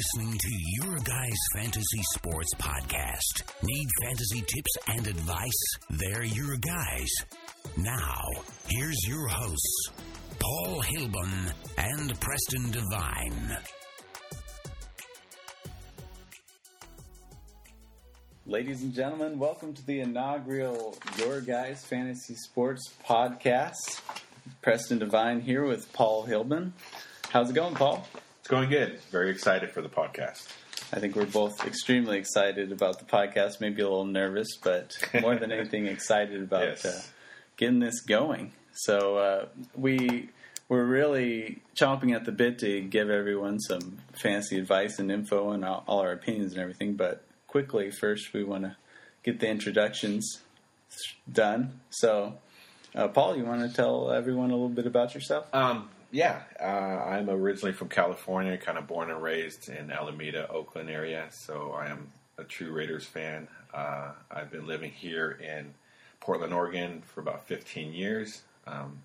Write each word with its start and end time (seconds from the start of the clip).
listening 0.00 0.38
to 0.38 0.48
Your 0.82 0.96
Guys 1.00 1.36
Fantasy 1.54 2.00
Sports 2.14 2.54
Podcast. 2.54 3.42
Need 3.62 3.86
fantasy 4.00 4.40
tips 4.40 4.76
and 4.88 5.06
advice? 5.06 5.62
They're 5.90 6.22
your 6.22 6.56
guys. 6.56 7.10
Now, 7.76 8.18
here's 8.66 8.96
your 9.06 9.28
hosts, 9.28 9.90
Paul 10.38 10.82
Hilbun 10.82 11.52
and 11.76 12.18
Preston 12.18 12.70
Devine. 12.70 13.58
Ladies 18.46 18.82
and 18.82 18.94
gentlemen, 18.94 19.38
welcome 19.38 19.74
to 19.74 19.84
the 19.84 20.00
inaugural 20.00 20.96
Your 21.18 21.42
Guys 21.42 21.84
Fantasy 21.84 22.36
Sports 22.36 22.90
Podcast. 23.06 24.00
Preston 24.62 24.98
Devine 24.98 25.42
here 25.42 25.66
with 25.66 25.92
Paul 25.92 26.26
Hilbun. 26.26 26.72
How's 27.28 27.50
it 27.50 27.54
going, 27.54 27.74
Paul? 27.74 28.06
It's 28.50 28.56
going 28.56 28.68
good. 28.68 28.98
Very 29.12 29.30
excited 29.30 29.70
for 29.70 29.80
the 29.80 29.88
podcast. 29.88 30.48
I 30.92 30.98
think 30.98 31.14
we're 31.14 31.24
both 31.24 31.64
extremely 31.64 32.18
excited 32.18 32.72
about 32.72 32.98
the 32.98 33.04
podcast. 33.04 33.60
Maybe 33.60 33.80
a 33.80 33.88
little 33.88 34.04
nervous, 34.04 34.56
but 34.60 34.92
more 35.22 35.36
than 35.36 35.52
anything, 35.52 35.86
excited 35.86 36.42
about 36.42 36.64
Yes. 36.64 36.84
uh, 36.84 37.00
getting 37.56 37.78
this 37.78 38.00
going. 38.00 38.50
So 38.72 39.18
uh, 39.18 39.46
we 39.76 40.30
we're 40.68 40.84
really 40.84 41.62
chomping 41.76 42.12
at 42.12 42.24
the 42.24 42.32
bit 42.32 42.58
to 42.58 42.80
give 42.80 43.08
everyone 43.08 43.60
some 43.60 43.98
fancy 44.20 44.58
advice 44.58 44.98
and 44.98 45.12
info 45.12 45.52
and 45.52 45.64
all, 45.64 45.84
all 45.86 46.00
our 46.00 46.10
opinions 46.10 46.50
and 46.54 46.60
everything. 46.60 46.94
But 46.94 47.22
quickly, 47.46 47.92
first 47.92 48.32
we 48.32 48.42
want 48.42 48.64
to 48.64 48.76
get 49.22 49.38
the 49.38 49.46
introductions 49.46 50.40
done. 51.32 51.78
So, 51.90 52.38
uh, 52.96 53.06
Paul, 53.06 53.36
you 53.36 53.44
want 53.44 53.60
to 53.70 53.72
tell 53.72 54.10
everyone 54.10 54.50
a 54.50 54.54
little 54.54 54.68
bit 54.68 54.88
about 54.88 55.14
yourself? 55.14 55.46
Um, 55.54 55.88
yeah, 56.10 56.42
uh, 56.60 56.64
I'm 56.64 57.30
originally 57.30 57.72
from 57.72 57.88
California, 57.88 58.56
kind 58.56 58.78
of 58.78 58.86
born 58.86 59.10
and 59.10 59.22
raised 59.22 59.68
in 59.68 59.90
Alameda, 59.90 60.48
Oakland 60.50 60.90
area. 60.90 61.28
So 61.30 61.72
I 61.72 61.88
am 61.88 62.08
a 62.38 62.44
true 62.44 62.72
Raiders 62.72 63.04
fan. 63.04 63.48
Uh, 63.72 64.12
I've 64.30 64.50
been 64.50 64.66
living 64.66 64.90
here 64.90 65.38
in 65.40 65.72
Portland, 66.18 66.52
Oregon 66.52 67.02
for 67.06 67.20
about 67.20 67.46
15 67.46 67.92
years. 67.92 68.42
Um, 68.66 69.02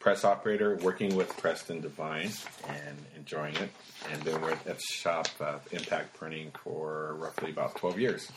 press 0.00 0.24
operator, 0.24 0.76
working 0.82 1.14
with 1.14 1.36
Preston 1.36 1.80
Devine 1.80 2.30
and 2.68 2.96
enjoying 3.16 3.54
it. 3.56 3.70
And 4.10 4.24
been 4.24 4.40
with 4.40 4.66
at 4.66 4.80
shop 4.80 5.28
uh, 5.40 5.58
Impact 5.70 6.14
Printing 6.14 6.50
for 6.64 7.14
roughly 7.20 7.50
about 7.50 7.76
12 7.76 8.00
years. 8.00 8.32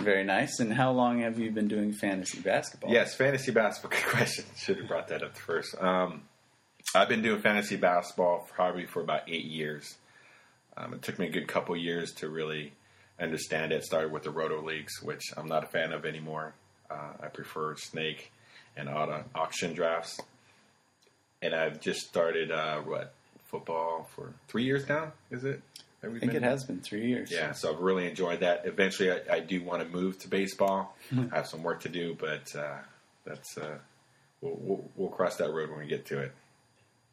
Very 0.00 0.24
nice. 0.24 0.58
And 0.60 0.72
how 0.72 0.92
long 0.92 1.20
have 1.20 1.38
you 1.38 1.50
been 1.50 1.68
doing 1.68 1.92
fantasy 1.92 2.40
basketball? 2.40 2.90
Yes, 2.90 3.14
fantasy 3.14 3.52
basketball. 3.52 3.98
Good 3.98 4.08
question. 4.08 4.44
Should 4.56 4.78
have 4.78 4.88
brought 4.88 5.08
that 5.08 5.22
up 5.22 5.36
first. 5.36 5.74
Um, 5.80 6.22
I've 6.94 7.08
been 7.08 7.22
doing 7.22 7.40
fantasy 7.40 7.76
basketball 7.76 8.48
probably 8.52 8.86
for 8.86 9.00
about 9.00 9.22
eight 9.28 9.44
years. 9.44 9.96
Um, 10.76 10.94
it 10.94 11.02
took 11.02 11.18
me 11.18 11.28
a 11.28 11.30
good 11.30 11.46
couple 11.46 11.76
years 11.76 12.12
to 12.14 12.28
really 12.28 12.72
understand 13.20 13.72
it. 13.72 13.84
Started 13.84 14.10
with 14.10 14.24
the 14.24 14.30
Roto 14.30 14.60
Leagues, 14.60 15.00
which 15.02 15.22
I'm 15.36 15.46
not 15.46 15.62
a 15.62 15.66
fan 15.66 15.92
of 15.92 16.04
anymore. 16.04 16.54
Uh, 16.90 17.12
I 17.22 17.28
prefer 17.28 17.76
snake 17.76 18.32
and 18.76 18.88
auto 18.88 19.24
auction 19.34 19.74
drafts. 19.74 20.20
And 21.42 21.54
I've 21.54 21.80
just 21.80 22.00
started 22.00 22.50
uh, 22.50 22.78
what 22.80 23.14
football 23.46 24.08
for 24.14 24.32
three 24.48 24.64
years 24.64 24.88
now. 24.88 25.12
Is 25.30 25.44
it? 25.44 25.62
Have 26.04 26.12
we 26.12 26.18
I 26.18 26.20
think 26.20 26.32
been- 26.32 26.44
it 26.44 26.46
has 26.46 26.64
been 26.64 26.80
three 26.80 27.06
years. 27.08 27.30
yeah, 27.30 27.52
so 27.52 27.72
I've 27.72 27.80
really 27.80 28.08
enjoyed 28.08 28.40
that. 28.40 28.62
Eventually, 28.66 29.10
I, 29.10 29.20
I 29.30 29.40
do 29.40 29.62
want 29.62 29.82
to 29.82 29.88
move 29.88 30.18
to 30.20 30.28
baseball. 30.28 30.96
I 31.12 31.34
have 31.36 31.46
some 31.48 31.62
work 31.62 31.80
to 31.82 31.88
do, 31.88 32.16
but 32.18 32.54
uh, 32.56 32.76
that's 33.24 33.58
uh, 33.58 33.78
we'll, 34.40 34.56
we'll, 34.60 34.84
we'll 34.96 35.08
cross 35.10 35.36
that 35.36 35.50
road 35.52 35.70
when 35.70 35.80
we 35.80 35.86
get 35.86 36.06
to 36.06 36.20
it. 36.20 36.32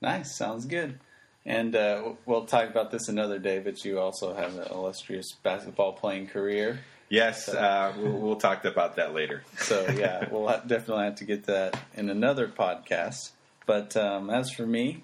Nice, 0.02 0.36
sounds 0.38 0.66
good. 0.66 1.00
And 1.46 1.76
uh, 1.76 2.14
we'll 2.28 2.46
talk 2.46 2.70
about 2.70 2.92
this 2.92 3.08
another 3.08 3.40
day, 3.40 3.60
but 3.60 3.84
you 3.84 4.00
also 4.00 4.36
have 4.36 4.56
an 4.58 4.68
illustrious 4.72 5.32
basketball 5.42 5.94
playing 5.94 6.28
career. 6.28 6.80
Yes, 7.10 7.50
uh, 7.50 7.94
we'll, 7.98 8.12
we'll 8.12 8.36
talk 8.36 8.64
about 8.64 8.96
that 8.98 9.14
later. 9.14 9.44
So, 9.58 9.86
yeah, 9.90 10.30
we'll 10.30 10.48
ha- 10.48 10.62
definitely 10.66 11.06
have 11.06 11.16
to 11.16 11.26
get 11.26 11.46
that 11.48 11.78
in 11.96 12.10
another 12.10 12.48
podcast. 12.48 13.32
But 13.66 13.98
um, 13.98 14.30
as 14.30 14.52
for 14.52 14.66
me, 14.66 15.04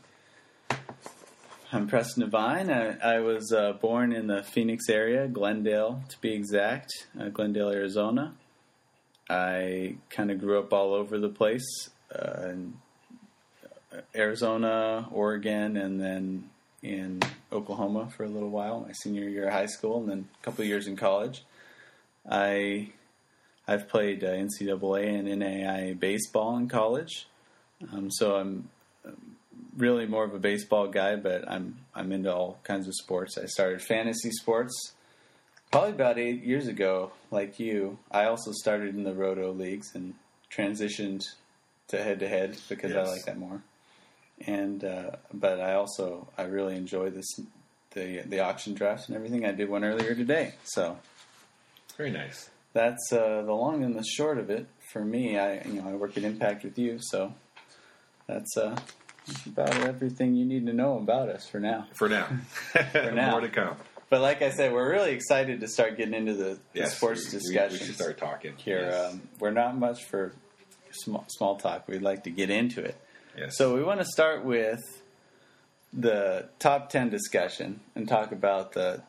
I'm 1.70 1.88
Preston 1.88 2.24
Devine. 2.24 2.70
I, 2.70 3.16
I 3.16 3.20
was 3.20 3.52
uh, 3.52 3.74
born 3.74 4.14
in 4.14 4.28
the 4.28 4.42
Phoenix 4.42 4.88
area, 4.88 5.28
Glendale 5.28 6.02
to 6.08 6.18
be 6.22 6.32
exact, 6.32 6.90
uh, 7.20 7.28
Glendale, 7.28 7.72
Arizona. 7.72 8.36
I 9.30 9.98
kind 10.10 10.32
of 10.32 10.40
grew 10.40 10.60
up 10.60 10.72
all 10.72 10.94
over 10.94 11.20
the 11.20 11.28
place. 11.28 11.90
Uh, 12.10 12.52
in 12.52 12.74
Arizona, 14.16 15.10
Oregon, 15.12 15.76
and 15.76 16.00
then 16.00 16.50
in 16.82 17.22
Oklahoma 17.52 18.10
for 18.16 18.24
a 18.24 18.30
little 18.30 18.50
while, 18.50 18.86
my 18.88 18.94
senior 18.94 19.28
year 19.28 19.48
of 19.48 19.54
high 19.54 19.66
school, 19.66 20.00
and 20.00 20.10
then 20.10 20.30
a 20.40 20.44
couple 20.46 20.64
years 20.64 20.88
in 20.88 20.96
college. 20.96 21.44
I 22.30 22.92
I've 23.68 23.90
played 23.90 24.24
uh, 24.24 24.30
NCAA 24.30 25.20
and 25.20 25.28
NAIA 25.28 26.00
baseball 26.00 26.56
in 26.56 26.70
college, 26.70 27.28
um, 27.92 28.10
so 28.10 28.38
I'm 28.38 28.70
um, 29.06 29.37
really 29.78 30.06
more 30.06 30.26
of 30.26 30.34
a 30.34 30.40
baseball 30.40 30.88
guy, 30.88 31.16
but 31.16 31.50
I'm 31.50 31.80
I'm 31.96 32.12
into 32.12 32.34
all 32.34 32.60
kinds 32.64 32.88
of 32.88 32.94
sports. 32.96 33.38
I 33.38 33.46
started 33.46 33.82
fantasy 33.82 34.32
sports 34.32 34.74
probably 35.72 35.92
about 35.92 36.18
eight 36.18 36.44
years 36.44 36.68
ago, 36.68 37.12
like 37.32 37.60
you. 37.60 38.00
I 38.12 38.26
also 38.26 38.52
started 38.52 38.96
in 38.96 39.04
the 39.04 39.14
Roto 39.14 39.52
leagues 39.52 39.96
and 39.96 40.16
transitioned 40.52 41.24
to 41.90 42.04
head 42.04 42.20
to 42.20 42.28
head 42.28 42.58
because 42.68 42.96
I 42.96 43.04
like 43.04 43.26
that 43.26 43.38
more 43.38 43.62
and 44.46 44.84
uh, 44.84 45.12
but 45.34 45.60
I 45.60 45.74
also 45.74 46.28
I 46.38 46.44
really 46.44 46.76
enjoy 46.76 47.10
this 47.10 47.28
the 47.92 48.22
the 48.26 48.40
auction 48.40 48.74
drafts 48.74 49.08
and 49.08 49.16
everything. 49.16 49.46
I 49.46 49.52
did 49.52 49.70
one 49.70 49.84
earlier 49.84 50.14
today, 50.14 50.54
so 50.64 50.98
Very 51.98 52.12
nice. 52.12 52.50
that's 52.74 53.12
uh, 53.12 53.42
the 53.44 53.54
long 53.54 53.84
and 53.84 53.96
the 53.96 54.04
short 54.04 54.38
of 54.38 54.50
it 54.50 54.68
for 54.92 55.04
me. 55.04 55.38
I 55.38 55.64
you 55.64 55.82
know 55.82 55.90
I 55.90 55.94
work 55.94 56.18
at 56.18 56.24
Impact 56.24 56.64
with 56.64 56.78
you, 56.78 57.00
so 57.02 57.34
that's 58.28 58.56
uh, 58.58 58.78
that's 59.28 59.46
about 59.46 59.76
everything 59.82 60.36
you 60.36 60.46
need 60.46 60.66
to 60.68 60.74
know 60.74 60.98
about 60.98 61.30
us 61.30 61.48
for 61.48 61.60
now. 61.60 61.88
For 61.94 62.10
now. 62.10 62.28
For 62.92 63.12
now. 63.12 63.32
More 63.32 63.42
to 63.42 63.50
come. 63.50 63.76
But 64.10 64.22
like 64.22 64.42
I 64.42 64.52
said, 64.52 64.72
we're 64.72 64.90
really 64.90 65.12
excited 65.12 65.60
to 65.60 65.68
start 65.68 65.98
getting 65.98 66.14
into 66.14 66.34
the, 66.34 66.44
the 66.74 66.80
Yes, 66.80 66.96
sports 66.96 67.26
we- 67.26 67.40
discussions 67.40 67.82
We, 67.82 67.86
should 67.88 67.96
start 67.96 68.18
talking 68.18 68.54
here. 68.56 68.88
Yes. 68.90 69.12
Um, 69.14 69.22
we're 69.40 69.52
not 69.52 69.78
much 69.78 70.06
for 70.06 70.32
small, 70.92 71.26
small 71.28 71.58
talk. 71.58 71.88
We'd 71.88 72.02
like 72.02 72.24
to 72.24 72.30
get 72.30 72.50
into 72.50 72.82
it. 72.84 72.96
yes. 73.38 73.58
So 73.58 73.76
we 73.76 73.84
want 73.84 74.00
to 74.00 74.06
start 74.06 74.46
with 74.46 74.80
the 75.94 76.48
top 76.60 76.90
ten 76.90 77.10
discussion 77.10 77.80
and 77.96 78.08
talk 78.08 78.32
about 78.32 78.74
the 78.74 79.04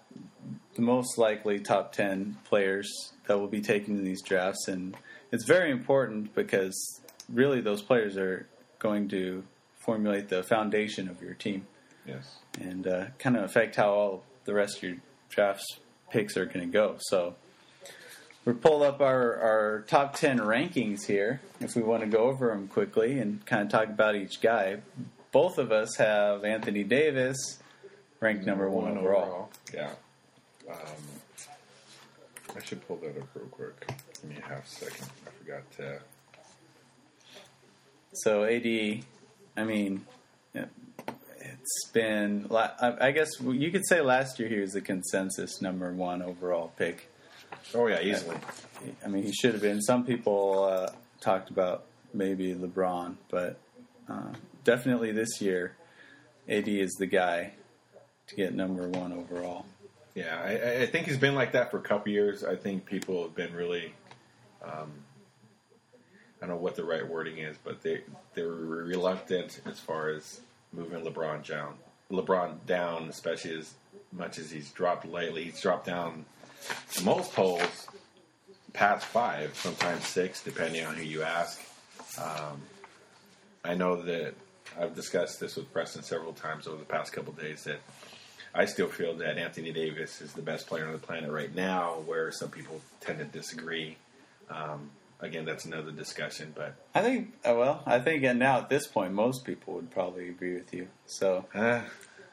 the 0.75 0.83
most 0.83 1.19
likely 1.19 1.59
top 1.59 1.93
ten 1.93 2.37
players 2.45 2.89
that 3.27 3.39
will 3.39 3.49
be 3.49 3.61
taken 3.61 3.97
in 3.99 4.05
these 4.05 4.23
drafts, 4.23 4.69
and 4.69 4.97
it's 5.33 5.45
very 5.45 5.71
important 5.71 6.35
because 6.35 6.75
really 7.33 7.61
those 7.61 7.83
players 7.83 8.17
are 8.17 8.47
going 8.79 9.09
to 9.09 9.43
formulate 9.89 10.29
the 10.29 10.43
foundation 10.43 11.09
of 11.09 11.23
your 11.23 11.33
team 11.33 11.67
yes. 12.07 12.41
and 12.61 12.87
uh, 12.87 13.07
kind 13.19 13.39
of 13.39 13.45
affect 13.45 13.75
how 13.75 13.89
all 13.91 14.23
the 14.45 14.53
rest 14.53 14.77
of 14.77 14.83
your 14.83 14.97
drafts 15.31 15.65
picks 16.11 16.37
are 16.37 16.45
going 16.45 16.61
to 16.61 16.67
go. 16.67 16.97
So 16.99 17.37
we 18.45 18.53
pulled 18.53 18.83
up 18.83 19.01
our, 19.01 19.37
our 19.37 19.85
top 19.89 20.15
10 20.15 20.41
rankings 20.41 21.07
here 21.07 21.41
if 21.59 21.75
we 21.75 21.81
want 21.81 22.03
to 22.03 22.07
go 22.07 22.25
over 22.25 22.49
them 22.49 22.69
quickly 22.69 23.19
and 23.19 23.43
kind 23.47 23.63
of 23.63 23.71
talk 23.71 23.89
about 23.89 24.15
each 24.15 24.43
guy. 24.43 24.81
Both 25.33 25.57
of 25.57 25.73
us 25.73 25.97
have 25.97 26.45
Anthony 26.45 26.85
Davis 26.85 27.59
ranked 28.21 28.45
number 28.45 28.69
one 28.69 28.99
overall. 28.99 29.49
Yeah. 29.73 29.93
Um, 30.71 30.77
I 32.55 32.63
should 32.63 32.87
pull 32.87 32.99
that 32.99 33.17
up 33.17 33.29
real 33.35 33.47
quick. 33.47 33.91
Give 34.21 34.33
me 34.33 34.37
a 34.37 34.47
half 34.47 34.69
second. 34.69 35.09
I 35.27 35.31
forgot 35.43 35.71
to. 35.79 36.01
So 38.13 38.45
AD, 38.45 39.05
I 39.59 39.65
mean, 39.65 40.07
it's 40.55 41.91
been, 41.93 42.47
I 42.51 42.95
I 43.01 43.11
guess 43.11 43.29
you 43.41 43.71
could 43.71 43.87
say 43.87 44.01
last 44.01 44.39
year 44.39 44.49
he 44.49 44.61
was 44.61 44.73
the 44.73 44.81
consensus 44.81 45.61
number 45.61 45.93
one 45.93 46.23
overall 46.23 46.73
pick. 46.77 47.11
Oh, 47.75 47.87
yeah, 47.87 48.01
easily. 48.01 48.37
I 49.05 49.09
mean, 49.09 49.25
he 49.25 49.33
should 49.33 49.53
have 49.53 49.63
been. 49.63 49.83
Some 49.83 50.05
people 50.05 50.65
uh, 50.65 50.91
talked 51.21 51.51
about 51.51 51.85
maybe 52.15 52.55
LeBron, 52.55 53.17
but 53.29 53.59
uh, 54.09 54.33
definitely 54.65 55.13
this 55.13 55.41
year, 55.41 55.77
AD 56.49 56.69
is 56.69 56.93
the 56.99 57.07
guy 57.07 57.53
to 58.29 58.37
get 58.37 58.55
number 58.55 58.89
one 58.89 59.13
overall. 59.13 59.67
Yeah, 60.15 60.41
I, 60.43 60.83
I 60.83 60.87
think 60.87 61.07
he's 61.07 61.19
been 61.19 61.35
like 61.35 61.53
that 61.53 61.71
for 61.71 61.79
a 61.79 61.83
couple 61.83 62.13
years. 62.13 62.45
I 62.45 62.57
think 62.57 62.87
people 62.87 63.23
have 63.23 63.35
been 63.35 63.55
really, 63.55 63.95
um, 64.65 64.91
I 66.41 66.47
don't 66.47 66.57
know 66.57 66.63
what 66.63 66.77
the 66.77 66.85
right 66.85 67.07
wording 67.07 67.39
is, 67.39 67.57
but 67.63 67.83
they 67.83 68.03
they 68.35 68.43
were 68.43 68.85
reluctant 68.85 69.61
as 69.67 69.79
far 69.79 70.11
as 70.11 70.41
moving 70.73 71.05
LeBron 71.05 71.47
down. 71.47 71.75
LeBron 72.11 72.65
down, 72.67 73.09
especially 73.09 73.59
as 73.59 73.75
much 74.13 74.39
as 74.39 74.51
he's 74.51 74.71
dropped 74.71 75.07
lately. 75.07 75.45
He's 75.45 75.61
dropped 75.61 75.87
down 75.87 76.25
the 76.97 77.03
most 77.03 77.33
polls 77.33 77.89
past 78.73 79.07
five, 79.07 79.57
sometimes 79.57 80.07
six, 80.07 80.43
depending 80.43 80.85
on 80.85 80.95
who 80.95 81.05
you 81.05 81.23
ask. 81.23 81.61
Um, 82.19 82.61
I 83.65 83.75
know 83.75 84.03
that 84.03 84.35
I've 84.81 84.95
discussed 84.95 85.41
this 85.41 85.57
with 85.57 85.73
Preston 85.73 86.03
several 86.03 86.33
times 86.33 86.67
over 86.67 86.77
the 86.77 86.85
past 86.85 87.13
couple 87.13 87.33
days 87.33 87.65
that 87.65 87.81
I 88.55 88.65
still 88.65 88.89
feel 88.89 89.15
that 89.17 89.39
Anthony 89.39 89.73
Davis 89.73 90.21
is 90.21 90.33
the 90.33 90.43
best 90.43 90.67
player 90.67 90.87
on 90.87 90.93
the 90.93 90.99
planet 90.99 91.31
right 91.31 91.55
now. 91.55 92.03
Where 92.07 92.31
some 92.31 92.51
people 92.51 92.81
tend 93.01 93.19
to 93.19 93.25
disagree. 93.25 93.97
Um, 94.49 94.91
again, 95.21 95.45
that's 95.45 95.65
another 95.65 95.93
discussion. 95.93 96.53
But 96.55 96.75
I 96.95 97.03
think, 97.03 97.35
uh, 97.45 97.55
well, 97.55 97.83
I 97.87 97.99
think 97.99 98.25
uh, 98.25 98.33
now 98.33 98.59
at 98.59 98.69
this 98.69 98.87
point, 98.87 99.13
most 99.13 99.45
people 99.45 99.75
would 99.75 99.91
probably 99.91 100.29
agree 100.29 100.55
with 100.55 100.73
you. 100.73 100.89
So 101.07 101.47
uh, 101.55 101.83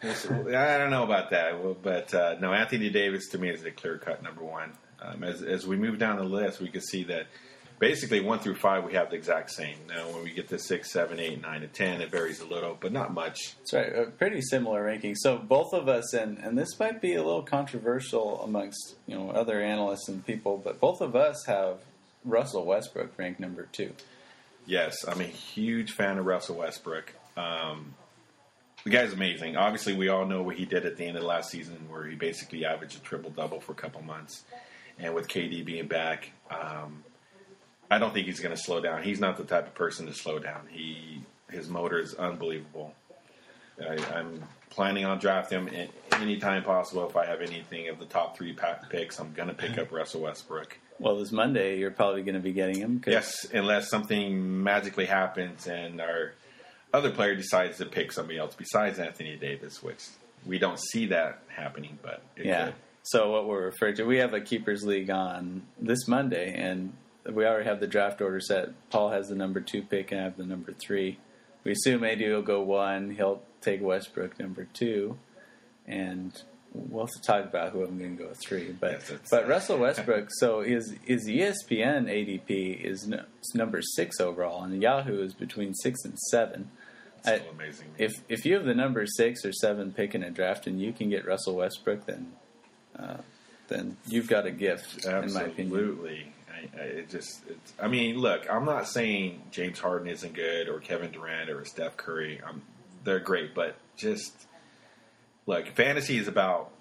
I 0.03 0.77
don't 0.77 0.91
know 0.91 1.03
about 1.03 1.29
that. 1.31 1.53
But 1.81 2.13
uh, 2.13 2.35
no, 2.39 2.53
Anthony 2.53 2.89
Davis 2.89 3.29
to 3.29 3.37
me 3.37 3.49
is 3.49 3.63
the 3.63 3.71
clear 3.71 3.97
cut 3.97 4.23
number 4.23 4.43
one. 4.43 4.73
Um, 5.01 5.23
as, 5.23 5.41
as 5.41 5.67
we 5.67 5.75
move 5.75 5.99
down 5.99 6.17
the 6.17 6.23
list, 6.23 6.61
we 6.61 6.69
can 6.69 6.81
see 6.81 7.03
that 7.05 7.27
basically 7.79 8.21
one 8.21 8.39
through 8.39 8.55
five 8.55 8.83
we 8.83 8.93
have 8.93 9.09
the 9.09 9.15
exact 9.15 9.51
same. 9.51 9.77
Now, 9.87 10.07
when 10.07 10.23
we 10.23 10.31
get 10.31 10.47
to 10.49 10.59
six, 10.59 10.91
seven, 10.91 11.19
eight, 11.19 11.41
nine, 11.41 11.63
and 11.63 11.73
ten, 11.73 12.01
it 12.01 12.11
varies 12.11 12.39
a 12.39 12.45
little, 12.45 12.77
but 12.79 12.91
not 12.91 13.13
much. 13.13 13.55
That's 13.57 13.73
right. 13.73 14.07
A 14.07 14.11
pretty 14.11 14.41
similar 14.41 14.83
ranking. 14.83 15.15
So 15.15 15.37
both 15.37 15.73
of 15.73 15.87
us, 15.87 16.13
and 16.13 16.37
and 16.37 16.57
this 16.57 16.79
might 16.79 17.01
be 17.01 17.15
a 17.15 17.23
little 17.23 17.43
controversial 17.43 18.41
amongst 18.41 18.95
you 19.05 19.15
know 19.15 19.31
other 19.31 19.61
analysts 19.61 20.07
and 20.07 20.25
people, 20.25 20.57
but 20.63 20.79
both 20.79 21.01
of 21.01 21.15
us 21.15 21.45
have 21.45 21.79
Russell 22.25 22.65
Westbrook 22.65 23.17
ranked 23.17 23.39
number 23.39 23.67
two. 23.71 23.93
Yes, 24.65 25.05
I'm 25.07 25.21
a 25.21 25.25
huge 25.25 25.91
fan 25.91 26.17
of 26.17 26.25
Russell 26.25 26.57
Westbrook. 26.57 27.13
Um, 27.37 27.93
the 28.83 28.89
guy's 28.89 29.13
amazing. 29.13 29.55
Obviously, 29.57 29.93
we 29.93 30.09
all 30.09 30.25
know 30.25 30.41
what 30.41 30.55
he 30.55 30.65
did 30.65 30.85
at 30.85 30.97
the 30.97 31.05
end 31.05 31.17
of 31.17 31.23
last 31.23 31.51
season, 31.51 31.87
where 31.89 32.05
he 32.05 32.15
basically 32.15 32.65
averaged 32.65 32.97
a 32.97 32.99
triple 32.99 33.29
double 33.29 33.59
for 33.59 33.71
a 33.71 33.75
couple 33.75 34.01
months. 34.01 34.43
And 34.97 35.13
with 35.13 35.27
KD 35.27 35.65
being 35.65 35.87
back, 35.87 36.31
um, 36.49 37.03
I 37.89 37.99
don't 37.99 38.13
think 38.13 38.27
he's 38.27 38.39
going 38.39 38.55
to 38.55 38.61
slow 38.61 38.81
down. 38.81 39.03
He's 39.03 39.19
not 39.19 39.37
the 39.37 39.43
type 39.43 39.67
of 39.67 39.75
person 39.75 40.07
to 40.07 40.13
slow 40.13 40.39
down. 40.39 40.67
He 40.69 41.21
his 41.51 41.69
motor 41.69 41.99
is 41.99 42.15
unbelievable. 42.15 42.93
I, 43.79 43.97
I'm 44.15 44.43
planning 44.69 45.05
on 45.05 45.19
drafting 45.19 45.67
him 45.67 45.89
anytime 46.13 46.63
possible. 46.63 47.07
If 47.07 47.15
I 47.15 47.25
have 47.25 47.41
anything 47.41 47.89
of 47.89 47.99
the 47.99 48.05
top 48.05 48.37
three 48.37 48.55
picks, 48.89 49.19
I'm 49.19 49.33
going 49.33 49.49
to 49.49 49.53
pick 49.53 49.77
up 49.77 49.91
Russell 49.91 50.21
Westbrook. 50.21 50.77
Well, 50.99 51.17
this 51.17 51.31
Monday, 51.31 51.77
you're 51.79 51.91
probably 51.91 52.23
going 52.23 52.35
to 52.35 52.41
be 52.41 52.53
getting 52.53 52.77
him. 52.77 53.01
Yes, 53.05 53.45
unless 53.53 53.89
something 53.89 54.63
magically 54.63 55.05
happens 55.05 55.67
and 55.67 55.99
our 55.99 56.33
other 56.93 57.11
player 57.11 57.35
decides 57.35 57.77
to 57.79 57.85
pick 57.85 58.11
somebody 58.11 58.39
else 58.39 58.55
besides 58.55 58.99
Anthony 58.99 59.35
Davis, 59.35 59.83
which 59.83 60.03
we 60.45 60.57
don't 60.57 60.79
see 60.79 61.07
that 61.07 61.39
happening, 61.47 61.99
but 62.01 62.21
yeah. 62.37 62.65
Could. 62.65 62.75
So 63.03 63.31
what 63.31 63.47
we're 63.47 63.65
referring 63.65 63.95
to, 63.97 64.05
we 64.05 64.17
have 64.17 64.33
a 64.33 64.41
keepers 64.41 64.83
league 64.83 65.11
on 65.11 65.63
this 65.79 66.07
Monday, 66.07 66.55
and 66.55 66.93
we 67.31 67.45
already 67.45 67.65
have 67.65 67.79
the 67.79 67.87
draft 67.87 68.21
order 68.21 68.39
set. 68.39 68.69
Paul 68.89 69.11
has 69.11 69.27
the 69.27 69.35
number 69.35 69.59
two 69.59 69.83
pick, 69.83 70.11
and 70.11 70.21
I 70.21 70.23
have 70.23 70.37
the 70.37 70.45
number 70.45 70.73
three. 70.73 71.19
We 71.63 71.71
assume 71.73 72.03
AD 72.03 72.21
will 72.21 72.41
go 72.41 72.61
one. 72.61 73.11
He'll 73.11 73.41
take 73.61 73.81
Westbrook 73.81 74.39
number 74.39 74.67
two, 74.73 75.17
and 75.85 76.31
we'll 76.89 77.05
have 77.05 77.13
to 77.13 77.21
talk 77.21 77.45
about 77.45 77.71
who 77.71 77.83
I'm 77.83 77.97
going 77.97 78.17
to 78.17 78.23
go 78.23 78.29
with 78.29 78.39
three. 78.39 78.75
But 78.79 79.03
yes, 79.09 79.13
but 79.29 79.47
Russell 79.47 79.77
Westbrook. 79.77 80.29
so 80.31 80.61
his 80.61 80.95
his 81.03 81.27
ESPN 81.27 82.05
ADP 82.07 82.83
is 82.83 83.07
no, 83.07 83.23
number 83.53 83.81
six 83.81 84.19
overall, 84.19 84.63
and 84.63 84.81
Yahoo 84.81 85.21
is 85.21 85.33
between 85.33 85.73
six 85.73 86.03
and 86.03 86.17
seven. 86.31 86.71
That's 87.23 87.43
I, 87.43 87.49
amazing. 87.49 87.87
If 87.97 88.11
if 88.29 88.45
you 88.45 88.53
have 88.55 88.65
the 88.65 88.75
number 88.75 89.05
six 89.05 89.45
or 89.45 89.53
seven 89.53 89.91
pick 89.91 90.15
in 90.15 90.23
a 90.23 90.31
draft, 90.31 90.67
and 90.67 90.79
you 90.79 90.93
can 90.93 91.09
get 91.09 91.25
Russell 91.25 91.55
Westbrook, 91.55 92.05
then 92.05 92.33
uh, 92.97 93.17
then 93.67 93.97
you've 94.07 94.27
got 94.27 94.45
a 94.45 94.51
gift. 94.51 95.05
Absolutely. 95.05 95.27
In 95.27 95.33
my 95.33 95.41
opinion. 95.41 95.79
Absolutely. 95.79 96.31
I, 96.77 96.79
it 96.79 97.09
just, 97.09 97.41
I 97.79 97.87
mean, 97.87 98.17
look, 98.17 98.49
I'm 98.49 98.65
not 98.65 98.87
saying 98.87 99.41
James 99.51 99.79
Harden 99.79 100.07
isn't 100.07 100.33
good 100.33 100.69
or 100.69 100.79
Kevin 100.79 101.11
Durant 101.11 101.49
or 101.49 101.65
Steph 101.65 101.97
Curry. 101.97 102.41
I'm, 102.45 102.61
they're 103.03 103.19
great, 103.19 103.53
but 103.53 103.75
just 103.97 104.33
look, 105.45 105.67
fantasy 105.69 106.17
is 106.17 106.27
about 106.27 106.71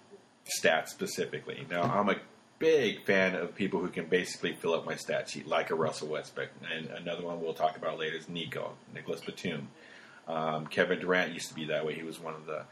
stats 0.46 0.88
specifically. 0.88 1.66
Now, 1.70 1.82
I'm 1.82 2.08
a 2.08 2.16
big 2.58 3.04
fan 3.04 3.34
of 3.34 3.54
people 3.54 3.80
who 3.80 3.88
can 3.88 4.06
basically 4.06 4.52
fill 4.54 4.74
up 4.74 4.86
my 4.86 4.96
stat 4.96 5.28
sheet, 5.28 5.46
like 5.46 5.70
a 5.70 5.74
Russell 5.74 6.08
Westbrook. 6.08 6.50
And 6.74 6.86
another 6.86 7.22
one 7.24 7.40
we'll 7.40 7.54
talk 7.54 7.76
about 7.76 7.98
later 7.98 8.16
is 8.16 8.28
Nico, 8.28 8.72
Nicolas 8.94 9.20
Batum. 9.20 9.68
Um, 10.26 10.66
Kevin 10.66 11.00
Durant 11.00 11.32
used 11.32 11.48
to 11.48 11.54
be 11.54 11.66
that 11.66 11.84
way. 11.84 11.94
He 11.94 12.02
was 12.02 12.18
one 12.18 12.34
of 12.34 12.46
the 12.46 12.64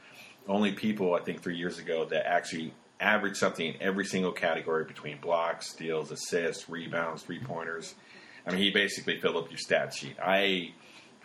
only 0.49 0.73
people, 0.73 1.15
I 1.15 1.21
think, 1.21 1.43
three 1.43 1.57
years 1.57 1.79
ago 1.79 2.05
that 2.07 2.27
actually 2.27 2.75
averaged 3.01 3.37
something 3.37 3.67
in 3.67 3.83
every 3.83 4.05
single 4.05 4.33
category 4.33 4.85
between 4.85 5.19
blocks, 5.19 5.71
steals, 5.71 6.11
assists, 6.11 6.69
rebounds, 6.69 7.23
three 7.23 7.41
pointers. 7.41 7.95
I 8.47 8.51
mean, 8.51 8.61
he 8.61 8.71
basically 8.71 9.21
filled 9.21 9.37
up 9.37 9.51
your 9.51 9.59
stat 9.59 9.93
sheet. 9.93 10.17
I 10.23 10.73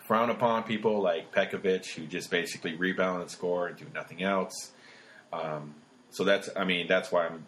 frown 0.07 0.29
upon 0.29 0.63
people 0.63 1.01
like 1.01 1.33
Pekovic 1.33 1.93
who 1.93 2.05
just 2.07 2.31
basically 2.31 2.75
rebound 2.75 3.21
and 3.21 3.29
score 3.29 3.67
and 3.67 3.77
do 3.77 3.85
nothing 3.93 4.23
else. 4.23 4.71
Um, 5.33 5.75
so 6.09 6.23
that's, 6.23 6.49
I 6.55 6.63
mean, 6.63 6.87
that's 6.87 7.11
why 7.11 7.27
I'm 7.27 7.45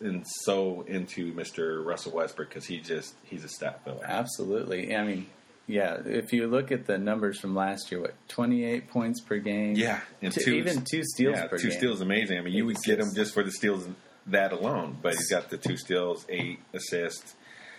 in, 0.00 0.24
so 0.24 0.82
into 0.82 1.34
Mr. 1.34 1.84
Russell 1.84 2.12
Westbrook 2.12 2.48
because 2.48 2.66
he 2.66 2.78
just 2.78 3.14
he's 3.24 3.44
a 3.44 3.48
stat 3.48 3.84
filler. 3.84 4.04
Absolutely. 4.04 4.94
I 4.94 5.04
mean, 5.04 5.26
yeah. 5.66 6.00
If 6.04 6.32
you 6.32 6.46
look 6.46 6.70
at 6.70 6.86
the 6.86 6.96
numbers 6.98 7.40
from 7.40 7.54
last 7.54 7.90
year, 7.90 8.00
what 8.00 8.14
twenty 8.28 8.64
eight 8.64 8.88
points 8.88 9.20
per 9.20 9.38
game? 9.38 9.74
Yeah, 9.74 10.00
and 10.22 10.32
two, 10.32 10.54
even 10.54 10.84
two 10.84 11.02
steals 11.02 11.36
yeah, 11.36 11.46
two 11.48 11.68
game. 11.68 11.78
steals 11.78 12.00
amazing. 12.00 12.38
I 12.38 12.42
mean, 12.42 12.54
you 12.54 12.66
would 12.66 12.80
get 12.84 13.00
him 13.00 13.12
just 13.14 13.34
for 13.34 13.42
the 13.42 13.50
steals 13.50 13.88
that 14.28 14.52
alone, 14.52 14.96
but 15.02 15.14
he's 15.14 15.30
got 15.30 15.50
the 15.50 15.56
two 15.56 15.76
steals, 15.76 16.24
eight 16.28 16.60
assists, 16.72 17.34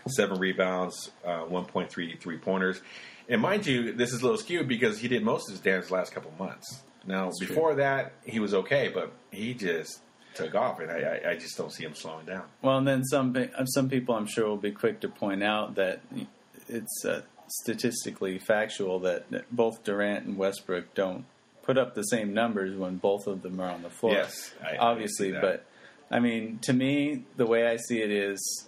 seven 0.08 0.40
rebounds, 0.40 1.12
uh, 1.26 1.46
1.3 1.46 2.20
three 2.20 2.38
pointers. 2.38 2.82
And 3.30 3.42
mind 3.42 3.66
you, 3.66 3.94
this 3.94 4.14
is 4.14 4.22
a 4.22 4.24
little 4.24 4.38
skewed 4.38 4.68
because 4.68 5.00
he 5.00 5.08
did 5.08 5.24
most 5.24 5.50
of 5.50 5.54
his 5.54 5.62
damage 5.62 5.88
the 5.88 5.94
last 5.94 6.14
couple 6.14 6.32
months. 6.40 6.82
Now, 7.06 7.26
That's 7.26 7.40
before 7.40 7.70
true. 7.70 7.84
that, 7.84 8.14
he 8.26 8.40
was 8.40 8.54
okay, 8.54 8.90
but 8.94 9.12
he 9.32 9.54
just 9.54 10.00
took 10.34 10.56
off, 10.56 10.80
and 10.80 10.92
I, 10.92 11.22
I, 11.32 11.36
just 11.36 11.58
don't 11.58 11.72
see 11.72 11.84
him 11.84 11.96
slowing 11.96 12.26
down. 12.26 12.44
Well, 12.62 12.78
and 12.78 12.88
then 12.88 13.04
some 13.04 13.36
some 13.66 13.90
people, 13.90 14.16
I'm 14.16 14.28
sure, 14.28 14.48
will 14.48 14.58
be 14.58 14.72
quick 14.72 15.00
to 15.02 15.10
point 15.10 15.42
out 15.42 15.76
that 15.76 16.02
it's 16.68 17.06
uh, 17.06 17.22
statistically 17.48 18.40
factual 18.40 19.00
that 19.00 19.26
both 19.52 19.84
Durant 19.84 20.26
and 20.26 20.38
Westbrook 20.38 20.94
don't 20.94 21.26
put 21.64 21.78
up 21.78 21.96
the 21.96 22.04
same 22.04 22.34
numbers 22.34 22.78
when 22.78 22.98
both 22.98 23.26
of 23.26 23.42
them 23.42 23.60
are 23.60 23.70
on 23.70 23.84
the 23.84 23.90
floor. 23.90 24.14
Yes, 24.14 24.54
I, 24.64 24.78
obviously, 24.78 25.36
I 25.36 25.42
but 25.42 25.66
I 26.12 26.20
mean, 26.20 26.60
to 26.64 26.74
me, 26.74 27.24
the 27.36 27.46
way 27.46 27.68
I 27.68 27.78
see 27.78 28.02
it 28.02 28.12
is, 28.12 28.68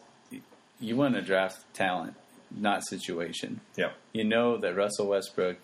you 0.80 0.96
want 0.96 1.16
to 1.16 1.22
draft 1.22 1.62
talent, 1.74 2.16
not 2.56 2.86
situation. 2.86 3.62
Yeah, 3.76 3.92
you 4.14 4.24
know 4.24 4.58
that 4.58 4.76
Russell 4.76 5.08
Westbrook, 5.08 5.58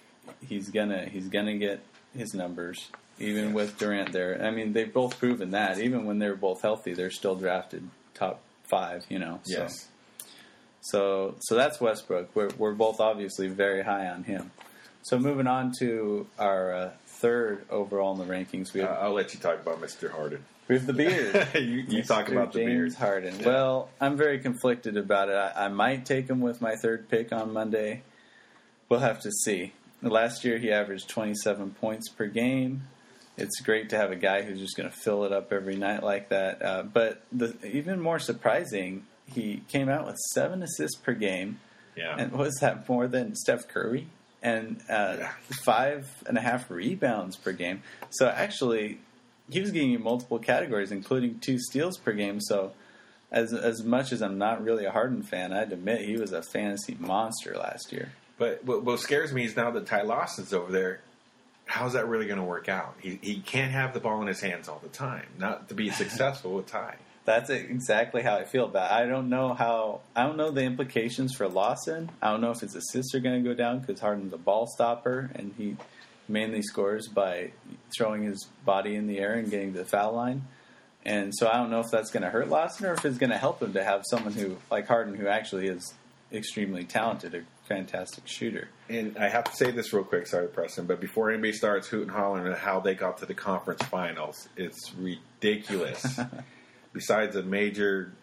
he's 0.47 0.69
gonna 0.69 1.05
he's 1.05 1.27
gonna 1.27 1.57
get 1.57 1.81
his 2.15 2.33
numbers. 2.33 2.89
Even 3.17 3.53
with 3.53 3.77
Durant 3.77 4.11
there, 4.11 4.43
I 4.43 4.51
mean, 4.51 4.73
they've 4.73 4.91
both 4.91 5.17
proven 5.19 5.51
that. 5.51 5.79
Even 5.79 6.05
when 6.05 6.19
they're 6.19 6.35
both 6.35 6.61
healthy, 6.61 6.93
they're 6.93 7.11
still 7.11 7.35
drafted 7.35 7.87
top 8.13 8.41
five. 8.63 9.05
You 9.09 9.19
know. 9.19 9.39
So. 9.43 9.59
Yes. 9.59 9.87
So, 10.81 11.35
so 11.39 11.55
that's 11.55 11.81
Westbrook. 11.81 12.35
We're 12.35 12.51
we're 12.57 12.73
both 12.73 12.99
obviously 12.99 13.47
very 13.47 13.83
high 13.83 14.07
on 14.07 14.23
him. 14.23 14.51
So 15.01 15.17
moving 15.19 15.47
on 15.47 15.71
to 15.79 16.27
our 16.37 16.73
uh, 16.73 16.91
third 17.05 17.65
overall 17.69 18.19
in 18.19 18.27
the 18.27 18.33
rankings, 18.33 18.73
we 18.73 18.81
have, 18.81 18.89
uh, 18.89 19.01
I'll 19.01 19.13
let 19.13 19.33
you 19.33 19.39
talk 19.39 19.61
about 19.61 19.79
Mr. 19.81 20.09
Harden. 20.09 20.43
We 20.67 20.75
have 20.75 20.87
the 20.87 20.93
beard. 20.93 21.47
you, 21.55 21.85
you 21.87 22.03
talk 22.03 22.29
about 22.29 22.53
the 22.53 22.59
James 22.59 22.69
beard. 22.69 22.93
Harden. 22.95 23.39
Yeah. 23.39 23.45
Well, 23.45 23.89
I'm 24.01 24.17
very 24.17 24.39
conflicted 24.39 24.97
about 24.97 25.29
it. 25.29 25.35
I, 25.35 25.65
I 25.65 25.67
might 25.67 26.05
take 26.05 26.27
him 26.27 26.41
with 26.41 26.61
my 26.61 26.75
third 26.75 27.07
pick 27.09 27.31
on 27.31 27.53
Monday. 27.53 28.01
We'll 28.89 28.99
have 29.01 29.21
to 29.21 29.31
see. 29.31 29.73
Last 30.01 30.43
year 30.43 30.57
he 30.57 30.71
averaged 30.71 31.09
27 31.09 31.71
points 31.71 32.09
per 32.09 32.27
game. 32.27 32.83
It's 33.37 33.59
great 33.59 33.89
to 33.89 33.97
have 33.97 34.11
a 34.11 34.15
guy 34.15 34.43
who's 34.43 34.59
just 34.59 34.77
going 34.77 34.89
to 34.89 34.95
fill 34.95 35.25
it 35.25 35.31
up 35.31 35.51
every 35.51 35.75
night 35.75 36.03
like 36.03 36.29
that. 36.29 36.63
Uh, 36.63 36.83
but 36.83 37.23
the, 37.31 37.55
even 37.65 37.99
more 37.99 38.19
surprising, 38.19 39.05
he 39.27 39.61
came 39.67 39.89
out 39.89 40.05
with 40.05 40.17
seven 40.33 40.63
assists 40.63 40.97
per 40.97 41.13
game. 41.13 41.59
Yeah. 41.95 42.15
And 42.17 42.31
was 42.31 42.55
that 42.61 42.87
more 42.87 43.07
than 43.07 43.35
Steph 43.35 43.67
Curry? 43.67 44.07
And 44.41 44.79
uh, 44.89 45.15
yeah. 45.19 45.31
five 45.63 46.07
and 46.27 46.37
a 46.37 46.41
half 46.41 46.69
rebounds 46.69 47.35
per 47.35 47.51
game. 47.51 47.81
So 48.11 48.27
actually, 48.27 48.99
he 49.49 49.61
was 49.61 49.71
getting 49.71 49.91
you 49.91 49.99
multiple 49.99 50.39
categories, 50.39 50.91
including 50.91 51.39
two 51.39 51.59
steals 51.59 51.97
per 51.97 52.13
game. 52.13 52.39
So, 52.41 52.73
as 53.31 53.53
as 53.53 53.83
much 53.83 54.11
as 54.11 54.21
I'm 54.21 54.37
not 54.37 54.63
really 54.63 54.85
a 54.85 54.91
Harden 54.91 55.23
fan, 55.23 55.53
I'd 55.53 55.71
admit 55.71 56.01
he 56.01 56.17
was 56.17 56.31
a 56.31 56.41
fantasy 56.41 56.95
monster 56.99 57.55
last 57.57 57.91
year. 57.91 58.11
But 58.37 58.63
what, 58.65 58.83
what 58.83 58.99
scares 58.99 59.31
me 59.31 59.45
is 59.45 59.55
now 59.55 59.71
that 59.71 59.85
Ty 59.85 60.03
Lawson's 60.03 60.53
over 60.53 60.71
there. 60.71 61.01
How's 61.67 61.93
that 61.93 62.07
really 62.07 62.27
going 62.27 62.37
to 62.37 62.45
work 62.45 62.69
out? 62.69 62.95
He 62.99 63.19
he 63.21 63.39
can't 63.39 63.71
have 63.71 63.93
the 63.93 63.99
ball 63.99 64.21
in 64.21 64.27
his 64.27 64.39
hands 64.39 64.67
all 64.67 64.79
the 64.81 64.89
time, 64.89 65.27
not 65.37 65.69
to 65.69 65.75
be 65.75 65.89
successful 65.91 66.53
with 66.53 66.67
Ty. 66.67 66.95
That's 67.25 67.49
exactly 67.49 68.21
how 68.21 68.35
I 68.35 68.43
feel 68.43 68.65
about. 68.65 68.91
It. 68.91 68.93
I 68.93 69.07
don't 69.07 69.29
know 69.29 69.55
how. 69.55 70.01
I 70.15 70.23
don't 70.23 70.37
know 70.37 70.51
the 70.51 70.61
implications 70.61 71.33
for 71.33 71.47
Lawson. 71.47 72.11
I 72.21 72.29
don't 72.29 72.41
know 72.41 72.51
if 72.51 72.59
his 72.59 72.75
assists 72.75 73.15
are 73.15 73.19
going 73.19 73.43
to 73.43 73.49
go 73.49 73.55
down 73.55 73.79
because 73.79 73.99
Harden's 73.99 74.33
a 74.33 74.37
ball 74.37 74.67
stopper 74.67 75.31
and 75.33 75.53
he 75.57 75.75
mainly 76.27 76.61
scores 76.61 77.07
by 77.07 77.51
throwing 77.95 78.23
his 78.23 78.47
body 78.65 78.95
in 78.95 79.07
the 79.07 79.19
air 79.19 79.33
and 79.33 79.49
getting 79.49 79.73
to 79.73 79.79
the 79.79 79.85
foul 79.85 80.13
line. 80.13 80.43
And 81.05 81.33
so 81.35 81.47
I 81.47 81.57
don't 81.57 81.69
know 81.69 81.81
if 81.81 81.91
that's 81.91 82.09
going 82.09 82.23
to 82.23 82.29
hurt 82.29 82.49
Lawson 82.49 82.87
or 82.87 82.93
if 82.93 83.05
it's 83.05 83.19
going 83.19 83.29
to 83.29 83.37
help 83.37 83.61
him 83.61 83.73
to 83.73 83.83
have 83.83 84.03
someone 84.09 84.33
who, 84.33 84.57
like 84.71 84.87
Harden, 84.87 85.13
who 85.15 85.27
actually 85.27 85.67
is 85.67 85.93
extremely 86.33 86.83
talented, 86.83 87.35
a 87.35 87.41
fantastic 87.67 88.27
shooter. 88.27 88.69
And 88.89 89.17
I 89.17 89.29
have 89.29 89.43
to 89.45 89.55
say 89.55 89.69
this 89.71 89.93
real 89.93 90.03
quick, 90.03 90.25
sorry, 90.25 90.47
Preston, 90.47 90.85
but 90.85 90.99
before 90.99 91.29
anybody 91.29 91.53
starts 91.53 91.87
hooting 91.87 92.09
and 92.09 92.17
hollering 92.17 92.51
at 92.51 92.57
how 92.57 92.79
they 92.79 92.95
got 92.95 93.19
to 93.19 93.27
the 93.27 93.35
conference 93.35 93.83
finals, 93.83 94.49
it's 94.57 94.93
ridiculous. 94.95 96.19
Besides 96.93 97.35
a 97.35 97.43
major 97.43 98.13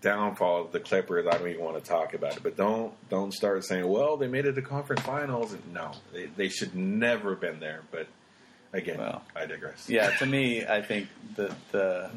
downfall 0.00 0.62
of 0.66 0.72
the 0.72 0.80
Clippers, 0.80 1.26
I 1.26 1.36
don't 1.38 1.48
even 1.48 1.64
want 1.64 1.82
to 1.82 1.88
talk 1.88 2.14
about 2.14 2.36
it. 2.36 2.42
But 2.42 2.56
don't 2.56 2.92
don't 3.08 3.32
start 3.32 3.64
saying, 3.64 3.86
"Well, 3.88 4.16
they 4.16 4.26
made 4.28 4.46
it 4.46 4.54
to 4.54 4.62
conference 4.62 5.02
finals." 5.02 5.54
No, 5.72 5.92
they, 6.12 6.26
they 6.26 6.48
should 6.48 6.74
never 6.74 7.30
have 7.30 7.40
been 7.40 7.60
there. 7.60 7.82
But 7.90 8.06
again, 8.72 8.98
Well, 8.98 9.22
I 9.34 9.46
digress. 9.46 9.88
Yeah, 9.88 10.10
to 10.10 10.26
me, 10.26 10.66
I 10.66 10.82
think 10.82 11.08
that 11.36 11.52
the 11.72 12.10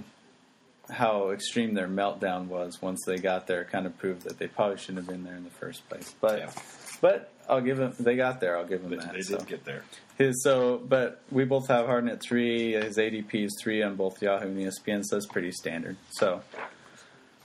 how 0.89 1.29
extreme 1.31 1.73
their 1.73 1.87
meltdown 1.87 2.47
was 2.47 2.81
once 2.81 2.99
they 3.05 3.17
got 3.17 3.47
there 3.47 3.63
kind 3.63 3.85
of 3.85 3.97
proved 3.97 4.23
that 4.23 4.37
they 4.37 4.47
probably 4.47 4.77
shouldn't 4.77 4.97
have 4.97 5.07
been 5.07 5.23
there 5.23 5.35
in 5.35 5.43
the 5.45 5.49
first 5.49 5.87
place. 5.87 6.13
But 6.19 6.39
Yeah. 6.39 6.51
but 6.99 7.31
I'll 7.47 7.61
give 7.61 7.77
them 7.77 7.93
they 7.99 8.15
got 8.15 8.39
there. 8.41 8.57
I'll 8.57 8.65
give 8.67 8.81
them 8.81 8.91
they, 8.91 8.97
that. 8.97 9.13
they 9.13 9.21
so. 9.21 9.37
did 9.37 9.47
get 9.47 9.63
there. 9.65 9.83
His 10.17 10.43
so, 10.43 10.77
but 10.77 11.21
we 11.31 11.45
both 11.45 11.67
have 11.69 11.85
Harden 11.85 12.09
at 12.09 12.21
three. 12.21 12.73
His 12.73 12.97
ADP 12.97 13.33
is 13.45 13.57
three 13.61 13.81
on 13.81 13.95
both 13.95 14.21
Yahoo 14.21 14.47
and 14.47 14.57
ESPN, 14.57 15.03
so 15.03 15.15
that's 15.15 15.25
pretty 15.25 15.51
standard. 15.51 15.97
So, 16.11 16.41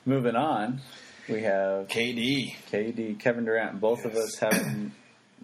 moving 0.06 0.36
on, 0.36 0.80
we 1.28 1.42
have 1.42 1.88
KD, 1.88 2.54
KD, 2.72 3.18
Kevin 3.18 3.44
Durant. 3.44 3.80
Both 3.80 4.04
of 4.04 4.14
us 4.14 4.36
have 4.38 4.54
him 4.54 4.92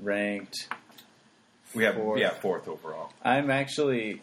ranked. 0.01 0.69
we 1.75 1.85
have 1.85 1.97
Fourth. 1.97 2.21
yeah 2.21 2.31
fourth 2.31 2.69
overall. 2.69 3.13
I'm 3.25 3.51
actually 3.51 4.23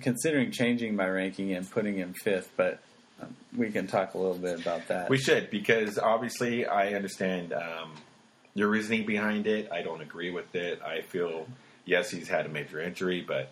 considering 0.00 0.52
changing 0.52 0.94
my 0.96 1.08
ranking 1.08 1.52
and 1.52 1.68
putting 1.70 1.96
him 1.96 2.14
fifth, 2.14 2.50
but 2.56 2.80
um, 3.20 3.34
we 3.56 3.70
can 3.70 3.86
talk 3.86 4.14
a 4.14 4.18
little 4.18 4.38
bit 4.38 4.60
about 4.60 4.86
that. 4.88 5.10
We 5.10 5.18
should 5.18 5.50
because 5.50 5.98
obviously 5.98 6.66
I 6.66 6.94
understand 6.94 7.52
um, 7.52 7.92
your 8.54 8.68
reasoning 8.68 9.04
behind 9.06 9.46
it. 9.46 9.68
I 9.72 9.82
don't 9.82 10.00
agree 10.02 10.30
with 10.30 10.54
it. 10.54 10.80
I 10.82 11.00
feel 11.02 11.46
yes, 11.84 12.10
he's 12.10 12.28
had 12.28 12.46
a 12.46 12.48
major 12.48 12.80
injury, 12.80 13.24
but 13.26 13.50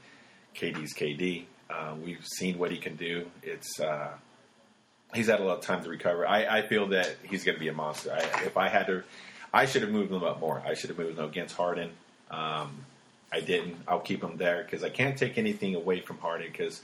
KD's 0.54 0.94
KD. 0.94 1.46
Uh, 1.68 1.94
we've 2.00 2.24
seen 2.24 2.58
what 2.58 2.70
he 2.70 2.76
can 2.76 2.94
do. 2.94 3.26
It's 3.42 3.80
uh, 3.80 4.10
he's 5.14 5.28
had 5.28 5.40
a 5.40 5.44
lot 5.44 5.58
of 5.58 5.64
time 5.64 5.82
to 5.84 5.88
recover. 5.88 6.26
I, 6.26 6.58
I 6.58 6.62
feel 6.62 6.88
that 6.88 7.16
he's 7.24 7.44
going 7.44 7.56
to 7.56 7.60
be 7.60 7.68
a 7.68 7.72
monster. 7.72 8.12
I, 8.12 8.44
if 8.44 8.56
I 8.56 8.68
had 8.68 8.86
to, 8.86 9.02
I 9.52 9.66
should 9.66 9.82
have 9.82 9.90
moved 9.90 10.12
him 10.12 10.24
up 10.24 10.40
more. 10.40 10.62
I 10.66 10.74
should 10.74 10.90
have 10.90 10.98
moved 10.98 11.18
him 11.18 11.24
against 11.24 11.56
Harden. 11.56 11.90
Um, 12.30 12.84
I 13.32 13.40
didn't. 13.40 13.76
I'll 13.88 14.00
keep 14.00 14.22
him 14.22 14.36
there 14.36 14.62
because 14.62 14.84
I 14.84 14.90
can't 14.90 15.16
take 15.18 15.38
anything 15.38 15.74
away 15.74 16.00
from 16.00 16.18
Harden 16.18 16.48
because 16.50 16.80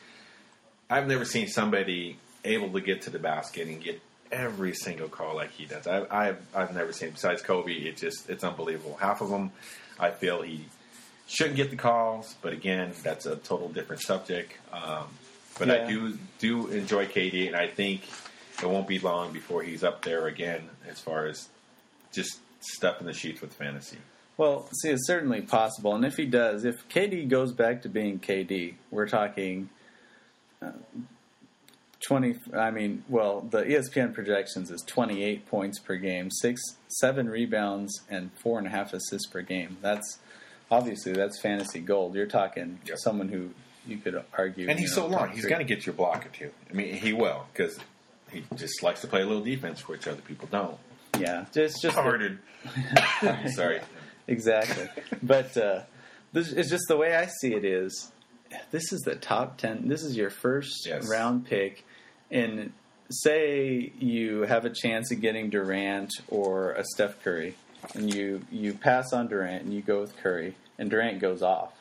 I've 0.89 1.07
never 1.07 1.25
seen 1.25 1.49
somebody 1.49 2.17
able 2.45 2.71
to 2.73 2.81
get 2.81 3.03
to 3.03 3.11
the 3.11 3.19
basket 3.19 3.69
and 3.69 3.83
get 3.83 4.01
every 4.33 4.75
single 4.75 5.09
call 5.09 5.37
like 5.37 5.51
he 5.53 5.67
does. 5.67 5.87
I, 5.87 6.07
I've 6.11 6.39
I've 6.55 6.75
never 6.75 6.93
seen 6.93 7.11
besides 7.11 7.43
Kobe. 7.43 7.73
It 7.73 7.97
just 7.97 8.29
it's 8.29 8.45
unbelievable. 8.45 8.97
Half 9.01 9.21
of 9.21 9.31
them, 9.31 9.53
I 9.99 10.11
feel 10.11 10.43
he 10.43 10.65
shouldn't 11.27 11.57
get 11.57 11.71
the 11.71 11.77
calls, 11.77 12.35
but 12.43 12.53
again, 12.53 12.93
that's 13.03 13.27
a 13.27 13.37
total 13.37 13.69
different 13.69 14.03
subject. 14.03 14.53
Um, 14.73 15.07
but 15.61 15.69
Yeah. 15.69 15.85
I 15.85 15.87
do 15.89 16.19
do 16.41 16.67
enjoy 16.69 17.07
KD, 17.07 17.47
and 17.47 17.55
I 17.55 17.69
think 17.69 18.03
it 18.61 18.67
won't 18.69 18.89
be 18.89 18.99
long 18.99 19.33
before 19.33 19.63
he's 19.63 19.85
up 19.85 20.03
there 20.05 20.27
again 20.27 20.69
as 20.89 20.99
far 20.99 21.27
as 21.27 21.49
just 22.13 22.41
stuff 22.61 23.01
in 23.01 23.07
the 23.07 23.13
sheets 23.15 23.41
with 23.41 23.53
fantasy. 23.55 23.99
Well, 24.37 24.69
see, 24.83 24.89
it's 24.91 25.07
certainly 25.07 25.43
possible, 25.43 25.95
and 25.95 26.05
if 26.05 26.17
he 26.17 26.25
does, 26.27 26.65
if 26.65 26.89
KD 26.89 27.29
goes 27.29 27.53
back 27.53 27.83
to 27.83 27.89
being 27.89 28.19
KD, 28.19 28.75
we're 28.91 29.07
talking 29.09 29.69
uh, 30.63 30.73
twenty. 32.01 32.37
I 32.55 32.71
mean, 32.71 33.05
well, 33.09 33.43
the 33.43 33.63
ESPN 33.63 34.15
projections 34.15 34.71
is 34.71 34.83
twenty-eight 34.87 35.47
points 35.47 35.79
per 35.79 35.97
game, 35.97 36.31
six, 36.31 36.61
seven 36.89 37.29
rebounds, 37.29 38.01
and 38.09 38.31
four 38.43 38.59
and 38.59 38.67
a 38.67 38.71
half 38.71 38.93
assists 38.95 39.27
per 39.27 39.43
game. 39.43 39.77
That's 39.83 40.19
obviously 40.71 41.13
that's 41.13 41.41
fantasy 41.41 41.81
gold. 41.81 42.15
You're 42.15 42.27
talking 42.27 42.79
Yep. 42.87 42.99
someone 42.99 43.29
who 43.29 43.51
you 43.91 43.99
could 43.99 44.23
argue, 44.37 44.69
And 44.69 44.79
he's 44.79 44.91
you 44.91 44.95
so 44.95 45.07
long. 45.07 45.31
He's 45.31 45.47
going 45.47 45.59
to 45.67 45.75
get 45.75 45.85
your 45.87 45.95
block 45.95 46.25
or 46.27 46.29
two. 46.31 46.51
I 46.71 46.73
mean, 46.75 46.95
he 46.95 47.13
will 47.13 47.47
because 47.53 47.79
he 48.31 48.45
just 48.55 48.83
likes 48.83 49.01
to 49.03 49.07
play 49.07 49.23
a 49.23 49.27
little 49.27 49.43
defense, 49.45 49.87
which 49.89 50.07
other 50.07 50.23
people 50.23 50.49
don't. 50.51 50.79
yeah, 51.19 51.47
just 51.53 51.83
just 51.83 51.97
the- 51.97 52.03
Harden. 52.03 52.39
Sorry. 53.55 53.81
exactly. 54.29 54.89
but 55.23 55.57
uh, 55.57 55.83
this 56.33 56.53
is 56.53 56.69
just 56.71 56.85
the 56.89 56.97
way 56.97 57.17
I 57.17 57.27
see 57.41 57.55
it. 57.55 57.65
Is 57.65 58.13
this 58.71 58.93
is 58.93 59.01
the 59.01 59.17
top 59.17 59.59
ten? 59.59 59.89
This 59.89 60.03
is 60.03 60.17
your 60.17 60.31
first 60.31 60.87
Yes. 60.87 61.09
round 61.09 61.47
pick, 61.47 61.85
and 62.31 62.73
say 63.11 63.93
you 63.99 64.43
have 64.43 64.65
a 64.65 64.71
chance 64.71 65.11
of 65.11 65.21
getting 65.21 65.51
Durant 65.51 66.13
or 66.29 66.73
a 66.73 66.85
Steph 66.85 67.23
Curry, 67.25 67.55
and 67.95 68.13
you 68.15 68.43
you 68.53 68.75
pass 68.75 69.13
on 69.13 69.27
Durant 69.29 69.65
and 69.65 69.75
you 69.75 69.83
go 69.83 70.01
with 70.01 70.17
Curry, 70.19 70.55
and 70.79 70.91
Durant 70.91 71.21
goes 71.21 71.43
off. 71.43 71.73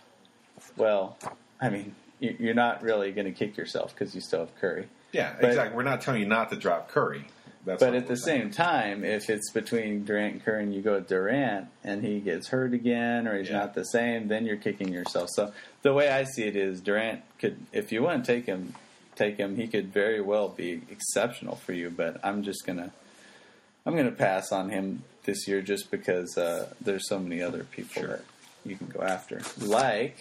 Well, 0.77 1.17
I 1.61 1.69
mean, 1.69 1.85
you- 1.85 1.93
you're 2.19 2.53
not 2.53 2.81
really 2.83 3.11
going 3.11 3.25
to 3.25 3.31
kick 3.31 3.57
yourself 3.57 3.93
because 3.93 4.13
you 4.15 4.21
still 4.21 4.41
have 4.41 4.55
Curry. 4.59 4.87
Yeah, 5.11 5.33
But- 5.39 5.49
exactly. 5.49 5.75
We're 5.77 5.83
not 5.83 6.01
telling 6.01 6.21
you 6.21 6.27
not 6.27 6.49
to 6.51 6.55
drop 6.55 6.89
Curry. 6.89 7.25
That's 7.65 7.83
But 7.83 7.93
at 7.93 8.07
the 8.07 8.15
saying. 8.15 8.41
same 8.43 8.51
time, 8.51 9.03
if 9.03 9.29
it's 9.29 9.51
between 9.51 10.05
Durant 10.05 10.33
and 10.35 10.45
Curry 10.45 10.63
and 10.63 10.73
you 10.73 10.81
go 10.81 10.93
with 10.93 11.07
Durant 11.09 11.67
and 11.83 12.03
he 12.03 12.19
gets 12.21 12.47
hurt 12.47 12.73
again 12.73 13.27
or 13.27 13.37
he's 13.37 13.49
Yeah. 13.49 13.57
not 13.59 13.73
the 13.73 13.83
same, 13.83 14.27
then 14.29 14.45
you're 14.45 14.55
kicking 14.57 14.93
yourself. 14.93 15.29
So 15.33 15.51
the 15.81 15.93
way 15.93 16.09
I 16.09 16.23
see 16.23 16.43
it 16.43 16.55
is 16.55 16.79
Durant 16.79 17.21
could, 17.37 17.57
if 17.73 17.91
you 17.91 18.01
want 18.01 18.23
to 18.25 18.31
take 18.33 18.45
him, 18.45 18.75
take 19.15 19.37
him. 19.37 19.57
He 19.57 19.67
could 19.67 19.91
very 19.91 20.21
well 20.21 20.47
be 20.47 20.81
exceptional 20.89 21.57
for 21.57 21.73
you. 21.73 21.89
But 21.89 22.19
I'm 22.23 22.43
just 22.43 22.65
gonna, 22.65 22.91
I'm 23.85 23.95
gonna 23.95 24.11
pass 24.11 24.51
on 24.53 24.69
him 24.69 25.03
this 25.25 25.45
year 25.47 25.61
just 25.61 25.91
because 25.91 26.37
uh, 26.37 26.69
there's 26.79 27.07
so 27.09 27.19
many 27.19 27.41
other 27.41 27.65
people 27.65 28.01
Sure. 28.03 28.07
that 28.07 28.21
you 28.65 28.77
can 28.77 28.87
go 28.87 29.01
after, 29.01 29.41
like 29.59 30.17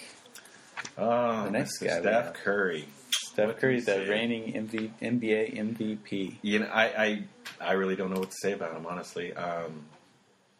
oh, 0.97 1.44
the 1.44 1.50
next 1.50 1.78
guy 1.78 2.00
Steph. 2.00 2.35
Curry. 2.35 2.87
Steph 3.11 3.47
What 3.47 3.58
Curry, 3.58 3.76
you 3.76 3.80
the 3.82 4.06
reigning 4.08 4.52
MV, 4.52 4.90
NBA 5.00 5.56
MVP. 5.56 6.35
You 6.42 6.61
know, 6.61 6.66
I, 6.66 6.85
I 6.85 7.23
I 7.61 7.73
really 7.73 7.97
don't 7.97 8.12
know 8.12 8.20
what 8.20 8.30
to 8.30 8.37
say 8.40 8.52
about 8.52 8.76
him. 8.76 8.87
Honestly, 8.87 9.32
um, 9.35 9.85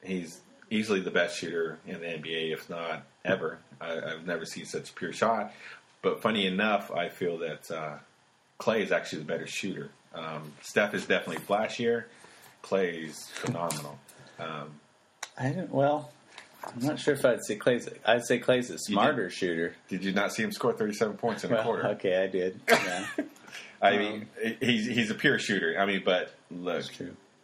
he's 0.03 0.41
easily 0.71 1.01
the 1.01 1.11
best 1.11 1.39
shooter 1.39 1.79
in 1.87 2.01
the 2.01 2.07
NBA, 2.07 2.53
if 2.53 2.69
not 2.69 3.03
ever. 3.25 3.59
I, 3.81 3.95
I've 3.99 4.27
never 4.27 4.45
seen 4.45 4.65
such 4.65 4.91
a 4.91 4.93
pure 4.93 5.13
shot. 5.13 5.53
But 6.03 6.23
funny 6.23 6.47
enough, 6.47 6.91
I 6.93 7.09
feel 7.09 7.39
that 7.39 7.71
uh, 7.71 7.95
Klay 8.61 8.81
is 8.81 8.93
actually 8.93 9.21
the 9.21 9.25
better 9.27 9.47
shooter. 9.47 9.91
Um, 10.15 10.53
Steph 10.63 10.95
is 10.95 11.07
definitely 11.07 11.45
flashier. 11.45 12.05
Klay 12.63 13.09
is 13.09 13.29
phenomenal. 13.35 13.99
Um, 14.39 14.81
I 15.37 15.51
don't. 15.51 15.71
Well, 15.71 16.11
I'm 16.77 16.87
not 16.87 16.99
sure 16.99 17.15
if 17.15 17.25
I'd 17.25 17.45
say 17.45 17.57
Klay's. 17.57 17.89
I'd 18.05 18.25
say 18.25 18.39
Klay's 18.41 18.71
a 18.71 18.79
smarter 18.79 19.31
shooter. 19.31 19.75
did 19.89 20.05
you 20.05 20.13
not 20.13 20.33
see 20.33 20.43
him 20.43 20.53
score 20.53 20.73
37 20.73 21.17
points 21.17 21.45
in 21.45 21.51
a 21.51 21.55
Well, 21.55 21.65
quarter? 21.65 21.87
okay, 21.89 22.23
I 22.23 22.27
did. 22.27 22.61
Yeah, 22.69 23.07
I 23.83 23.97
mean, 23.97 24.27
um, 24.45 24.55
he's 24.61 24.87
he's 24.87 25.11
a 25.11 25.15
pure 25.15 25.39
shooter. 25.39 25.77
I 25.79 25.87
mean, 25.87 26.03
but 26.05 26.35
look. 26.51 26.85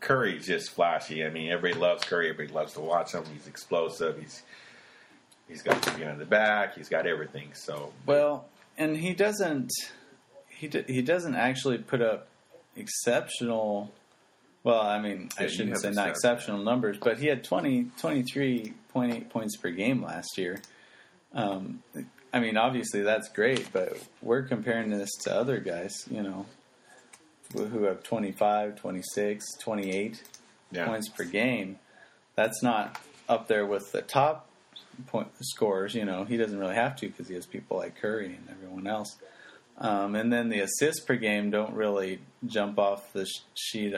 Curry's 0.00 0.47
just 0.47 0.71
flashy. 0.73 1.25
I 1.25 1.31
mean, 1.31 1.50
everybody 1.50 1.81
loves 1.81 2.04
Curry. 2.04 2.28
Everybody 2.28 2.54
loves 2.54 2.75
to 2.75 2.81
watch 2.81 3.12
him. 3.12 3.25
He's 3.33 3.47
explosive. 3.47 4.19
He's 4.21 4.43
he's 5.49 5.62
got 5.62 5.81
the 5.81 5.93
behind 5.93 6.21
the 6.21 6.26
back. 6.26 6.75
He's 6.76 6.90
got 6.90 7.07
everything. 7.07 7.49
So 7.54 7.93
Well, 8.04 8.45
and 8.76 8.97
he 8.97 9.14
doesn't. 9.14 9.71
He 10.49 10.69
d- 10.69 10.85
he 10.87 11.00
doesn't 11.00 11.35
actually 11.37 11.78
put 11.78 12.02
up 12.02 12.26
exceptional. 12.76 13.93
Well, 14.62 14.81
I 14.81 15.00
mean, 15.00 15.28
I 15.38 15.47
shouldn't 15.47 15.78
say 15.78 15.90
not 15.90 16.09
exceptional 16.09 16.59
numbers, 16.62 16.97
but 16.99 17.19
he 17.19 17.26
had 17.26 17.45
20, 17.45 17.90
23.8 18.95 19.29
points 19.31 19.57
per 19.57 19.71
game 19.71 20.03
last 20.03 20.39
year. 20.39 20.61
Um, 21.33 21.83
I 22.33 22.41
mean, 22.41 22.57
obviously 22.57 23.03
that's 23.03 23.29
great, 23.29 23.73
but 23.73 23.97
we're 24.23 24.43
comparing 24.43 24.91
this 24.91 25.11
to 25.23 25.35
other 25.35 25.59
guys, 25.59 26.07
you 26.11 26.23
know, 26.23 26.47
who 27.53 27.85
have 27.85 28.03
25, 28.03 28.77
26, 28.77 29.45
28 29.59 30.23
yeah, 30.73 30.87
points 30.87 31.09
per 31.09 31.25
game. 31.25 31.79
That's 32.35 32.63
not 32.63 33.01
up 33.29 33.47
there 33.49 33.67
with 33.67 33.93
the 33.93 34.03
top 34.03 34.49
point 35.07 35.29
scorers. 35.41 35.95
You 35.95 36.05
know, 36.05 36.25
he 36.25 36.37
doesn't 36.37 36.59
really 36.59 36.75
have 36.75 36.97
to 36.97 37.09
because 37.09 37.29
he 37.29 37.35
has 37.35 37.47
people 37.47 37.77
like 37.77 37.97
Curry 38.01 38.37
and 38.37 38.49
everyone 38.51 38.87
else. 38.87 39.17
Um, 39.79 40.15
and 40.15 40.33
then 40.33 40.49
the 40.49 40.61
assists 40.61 41.05
per 41.05 41.17
game 41.17 41.51
don't 41.51 41.75
really 41.75 42.21
jump 42.47 42.79
off 42.79 43.13
the 43.13 43.27
sh- 43.27 43.41
sheet 43.55 43.95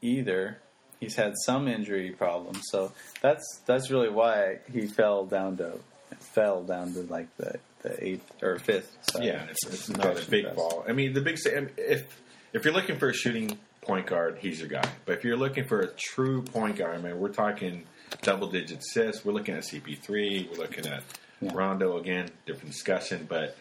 either. 0.00 0.58
He's 1.00 1.16
had 1.16 1.34
some 1.44 1.68
injury 1.68 2.10
problems, 2.12 2.62
so 2.70 2.92
that's 3.20 3.60
that's 3.66 3.90
really 3.90 4.08
why 4.08 4.58
he 4.72 4.86
fell 4.86 5.24
down 5.26 5.56
to 5.58 5.78
fell 6.18 6.62
down 6.62 6.92
to 6.94 7.00
like 7.02 7.34
the 7.36 7.58
the 7.82 8.02
eighth 8.04 8.42
or 8.42 8.58
fifth. 8.58 8.96
Side 9.10 9.24
yeah. 9.24 9.44
It's, 9.50 9.66
it's 9.66 9.88
not 9.90 10.18
a 10.26 10.30
big 10.30 10.54
ball. 10.54 10.84
I 10.88 10.92
mean, 10.92 11.12
the 11.12 11.20
big 11.20 11.38
if 11.76 12.22
if 12.52 12.64
you're 12.64 12.72
looking 12.74 12.96
for 12.96 13.08
a 13.10 13.14
shooting 13.14 13.58
point 13.82 14.06
guard, 14.06 14.38
he's 14.40 14.60
your 14.60 14.68
guy. 14.68 14.88
But 15.04 15.18
if 15.18 15.24
you're 15.24 15.36
looking 15.36 15.64
for 15.64 15.80
a 15.80 15.88
true 15.88 16.42
point 16.42 16.76
guard, 16.76 16.96
I 16.96 17.02
mean, 17.02 17.18
we're 17.20 17.28
talking 17.28 17.84
double 18.22 18.48
digit 18.48 18.78
assists. 18.78 19.24
We're 19.24 19.32
looking 19.32 19.54
at 19.56 19.62
CP3. 19.64 20.50
We're 20.50 20.56
looking 20.56 20.86
at 20.86 21.02
Yeah. 21.40 21.50
Rondo 21.52 21.98
again. 21.98 22.30
Different 22.46 22.70
discussion, 22.72 23.26
but. 23.28 23.56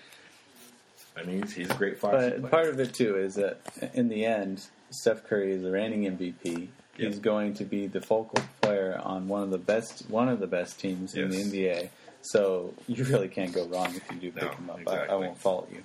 I 1.16 1.22
mean, 1.24 1.44
he's, 1.44 1.54
he's 1.54 1.70
a 1.70 1.76
great 1.76 2.02
But 2.02 2.10
player. 2.12 2.42
part 2.50 2.68
of 2.70 2.80
it 2.80 2.94
too 2.96 3.18
is 3.18 3.36
that 3.36 3.60
in 3.94 4.10
the 4.10 4.26
end, 4.26 4.66
Steph 4.90 5.24
Curry 5.26 5.52
is 5.52 5.62
the 5.62 5.70
reigning 5.70 6.06
MVP. 6.18 6.70
He's 6.96 7.06
Yes. 7.16 7.20
going 7.20 7.56
to 7.56 7.64
be 7.66 7.88
the 7.88 8.02
focal 8.02 8.44
player 8.62 9.00
on 9.04 9.28
one 9.28 9.42
of 9.44 9.50
the 9.50 9.58
best 9.58 10.06
one 10.10 10.30
of 10.30 10.40
the 10.40 10.48
best 10.48 10.80
teams 10.80 11.16
in 11.16 11.30
the 11.30 11.38
NBA. 11.38 11.90
So 12.22 12.74
you 12.88 13.04
really 13.06 13.28
can't 13.30 13.52
go 13.52 13.66
wrong 13.66 13.96
if 13.96 14.04
you 14.12 14.18
do 14.18 14.32
pick 14.32 14.44
No, 14.44 14.50
him 14.58 14.70
up. 14.70 14.80
I, 14.88 15.06
I 15.12 15.16
won't 15.16 15.38
fault 15.38 15.70
you. 15.74 15.84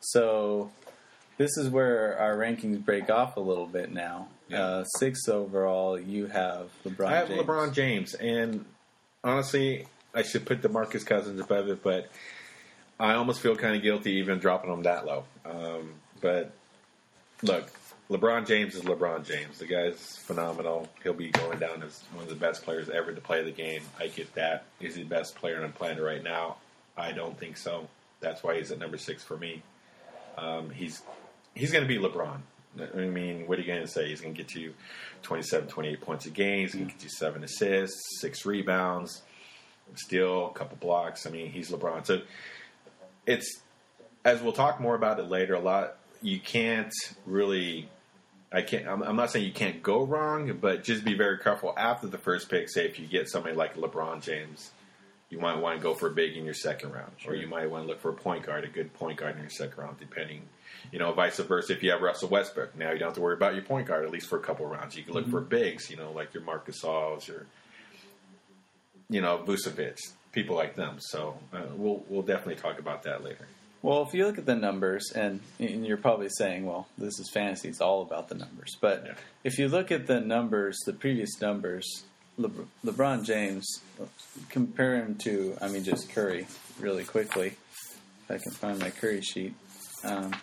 So 0.00 0.70
this 1.36 1.56
is 1.58 1.68
where 1.68 2.18
our 2.18 2.36
rankings 2.36 2.82
break 2.84 3.10
off 3.10 3.36
a 3.36 3.40
little 3.40 3.66
bit 3.66 3.92
now. 3.92 4.28
Uh, 4.52 4.84
sixth 4.84 5.28
overall, 5.28 5.98
you 6.00 6.26
have 6.26 6.70
LeBron. 6.84 7.06
I 7.08 7.16
have 7.16 7.28
James. 7.28 7.42
LeBron 7.42 7.72
James, 7.72 8.14
and 8.14 8.64
honestly, 9.24 9.86
I 10.14 10.22
should 10.22 10.46
put 10.46 10.62
DeMarcus 10.62 11.04
Cousins 11.04 11.40
above 11.40 11.68
it, 11.68 11.82
but 11.82 12.08
I 12.98 13.14
almost 13.14 13.40
feel 13.40 13.56
kind 13.56 13.76
of 13.76 13.82
guilty 13.82 14.12
even 14.14 14.38
dropping 14.38 14.72
him 14.72 14.84
that 14.84 15.04
low. 15.04 15.24
Um, 15.44 15.94
but 16.20 16.52
look, 17.42 17.70
LeBron 18.10 18.46
James 18.46 18.74
is 18.76 18.82
LeBron 18.82 19.26
James. 19.26 19.58
The 19.58 19.66
guy's 19.66 20.16
phenomenal. 20.16 20.88
He'll 21.02 21.12
be 21.12 21.30
going 21.30 21.58
down 21.58 21.82
as 21.82 22.04
one 22.12 22.22
of 22.22 22.30
the 22.30 22.36
best 22.36 22.62
players 22.62 22.88
ever 22.88 23.12
to 23.12 23.20
play 23.20 23.42
the 23.42 23.50
game. 23.50 23.82
I 23.98 24.06
get 24.06 24.32
that. 24.34 24.64
Is 24.80 24.94
he 24.94 25.02
the 25.02 25.08
best 25.08 25.34
player 25.34 25.56
on 25.56 25.62
the 25.62 25.68
planet 25.76 26.02
right 26.02 26.22
now? 26.22 26.56
I 26.96 27.12
don't 27.12 27.36
think 27.38 27.56
so. 27.56 27.88
That's 28.20 28.44
why 28.44 28.56
he's 28.58 28.70
at 28.70 28.78
number 28.78 28.96
six 28.96 29.24
for 29.24 29.36
me. 29.36 29.62
Um, 30.38 30.70
he's 30.70 31.02
he's 31.54 31.72
going 31.72 31.82
to 31.82 31.88
be 31.88 31.98
LeBron. 31.98 32.38
I 32.94 32.98
mean, 32.98 33.46
what 33.46 33.58
are 33.58 33.62
you 33.62 33.66
going 33.66 33.80
to 33.80 33.88
say? 33.88 34.08
He's 34.08 34.20
going 34.20 34.34
to 34.34 34.38
get 34.38 34.54
you 34.54 34.74
27, 35.22 35.68
28 35.68 36.00
points 36.00 36.26
a 36.26 36.30
game. 36.30 36.60
He's 36.60 36.74
going 36.74 36.86
to 36.86 36.92
get 36.92 37.02
you 37.02 37.08
seven 37.08 37.42
assists, 37.42 38.20
six 38.20 38.44
rebounds, 38.44 39.22
steal, 39.94 40.48
a 40.48 40.52
couple 40.52 40.76
blocks. 40.76 41.26
I 41.26 41.30
mean, 41.30 41.50
he's 41.50 41.70
LeBron. 41.70 42.06
So 42.06 42.20
it's 43.26 43.60
as 44.24 44.42
we'll 44.42 44.52
talk 44.52 44.80
more 44.80 44.94
about 44.94 45.18
it 45.18 45.28
later. 45.28 45.54
A 45.54 45.60
lot 45.60 45.96
you 46.22 46.38
can't 46.38 46.92
really. 47.24 47.88
I 48.52 48.62
can't. 48.62 48.86
I'm, 48.86 49.02
I'm 49.02 49.16
not 49.16 49.30
saying 49.30 49.44
you 49.44 49.52
can't 49.52 49.82
go 49.82 50.04
wrong, 50.04 50.58
but 50.60 50.84
just 50.84 51.04
be 51.04 51.14
very 51.14 51.38
careful 51.38 51.74
after 51.76 52.06
the 52.06 52.18
first 52.18 52.48
pick. 52.48 52.68
Say 52.68 52.86
if 52.86 52.98
you 52.98 53.06
get 53.06 53.28
somebody 53.28 53.56
like 53.56 53.76
LeBron 53.76 54.22
James, 54.22 54.70
you 55.30 55.38
might 55.38 55.58
want 55.58 55.78
to 55.78 55.82
go 55.82 55.94
for 55.94 56.06
a 56.08 56.12
big 56.12 56.36
in 56.36 56.44
your 56.44 56.54
second 56.54 56.92
round, 56.92 57.12
or 57.26 57.34
you 57.34 57.48
might 57.48 57.68
want 57.68 57.84
to 57.84 57.88
look 57.88 58.00
for 58.00 58.10
a 58.10 58.14
point 58.14 58.46
guard, 58.46 58.64
a 58.64 58.68
good 58.68 58.94
point 58.94 59.18
guard 59.18 59.34
in 59.34 59.40
your 59.40 59.50
second 59.50 59.76
round, 59.76 59.98
depending. 59.98 60.42
You 60.92 61.00
know, 61.00 61.12
vice 61.12 61.38
versa. 61.38 61.72
If 61.72 61.82
you 61.82 61.90
have 61.90 62.00
Russell 62.00 62.28
Westbrook, 62.28 62.76
now 62.76 62.92
you 62.92 62.98
don't 62.98 63.08
have 63.08 63.14
to 63.16 63.20
worry 63.20 63.34
about 63.34 63.54
your 63.54 63.64
point 63.64 63.88
guard 63.88 64.04
at 64.04 64.10
least 64.12 64.28
for 64.28 64.36
a 64.36 64.42
couple 64.42 64.66
rounds. 64.66 64.96
You 64.96 65.02
can 65.02 65.14
look 65.14 65.28
for 65.28 65.40
bigs, 65.40 65.90
you 65.90 65.96
know, 65.96 66.12
like 66.12 66.32
your 66.32 66.44
Marcus 66.44 66.82
Gasols, 66.82 67.26
your 67.26 67.46
you 69.08 69.20
know 69.20 69.38
Vucevic, 69.44 69.98
people 70.30 70.54
like 70.54 70.76
them. 70.76 70.96
So 71.00 71.36
uh, 71.52 71.62
we'll 71.74 72.04
we'll 72.08 72.22
definitely 72.22 72.56
talk 72.56 72.78
about 72.78 73.02
that 73.02 73.24
later. 73.24 73.48
Well, 73.82 74.02
if 74.02 74.14
you 74.14 74.26
look 74.26 74.38
at 74.38 74.46
the 74.46 74.56
numbers, 74.56 75.12
and, 75.14 75.40
and 75.60 75.86
you're 75.86 75.96
probably 75.96 76.28
saying, 76.28 76.66
well, 76.66 76.88
this 76.98 77.18
is 77.20 77.30
fantasy, 77.32 77.68
it's 77.68 77.80
all 77.80 78.02
about 78.02 78.28
the 78.28 78.34
numbers. 78.34 78.76
But 78.80 79.04
Yeah. 79.06 79.14
if 79.44 79.58
you 79.58 79.68
look 79.68 79.92
at 79.92 80.06
the 80.06 80.20
numbers, 80.20 80.78
the 80.86 80.92
previous 80.92 81.40
numbers, 81.40 82.04
Le- 82.36 82.50
LeBron 82.84 83.24
James, 83.24 83.80
compare 84.48 84.96
him 84.96 85.14
to, 85.24 85.56
I 85.60 85.68
mean, 85.68 85.84
just 85.84 86.10
Curry, 86.10 86.46
really 86.80 87.04
quickly. 87.04 87.54
If 88.24 88.30
I 88.30 88.38
can 88.38 88.52
find 88.52 88.78
my 88.80 88.90
Curry 88.90 89.20
sheet. 89.20 89.54
Um, 90.04 90.34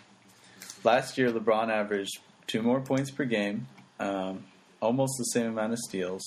last 0.82 1.18
year, 1.18 1.30
LeBron 1.30 1.68
averaged 1.70 2.18
two 2.46 2.62
more 2.62 2.80
points 2.80 3.10
per 3.10 3.24
game, 3.24 3.66
um, 4.00 4.44
almost 4.80 5.14
the 5.18 5.24
same 5.24 5.46
amount 5.46 5.72
of 5.74 5.78
steals, 5.80 6.22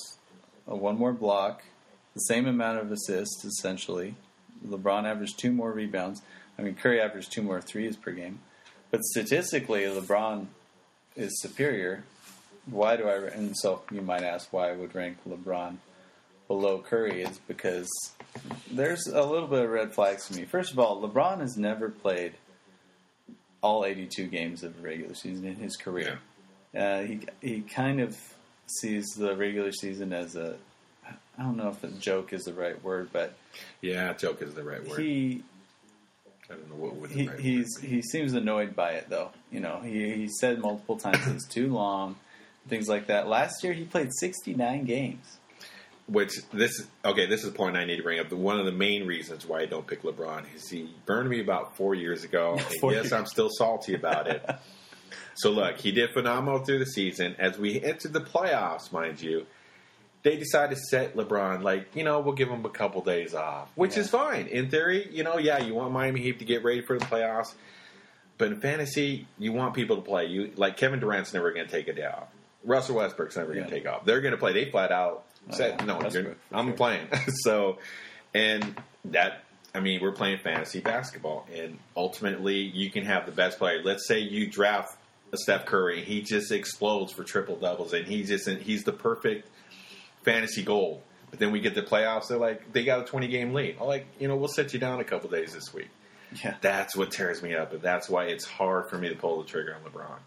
uh, 0.71 0.75
one 0.75 0.97
more 0.97 1.13
block, 1.13 1.63
the 2.13 2.19
same 2.21 2.45
amount 2.47 2.79
of 2.79 2.91
assists, 2.91 3.43
essentially. 3.43 4.15
LeBron 4.65 5.05
averaged 5.05 5.37
two 5.39 5.51
more 5.51 5.71
rebounds. 5.71 6.21
I 6.57 6.61
mean, 6.61 6.75
Curry 6.75 6.99
averaged 7.01 7.31
two 7.31 7.41
more 7.43 7.61
threes 7.61 7.95
per 7.95 8.11
game. 8.11 8.39
But 8.91 9.03
statistically, 9.03 9.81
LeBron 9.83 10.47
is 11.15 11.39
superior. 11.41 12.03
Why 12.65 12.95
do 12.97 13.07
I? 13.07 13.15
And 13.27 13.55
so 13.57 13.81
you 13.91 14.01
might 14.01 14.23
ask 14.23 14.51
why 14.51 14.69
I 14.69 14.73
would 14.73 14.95
rank 14.95 15.17
LeBron 15.27 15.77
below 16.47 16.79
Curry 16.79 17.21
is 17.23 17.39
because 17.47 17.89
there's 18.71 19.05
a 19.07 19.21
little 19.23 19.47
bit 19.47 19.63
of 19.63 19.69
red 19.69 19.93
flags 19.93 20.27
to 20.27 20.35
me. 20.35 20.45
First 20.45 20.71
of 20.71 20.79
all, 20.79 21.01
LeBron 21.01 21.39
has 21.41 21.57
never 21.57 21.89
played 21.89 22.33
all 23.61 23.83
82 23.85 24.27
games 24.27 24.63
of 24.63 24.75
the 24.77 24.81
regular 24.81 25.13
season 25.15 25.45
in 25.45 25.55
his 25.55 25.75
career. 25.75 26.19
Uh, 26.77 27.01
he 27.01 27.19
he 27.41 27.61
kind 27.61 27.99
of 27.99 28.17
sees 28.67 29.05
the 29.17 29.35
regular 29.35 29.71
season 29.71 30.13
as 30.13 30.35
a 30.35 30.55
I 31.37 31.43
don't 31.43 31.57
know 31.57 31.69
if 31.69 31.83
a 31.83 31.87
joke 31.87 32.33
is 32.33 32.43
the 32.43 32.53
right 32.53 32.81
word, 32.83 33.09
but 33.13 33.35
Yeah, 33.81 34.13
joke 34.13 34.41
is 34.41 34.53
the 34.53 34.63
right 34.63 34.85
word. 34.87 34.99
he 34.99 35.43
I 36.49 36.53
don't 36.53 36.69
know 36.69 36.75
what 36.75 36.95
would 36.95 37.11
he, 37.11 37.27
right 37.27 37.39
he's 37.39 37.77
he 37.79 38.01
seems 38.01 38.33
annoyed 38.33 38.75
by 38.75 38.91
it 38.91 39.09
though. 39.09 39.31
You 39.51 39.59
know, 39.59 39.81
he 39.83 40.13
he 40.13 40.27
said 40.27 40.59
multiple 40.59 40.97
times 40.97 41.27
it's 41.27 41.45
too 41.45 41.73
long, 41.73 42.15
things 42.67 42.87
like 42.87 43.07
that. 43.07 43.27
Last 43.27 43.63
year 43.63 43.73
he 43.73 43.83
played 43.83 44.09
69 44.13 44.85
games. 44.85 45.37
Which 46.07 46.31
this 46.53 46.87
okay. 47.03 47.25
This 47.25 47.43
is 47.43 47.49
a 47.49 47.51
point 47.51 47.75
I 47.75 47.83
need 47.83 47.97
to 47.97 48.03
bring 48.03 48.19
up. 48.19 48.31
One 48.31 48.59
of 48.61 48.65
the 48.65 48.71
main 48.71 49.05
reasons 49.05 49.45
why 49.45 49.59
I 49.59 49.65
don't 49.65 49.85
pick 49.85 50.03
LeBron 50.03 50.45
is 50.55 50.69
he 50.69 50.89
burned 51.05 51.29
me 51.29 51.41
about 51.41 51.75
four 51.75 51.95
years 51.95 52.23
ago. 52.23 52.57
Four 52.79 52.93
yes, 52.93 53.05
years. 53.05 53.13
I'm 53.13 53.25
still 53.25 53.49
salty 53.49 53.93
about 53.93 54.27
it. 54.27 54.49
so 55.35 55.51
look, 55.51 55.77
he 55.77 55.91
did 55.91 56.11
phenomenal 56.11 56.59
through 56.59 56.79
the 56.79 56.85
season. 56.85 57.35
As 57.37 57.57
we 57.59 57.81
entered 57.81 58.13
the 58.13 58.21
playoffs, 58.21 58.89
mind 58.93 59.21
you, 59.21 59.47
they 60.23 60.35
decided 60.37 60.75
to 60.75 60.81
set 60.81 61.15
LeBron 61.15 61.61
like 61.63 61.95
you 61.95 62.03
know 62.03 62.19
we'll 62.19 62.33
give 62.35 62.49
him 62.49 62.65
a 62.65 62.69
couple 62.69 63.01
days 63.01 63.33
off, 63.33 63.69
which 63.75 63.95
Yeah. 63.95 64.01
is 64.01 64.09
fine 64.09 64.47
in 64.47 64.69
theory. 64.69 65.07
You 65.11 65.23
know, 65.23 65.37
yeah, 65.37 65.59
you 65.59 65.73
want 65.73 65.91
Miami 65.93 66.21
Heat 66.21 66.39
to 66.39 66.45
get 66.45 66.63
ready 66.63 66.81
for 66.81 66.97
the 66.97 67.05
playoffs, 67.05 67.53
but 68.37 68.47
in 68.49 68.59
fantasy, 68.59 69.27
you 69.37 69.51
want 69.53 69.73
people 69.73 69.95
to 69.97 70.01
play. 70.01 70.25
You 70.25 70.51
like 70.55 70.77
Kevin 70.77 70.99
Durant's 70.99 71.33
never 71.33 71.51
going 71.51 71.65
to 71.65 71.71
take 71.71 71.87
a 71.87 71.93
day 71.93 72.05
off. 72.05 72.27
Russell 72.63 72.95
Westbrook's 72.97 73.37
never 73.37 73.53
going 73.53 73.65
to 73.65 73.71
take 73.71 73.87
off. 73.87 74.03
They're 74.05 74.19
going 74.21 74.33
to 74.33 74.37
play. 74.37 74.51
They 74.53 74.69
flat 74.69 74.91
out 74.91 75.23
Oh, 75.49 75.55
said 75.55 75.75
yeah. 75.79 75.85
no. 75.85 76.35
I'm 76.51 76.73
playing. 76.73 77.07
so, 77.43 77.77
and 78.33 78.75
that 79.05 79.43
I 79.73 79.79
mean, 79.79 80.01
we're 80.01 80.11
playing 80.11 80.39
fantasy 80.39 80.79
basketball, 80.81 81.47
and 81.55 81.77
ultimately, 81.95 82.55
you 82.57 82.89
can 82.89 83.05
have 83.05 83.25
the 83.25 83.31
best 83.31 83.57
player. 83.59 83.81
Let's 83.83 84.07
say 84.07 84.19
you 84.19 84.47
draft 84.49 84.97
a 85.31 85.37
Steph 85.37 85.65
Curry, 85.65 86.03
he 86.03 86.21
just 86.21 86.51
explodes 86.51 87.13
for 87.13 87.23
triple 87.23 87.55
doubles, 87.57 87.93
and 87.93 88.05
he's 88.07 88.27
just 88.27 88.47
he's 88.49 88.83
the 88.83 88.91
perfect 88.91 89.47
fantasy 90.31 90.63
goal. 90.63 91.01
But 91.29 91.39
then 91.39 91.51
we 91.51 91.59
get 91.59 91.75
the 91.75 91.81
playoffs. 91.81 92.27
They're 92.27 92.37
like 92.37 92.71
they 92.73 92.83
got 92.83 93.01
a 93.01 93.03
20 93.05 93.27
game 93.27 93.53
lead. 93.53 93.77
I'm 93.81 93.87
like, 93.87 94.05
you 94.19 94.27
know, 94.27 94.35
we'll 94.35 94.47
set 94.47 94.73
you 94.73 94.79
down 94.79 94.99
a 94.99 95.03
couple 95.03 95.29
days 95.29 95.53
this 95.53 95.73
week. 95.73 95.89
Yeah. 96.43 96.55
That's 96.61 96.95
what 96.95 97.11
tears 97.11 97.41
me 97.41 97.55
up, 97.55 97.71
and 97.73 97.81
that's 97.81 98.09
why 98.09 98.25
it's 98.25 98.45
hard 98.45 98.89
for 98.89 98.97
me 98.97 99.09
to 99.09 99.15
pull 99.15 99.41
the 99.41 99.47
trigger 99.47 99.75
on 99.75 99.89
LeBron. 99.89 100.19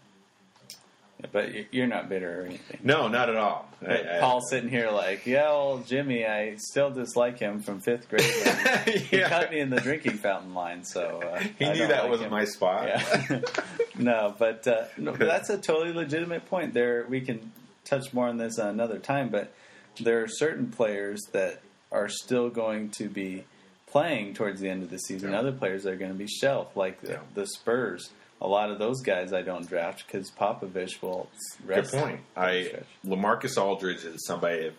But 1.31 1.71
you're 1.71 1.85
not 1.85 2.09
bitter 2.09 2.41
or 2.41 2.45
anything. 2.45 2.79
No, 2.83 3.07
not 3.07 3.29
at 3.29 3.35
all. 3.35 3.69
I- 3.87 4.15
I- 4.15 4.19
Paul's 4.19 4.49
sitting 4.49 4.69
here 4.71 4.89
like, 4.89 5.27
yeah, 5.27 5.49
well, 5.49 5.83
Jimmy, 5.85 6.25
I 6.25 6.55
still 6.57 6.89
dislike 6.89 7.37
him 7.37 7.59
from 7.61 7.79
fifth 7.79 8.09
grade. 8.09 8.23
when 8.23 8.97
He 8.97 9.17
Yeah. 9.19 9.29
cut 9.29 9.51
me 9.51 9.59
in 9.59 9.69
the 9.69 9.79
drinking 9.79 10.13
fountain 10.17 10.55
line, 10.55 10.83
so 10.83 11.21
uh, 11.21 11.39
He 11.59 11.65
I 11.65 11.73
knew 11.73 11.85
that 11.87 12.01
like 12.03 12.09
wasn't 12.09 12.27
him. 12.27 12.31
my 12.31 12.45
spot. 12.45 12.87
Yeah. 12.87 13.41
no, 13.99 14.33
but 14.39 14.67
uh, 14.67 14.85
no, 14.97 15.11
that's 15.11 15.51
a 15.51 15.59
totally 15.59 15.93
legitimate 15.93 16.47
point. 16.47 16.73
There, 16.73 17.05
we 17.07 17.21
can 17.21 17.51
touch 17.85 18.11
more 18.13 18.27
on 18.27 18.37
this 18.37 18.57
another 18.57 18.97
time. 18.97 19.29
But 19.29 19.53
there 19.99 20.23
are 20.23 20.27
certain 20.27 20.69
players 20.69 21.21
that 21.31 21.61
are 21.91 22.07
still 22.09 22.49
going 22.49 22.89
to 22.91 23.09
be 23.09 23.43
playing 23.87 24.33
towards 24.33 24.61
the 24.61 24.69
end 24.69 24.83
of 24.83 24.89
the 24.89 24.97
season. 24.97 25.31
Yeah. 25.31 25.39
Other 25.39 25.51
players 25.51 25.85
are 25.85 25.95
going 25.97 26.11
to 26.11 26.17
be 26.17 26.27
shelved, 26.27 26.75
like 26.77 27.01
the, 27.01 27.13
Yeah. 27.13 27.19
the 27.33 27.45
Spurs. 27.45 28.09
A 28.41 28.47
lot 28.47 28.71
of 28.71 28.79
those 28.79 29.01
guys 29.01 29.33
I 29.33 29.41
don't 29.43 29.67
draft 29.67 30.05
because 30.07 30.31
Popovich 30.31 31.01
will 31.01 31.29
Rest 31.65 31.91
Good 31.91 31.99
point. 32.01 32.19
I 32.35 32.71
Lamarcus 33.05 33.55
Aldridge 33.61 34.03
is 34.03 34.25
somebody 34.25 34.71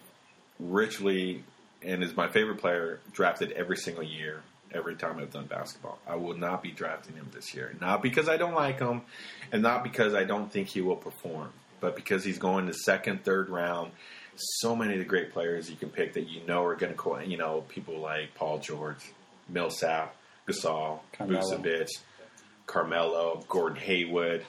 richly 0.59 1.45
and 1.83 2.03
is 2.03 2.17
my 2.17 2.29
favorite 2.29 2.59
player 2.59 3.01
drafted 3.13 3.53
every 3.53 3.77
single 3.77 4.03
year. 4.05 4.43
Every 4.75 4.97
time 4.97 5.19
I've 5.19 5.31
done 5.31 5.47
basketball, 5.47 5.99
I 6.09 6.17
will 6.17 6.37
not 6.37 6.63
be 6.63 6.71
drafting 6.71 7.15
him 7.15 7.29
this 7.35 7.55
year. 7.55 7.75
Not 7.79 8.01
because 8.03 8.27
I 8.27 8.39
don't 8.39 8.55
like 8.55 8.79
him, 8.81 9.03
and 9.53 9.63
not 9.63 9.85
because 9.85 10.15
I 10.15 10.25
don't 10.25 10.51
think 10.51 10.69
he 10.69 10.81
will 10.81 10.97
perform, 10.97 11.53
but 11.79 11.95
because 11.95 12.25
he's 12.25 12.39
going 12.39 12.67
to 12.69 12.73
second, 12.73 13.23
third 13.23 13.51
round. 13.51 13.93
So 14.37 14.75
many 14.75 14.95
of 14.95 14.99
the 14.99 15.05
great 15.05 15.33
players 15.33 15.71
you 15.71 15.77
can 15.77 15.91
pick 15.91 16.15
that 16.15 16.29
you 16.29 16.41
know 16.47 16.65
are 16.65 16.75
going 16.75 16.95
to, 16.95 17.29
you 17.29 17.37
know, 17.37 17.65
people 17.69 17.99
like 17.99 18.35
Paul 18.35 18.59
George, 18.59 19.13
Millsap, 19.49 20.17
Gasol. 20.49 21.01
Vucevic, 21.19 21.89
Carmelo, 22.67 23.45
Gordon 23.49 23.79
Hayward, 23.79 24.45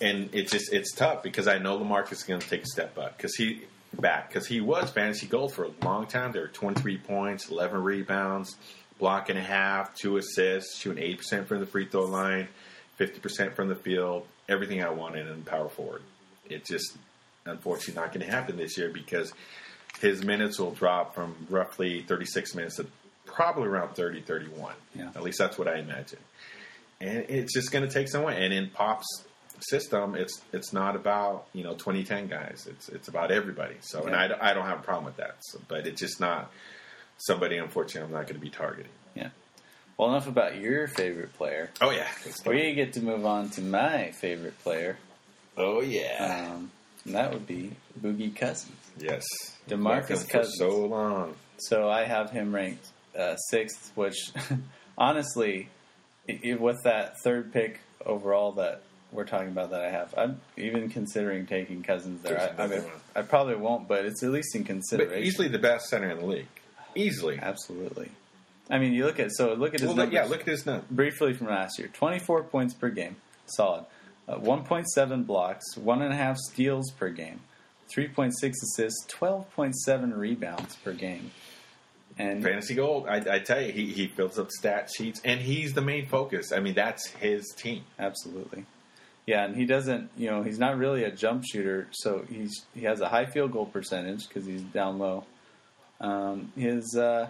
and 0.00 0.28
it's 0.32 0.52
just 0.52 0.72
it's 0.72 0.92
tough 0.92 1.22
because 1.22 1.48
I 1.48 1.58
know 1.58 1.78
Lamarcus 1.78 2.12
is 2.12 2.22
going 2.22 2.40
to 2.40 2.48
take 2.48 2.62
a 2.62 2.66
step 2.66 2.94
back 2.94 3.16
because 3.16 3.34
he 3.34 3.62
back 3.98 4.28
because 4.28 4.46
he 4.46 4.60
was 4.60 4.90
fantasy 4.90 5.26
gold 5.26 5.52
for 5.52 5.64
a 5.64 5.70
long 5.82 6.06
time. 6.06 6.32
There 6.32 6.42
were 6.42 6.48
twenty 6.48 6.80
three 6.80 6.98
points, 6.98 7.50
eleven 7.50 7.82
rebounds, 7.82 8.56
block 8.98 9.28
and 9.28 9.38
a 9.38 9.42
half, 9.42 9.94
two 9.94 10.18
assists, 10.18 10.76
shooting 10.76 11.02
eighty 11.02 11.16
percent 11.16 11.48
from 11.48 11.60
the 11.60 11.66
free 11.66 11.86
throw 11.86 12.04
line, 12.04 12.48
fifty 12.96 13.18
percent 13.18 13.56
from 13.56 13.68
the 13.68 13.76
field, 13.76 14.26
everything 14.48 14.82
I 14.82 14.90
wanted 14.90 15.26
in 15.26 15.42
power 15.42 15.68
forward. 15.68 16.02
It 16.48 16.64
just 16.64 16.96
unfortunately 17.48 18.00
not 18.00 18.12
going 18.12 18.24
to 18.24 18.30
happen 18.30 18.56
this 18.56 18.76
year 18.78 18.90
because 18.90 19.32
his 20.00 20.22
minutes 20.24 20.58
will 20.58 20.70
drop 20.70 21.14
from 21.14 21.34
roughly 21.48 22.02
thirty 22.02 22.26
six 22.26 22.54
minutes 22.54 22.76
to 22.76 22.86
probably 23.26 23.68
around 23.68 23.94
30, 23.94 24.22
31. 24.22 24.72
Yeah. 24.94 25.10
At 25.14 25.22
least 25.22 25.38
that's 25.38 25.58
what 25.58 25.68
I 25.68 25.78
imagine 25.78 26.18
and 27.00 27.26
it's 27.28 27.52
just 27.54 27.70
going 27.70 27.86
to 27.86 27.92
take 27.92 28.08
some 28.08 28.22
way. 28.22 28.44
And 28.44 28.52
in 28.52 28.68
Pop's 28.70 29.24
system, 29.60 30.14
it's 30.14 30.40
it's 30.52 30.72
not 30.72 30.96
about 30.96 31.46
you 31.52 31.64
know 31.64 31.74
2010 31.74 32.28
guys. 32.28 32.66
It's 32.68 32.88
it's 32.88 33.08
about 33.08 33.30
everybody. 33.30 33.76
So, 33.80 34.04
and 34.04 34.14
I, 34.14 34.30
I 34.40 34.54
don't 34.54 34.66
have 34.66 34.80
a 34.80 34.82
problem 34.82 35.04
with 35.04 35.16
that. 35.16 35.36
So, 35.40 35.60
but 35.68 35.86
it's 35.86 36.00
just 36.00 36.20
not 36.20 36.50
somebody. 37.18 37.58
Unfortunately, 37.58 38.06
I'm 38.06 38.12
not 38.12 38.26
going 38.26 38.40
to 38.40 38.44
be 38.44 38.50
targeting. 38.50 38.92
Yeah. 39.14 39.30
Well, 39.96 40.10
enough 40.10 40.28
about 40.28 40.56
your 40.56 40.86
favorite 40.86 41.34
player. 41.34 41.70
Oh 41.80 41.90
yeah. 41.90 42.06
We 42.46 42.74
get 42.74 42.92
to 42.94 43.00
move 43.00 43.26
on 43.26 43.50
to 43.50 43.62
my 43.62 44.12
favorite 44.12 44.58
player. 44.60 44.96
Oh 45.56 45.80
yeah. 45.80 46.52
Um, 46.54 46.70
and 47.08 47.16
that 47.16 47.32
would 47.32 47.46
be 47.46 47.72
Boogie 48.00 48.34
Cousins. 48.34 48.76
yes. 48.98 49.24
DeMarcus 49.68 50.28
Cousins. 50.28 50.56
so 50.58 50.86
long. 50.86 51.34
So 51.58 51.88
I 51.88 52.04
have 52.04 52.30
him 52.30 52.54
ranked 52.54 52.86
uh, 53.18 53.36
sixth, 53.50 53.90
which 53.94 54.30
honestly, 54.98 55.68
i 56.28 56.38
i 56.50 56.54
with 56.54 56.76
that 56.84 57.18
third 57.24 57.52
pick 57.52 57.80
overall 58.04 58.52
that 58.52 58.82
we're 59.10 59.24
talking 59.24 59.48
about 59.48 59.70
that 59.70 59.80
I 59.80 59.90
have, 59.90 60.14
I'm 60.18 60.40
even 60.58 60.90
considering 60.90 61.46
taking 61.46 61.82
Cousins 61.82 62.22
there. 62.22 62.54
I, 62.58 62.64
I, 62.64 62.66
mean. 62.66 62.84
I 63.16 63.22
probably 63.22 63.56
won't, 63.56 63.88
but 63.88 64.04
it's 64.04 64.22
at 64.22 64.30
least 64.30 64.54
in 64.54 64.62
But 64.62 64.66
consideration. 64.68 65.22
easily 65.24 65.48
the 65.48 65.58
best 65.58 65.88
center 65.88 66.10
in 66.10 66.18
the 66.18 66.26
league. 66.26 66.46
Easily. 66.94 67.38
Absolutely. 67.40 68.10
I 68.70 68.78
mean, 68.78 68.92
you 68.92 69.06
look 69.06 69.18
at 69.18 69.32
so 69.32 69.54
look 69.54 69.72
at 69.72 69.80
his 69.80 69.86
Well, 69.88 69.96
numbers 69.96 70.14
yeah. 70.14 70.24
Look 70.26 70.42
at 70.42 70.46
his 70.46 70.66
number. 70.66 70.84
briefly 70.90 71.32
from 71.32 71.46
last 71.46 71.78
year: 71.78 71.88
twenty-four 71.92 72.42
points 72.44 72.74
per 72.74 72.90
game, 72.90 73.16
solid. 73.46 73.86
Uh, 74.28 74.36
One 74.36 74.64
point 74.64 74.88
seven 74.88 75.22
blocks, 75.22 75.76
one 75.76 76.02
and 76.02 76.12
a 76.12 76.16
half 76.16 76.36
steals 76.36 76.90
per 76.90 77.08
game, 77.08 77.40
three 77.88 78.08
point 78.08 78.38
six 78.38 78.62
assists, 78.62 79.06
twelve 79.08 79.50
point 79.54 79.74
seven 79.76 80.12
rebounds 80.12 80.76
per 80.76 80.92
game, 80.92 81.30
and 82.18 82.42
Fantasy 82.42 82.74
Gold. 82.74 83.06
I, 83.08 83.36
I 83.36 83.38
tell 83.38 83.60
you, 83.60 83.72
he, 83.72 83.86
he 83.86 84.06
fills 84.06 84.38
up 84.38 84.50
stat 84.50 84.90
sheets, 84.94 85.20
and 85.24 85.40
he's 85.40 85.72
the 85.72 85.80
main 85.80 86.06
focus. 86.06 86.52
I 86.52 86.60
mean, 86.60 86.74
that's 86.74 87.08
his 87.08 87.54
team. 87.56 87.84
Absolutely. 87.98 88.66
Yeah, 89.26 89.44
and 89.44 89.54
he 89.56 89.66
doesn't, 89.66 90.10
you 90.16 90.30
know, 90.30 90.42
he's 90.42 90.58
not 90.58 90.78
really 90.78 91.04
a 91.04 91.10
jump 91.10 91.44
shooter, 91.44 91.86
so 91.90 92.24
he's 92.28 92.64
he 92.74 92.82
has 92.82 93.00
a 93.00 93.08
high 93.08 93.26
field 93.26 93.52
goal 93.52 93.66
percentage 93.66 94.26
because 94.28 94.46
he's 94.46 94.62
down 94.62 94.98
low. 94.98 95.24
Um, 96.00 96.52
his 96.56 96.96
uh, 96.96 97.28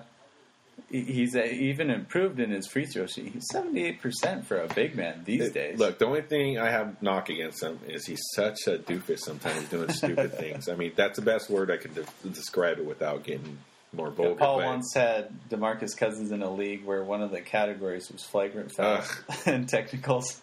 he's 0.90 1.36
even 1.36 1.90
improved 1.90 2.40
in 2.40 2.50
his 2.50 2.66
free 2.66 2.86
throw 2.86 3.06
sheet. 3.06 3.32
He's 3.32 3.46
seventy 3.52 3.84
eight 3.84 4.00
percent 4.00 4.46
for 4.46 4.60
a 4.60 4.68
big 4.68 4.94
man 4.96 5.22
these 5.24 5.50
days. 5.50 5.78
Look, 5.78 5.98
the 5.98 6.06
only 6.06 6.22
thing 6.22 6.58
I 6.58 6.70
have 6.70 7.02
knock 7.02 7.28
against 7.28 7.62
him 7.62 7.78
is 7.86 8.06
he's 8.06 8.22
such 8.34 8.66
a 8.66 8.78
doofus. 8.78 9.20
Sometimes 9.20 9.68
doing 9.68 9.90
stupid 9.92 10.32
things. 10.38 10.68
I 10.68 10.74
mean, 10.74 10.92
that's 10.96 11.16
the 11.18 11.24
best 11.24 11.50
word 11.50 11.70
I 11.70 11.76
can 11.76 11.92
de- 11.94 12.28
describe 12.30 12.78
it 12.78 12.86
without 12.86 13.24
getting 13.24 13.58
more 13.92 14.10
vulgar. 14.10 14.34
Paul 14.36 14.58
but- 14.58 14.66
once 14.66 14.92
had 14.94 15.28
Demarcus 15.50 15.96
Cousins 15.96 16.30
in 16.30 16.42
a 16.42 16.50
league 16.50 16.84
where 16.84 17.02
one 17.02 17.22
of 17.22 17.30
the 17.30 17.40
categories 17.40 18.10
was 18.10 18.22
flagrant 18.24 18.72
fouls 18.72 19.10
and 19.46 19.68
technicals. 19.68 20.40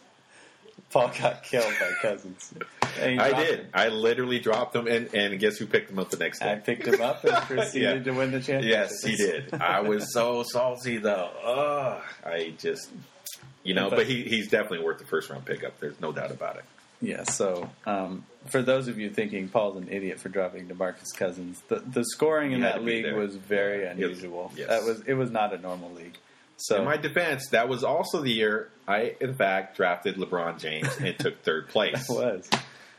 Paul 0.91 1.11
got 1.19 1.43
killed 1.43 1.73
by 1.79 1.91
Cousins. 2.01 2.53
I 2.99 3.33
did. 3.33 3.67
I 3.73 3.89
literally 3.89 4.39
dropped 4.39 4.75
him, 4.75 4.87
and, 4.87 5.13
and 5.13 5.39
guess 5.39 5.57
who 5.57 5.65
picked 5.67 5.89
him 5.91 5.99
up 5.99 6.09
the 6.09 6.17
next 6.17 6.39
day? 6.39 6.51
I 6.51 6.55
picked 6.55 6.87
him 6.87 7.01
up 7.01 7.23
and 7.23 7.35
proceeded 7.47 7.97
Yeah. 8.05 8.11
to 8.11 8.17
win 8.17 8.31
the 8.31 8.39
championship. 8.39 8.69
Yes, 8.71 9.03
he 9.03 9.15
did. 9.15 9.53
I 9.53 9.81
was 9.81 10.13
so 10.13 10.43
salty 10.43 10.97
though. 10.97 11.29
Ugh. 11.43 12.01
I 12.25 12.53
just, 12.57 12.89
you 13.63 13.73
know, 13.73 13.89
But- 13.89 13.97
but 13.97 14.07
he, 14.07 14.23
he's 14.23 14.49
definitely 14.49 14.83
worth 14.85 14.99
the 14.99 15.05
first 15.05 15.29
round 15.29 15.45
pickup. 15.45 15.79
There's 15.79 15.99
no 15.99 16.11
doubt 16.11 16.31
about 16.31 16.57
it. 16.57 16.65
Yeah, 17.01 17.23
so 17.23 17.69
um, 17.85 18.25
for 18.47 18.61
those 18.61 18.87
of 18.87 18.97
you 18.97 19.09
thinking 19.09 19.49
Paul's 19.49 19.75
an 19.77 19.89
idiot 19.91 20.19
for 20.19 20.29
dropping 20.29 20.67
DeMarcus 20.67 21.13
Cousins, 21.15 21.61
the, 21.67 21.75
the 21.79 22.03
scoring 22.05 22.53
in 22.53 22.61
that 22.61 22.83
league 22.83 23.03
there. 23.03 23.15
was 23.15 23.35
very 23.35 23.83
Yeah. 23.83 23.91
unusual. 23.91 24.51
Yes. 24.55 24.69
That 24.69 24.83
was 24.85 25.01
it 25.01 25.13
was 25.13 25.29
not 25.29 25.53
a 25.53 25.57
normal 25.57 25.91
league. 25.91 26.17
So 26.57 26.77
In 26.77 26.85
my 26.85 26.95
defense, 26.95 27.49
that 27.49 27.67
was 27.67 27.83
also 27.83 28.21
the 28.21 28.31
year 28.31 28.69
I, 28.87 29.15
in 29.19 29.35
fact, 29.35 29.75
drafted 29.75 30.15
LeBron 30.15 30.57
James 30.57 30.87
and 31.01 31.19
took 31.19 31.43
third 31.43 31.67
place. 31.69 32.09
it 32.09 32.13
was. 32.13 32.49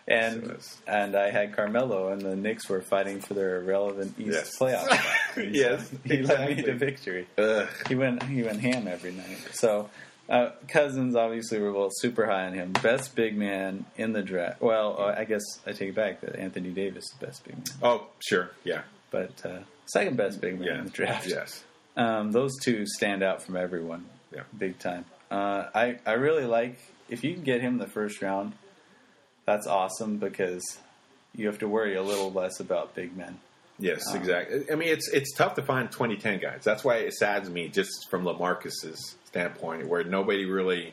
And 0.08 0.56
and 0.86 1.16
I 1.16 1.30
had 1.30 1.54
Carmelo, 1.56 2.12
and 2.12 2.22
the 2.22 2.36
Knicks 2.36 2.68
were 2.68 2.80
fighting 2.80 3.20
for 3.20 3.34
their 3.34 3.60
irrelevant 3.60 4.14
East 4.18 4.30
Yes. 4.32 4.58
playoff. 4.58 4.88
Yes, 5.52 5.90
he 6.04 6.22
led 6.22 6.56
me 6.56 6.62
to 6.62 6.74
victory. 6.74 7.26
Ugh. 7.36 7.68
He 7.88 7.94
went 7.94 8.22
he 8.22 8.42
went 8.42 8.60
ham 8.60 8.86
every 8.88 9.12
night. 9.12 9.36
So 9.52 9.90
uh, 10.30 10.50
Cousins 10.68 11.14
obviously 11.16 11.60
we're 11.60 11.72
both 11.72 11.92
super 11.96 12.24
high 12.26 12.46
on 12.46 12.54
him. 12.54 12.72
Best 12.72 13.14
big 13.14 13.36
man 13.36 13.84
in 13.96 14.12
the 14.12 14.22
draft. 14.22 14.62
Well, 14.62 14.96
uh, 14.98 15.14
I 15.18 15.24
guess 15.24 15.42
I 15.66 15.72
take 15.72 15.90
it 15.90 15.94
back 15.94 16.20
that 16.22 16.36
Anthony 16.36 16.70
Davis 16.70 17.04
is 17.04 17.14
the 17.18 17.26
best 17.26 17.44
big 17.44 17.54
man. 17.56 17.64
Oh, 17.82 18.06
sure, 18.26 18.50
yeah, 18.64 18.82
but 19.10 19.44
uh, 19.44 19.58
second 19.86 20.16
best 20.16 20.40
big 20.40 20.58
man 20.58 20.68
yeah, 20.68 20.78
in 20.78 20.84
the 20.84 20.90
draft. 20.90 21.26
Yes, 21.26 21.64
Um, 21.96 22.32
those 22.32 22.52
two 22.62 22.86
stand 22.86 23.22
out 23.22 23.42
from 23.42 23.56
everyone, 23.56 24.06
Yeah. 24.32 24.42
big 24.56 24.78
time. 24.78 25.04
Uh, 25.30 25.64
I 25.74 25.98
I 26.06 26.12
really 26.12 26.44
like 26.46 26.78
if 27.10 27.22
you 27.24 27.34
can 27.34 27.42
get 27.42 27.60
him 27.60 27.76
the 27.78 27.86
first 27.88 28.22
round, 28.22 28.52
that's 29.46 29.66
awesome 29.66 30.18
because 30.18 30.78
you 31.34 31.46
have 31.46 31.58
to 31.60 31.68
worry 31.68 31.94
a 31.96 32.02
little 32.02 32.32
less 32.32 32.60
about 32.60 32.94
big 32.94 33.16
men. 33.16 33.38
yes, 33.78 34.02
Um, 34.10 34.16
exactly. 34.16 34.64
I 34.70 34.74
mean, 34.74 34.88
it's 34.88 35.08
it's 35.08 35.32
tough 35.34 35.54
to 35.56 35.62
find 35.62 35.90
2010 35.90 36.40
guys. 36.40 36.62
That's 36.64 36.82
why 36.84 36.96
it 36.96 37.12
saddens 37.14 37.50
me, 37.50 37.68
just 37.68 38.08
from 38.10 38.24
Lamarcus's 38.24 39.16
standpoint, 39.26 39.86
where 39.88 40.02
nobody 40.04 40.44
really 40.46 40.92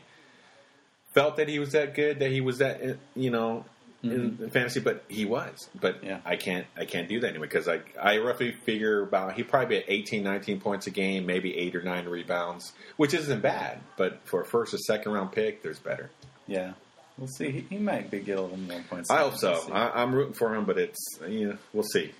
felt 1.14 1.38
that 1.38 1.48
he 1.48 1.60
was 1.60 1.72
that 1.74 1.96
good, 1.96 2.20
that 2.20 2.32
he 2.32 2.42
was 2.42 2.58
that 2.60 2.82
uh, 2.82 2.94
you 3.16 3.30
know. 3.32 3.66
In 4.04 4.38
in 4.42 4.50
fantasy, 4.50 4.82
but 4.82 5.06
he 5.08 5.24
was. 5.24 5.70
But 5.80 6.00
Mm-hmm. 6.02 6.08
Yeah. 6.08 6.20
I 6.26 6.36
can't. 6.36 6.68
I 6.76 6.84
can't 6.84 7.08
do 7.08 7.22
that 7.22 7.28
anymore 7.30 7.48
because 7.48 7.70
I 7.70 7.80
I 7.98 8.18
roughly 8.18 8.52
figure 8.52 9.02
about 9.02 9.36
he 9.36 9.44
probably 9.44 9.78
be 9.78 9.82
at 9.82 9.86
18, 9.88 10.22
19 10.26 10.60
points 10.60 10.88
a 10.88 10.92
game, 10.92 11.26
maybe 11.26 11.58
eight 11.58 11.74
or 11.74 11.82
nine 11.82 12.06
rebounds, 12.10 12.74
which 12.98 13.14
isn't 13.14 13.40
bad. 13.42 13.80
But 13.96 14.20
for 14.26 14.42
a 14.42 14.46
first 14.46 14.74
or 14.74 14.78
second 14.80 15.14
round 15.14 15.32
pick, 15.32 15.64
there's 15.64 15.80
better. 15.80 16.10
Yeah, 16.48 16.74
we'll 17.18 17.28
see. 17.28 17.52
He, 17.52 17.60
he 17.70 17.78
might 17.78 18.10
be 18.12 18.20
get 18.20 18.38
a 18.38 18.42
little 18.42 18.58
more 18.58 18.82
points. 18.90 19.10
I 19.10 19.20
hope 19.20 19.38
so. 19.38 19.62
I, 19.72 20.02
I'm 20.02 20.14
rooting 20.14 20.34
for 20.34 20.54
him, 20.56 20.66
but 20.66 20.78
it's 20.78 21.20
you 21.28 21.50
know 21.50 21.58
we'll 21.74 21.84
see. 21.84 22.12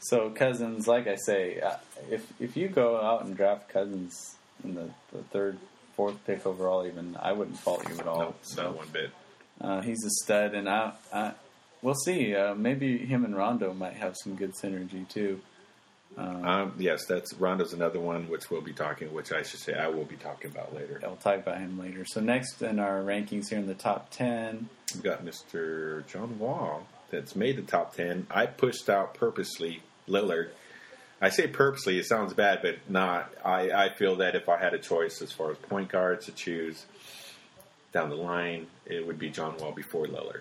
So 0.00 0.30
Cousins, 0.30 0.88
like 0.88 1.06
I 1.06 1.16
say, 1.16 1.60
uh, 1.60 1.76
if 2.10 2.26
if 2.40 2.56
you 2.56 2.68
go 2.68 3.00
out 3.00 3.24
and 3.24 3.36
draft 3.36 3.68
Cousins 3.68 4.36
in 4.64 4.74
the, 4.74 4.90
the 5.12 5.22
third, 5.24 5.58
fourth 5.94 6.16
pick 6.26 6.44
overall, 6.46 6.86
even 6.86 7.16
I 7.20 7.32
wouldn't 7.32 7.58
fault 7.58 7.88
you 7.88 7.98
at 7.98 8.06
all. 8.06 8.34
No, 8.56 8.62
not 8.62 8.76
one 8.76 8.88
bit. 8.92 9.10
Uh, 9.60 9.80
he's 9.80 10.04
a 10.04 10.10
stud, 10.24 10.54
and 10.54 10.68
I, 10.68 10.92
I 11.12 11.32
we'll 11.82 11.94
see. 11.94 12.34
Uh, 12.34 12.54
maybe 12.54 12.98
him 12.98 13.24
and 13.24 13.36
Rondo 13.36 13.72
might 13.72 13.94
have 13.94 14.16
some 14.22 14.34
good 14.34 14.54
synergy 14.54 15.08
too. 15.08 15.40
Um, 16.16 16.74
yes, 16.78 17.06
that's 17.06 17.32
Rondo's 17.34 17.72
another 17.72 17.98
one, 18.00 18.28
which 18.28 18.50
we'll 18.50 18.60
be 18.60 18.72
talking. 18.74 19.12
Which 19.14 19.32
I 19.32 19.42
should 19.42 19.60
say 19.60 19.74
I 19.74 19.88
will 19.88 20.04
be 20.04 20.16
talking 20.16 20.50
about 20.50 20.74
later. 20.74 21.00
I'll 21.04 21.16
talk 21.16 21.38
about 21.38 21.58
him 21.58 21.78
later. 21.78 22.04
So 22.04 22.20
next 22.20 22.60
in 22.62 22.78
our 22.78 23.00
rankings 23.00 23.48
here 23.48 23.58
in 23.58 23.66
the 23.66 23.74
top 23.74 24.10
ten, 24.10 24.68
We've 24.94 25.02
got 25.02 25.24
Mr. 25.24 26.06
John 26.06 26.38
Wall 26.38 26.86
that's 27.10 27.34
made 27.34 27.56
the 27.56 27.62
top 27.62 27.94
ten. 27.96 28.26
I 28.30 28.46
pushed 28.46 28.90
out 28.90 29.14
purposely 29.14 29.82
Lillard. 30.08 30.50
I 31.20 31.28
say 31.30 31.46
purposely, 31.46 31.98
it 31.98 32.04
sounds 32.06 32.34
bad, 32.34 32.60
but 32.62 32.90
not. 32.90 33.32
I, 33.44 33.70
I 33.70 33.88
feel 33.94 34.16
that 34.16 34.34
if 34.34 34.48
I 34.48 34.58
had 34.58 34.74
a 34.74 34.78
choice 34.78 35.22
as 35.22 35.30
far 35.32 35.50
as 35.52 35.56
point 35.56 35.88
guards 35.88 36.26
to 36.26 36.32
choose 36.32 36.84
down 37.92 38.10
the 38.10 38.16
line, 38.16 38.66
it 38.86 39.06
would 39.06 39.18
be 39.18 39.30
John 39.30 39.56
Wall 39.58 39.72
before 39.72 40.06
Lillard. 40.06 40.40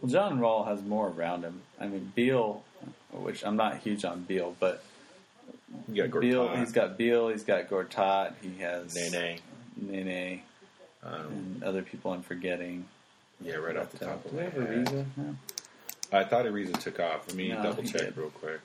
well, 0.00 0.10
John 0.10 0.40
Wall 0.40 0.64
has 0.64 0.82
more 0.82 1.08
around 1.08 1.42
him. 1.42 1.60
I 1.78 1.86
mean, 1.86 2.10
Beal, 2.14 2.64
which 3.12 3.44
I'm 3.44 3.56
not 3.56 3.78
huge 3.78 4.04
on 4.04 4.22
Beal, 4.22 4.56
but 4.58 4.82
You 5.88 6.06
got 6.06 6.20
Beal, 6.20 6.48
Gortat, 6.48 6.58
he's 6.58 6.72
got 6.72 6.96
Beal, 6.98 7.28
he's 7.28 7.44
got 7.44 7.68
Gortat, 7.68 8.34
he 8.42 8.60
has 8.62 8.94
Nene. 8.94 9.38
Nene, 9.80 10.42
Um, 11.02 11.14
and 11.26 11.64
other 11.64 11.82
people 11.82 12.12
I'm 12.12 12.22
forgetting. 12.22 12.86
yeah, 13.40 13.54
right 13.56 13.76
off 13.76 13.90
the 13.90 13.98
But, 13.98 14.06
uh, 14.08 14.10
top 14.12 14.24
of 14.26 14.32
my 14.32 14.38
we 14.38 14.44
have 14.44 14.56
a 14.56 14.60
head. 14.66 14.78
reason? 14.78 15.12
No. 15.16 15.36
I 16.18 16.24
thought 16.24 16.44
Ariza 16.44 16.78
took 16.78 17.00
off. 17.00 17.26
Let 17.28 17.36
me 17.36 17.48
No, 17.48 17.62
double 17.62 17.82
check 17.82 18.02
did. 18.02 18.16
real 18.16 18.30
quick. 18.30 18.60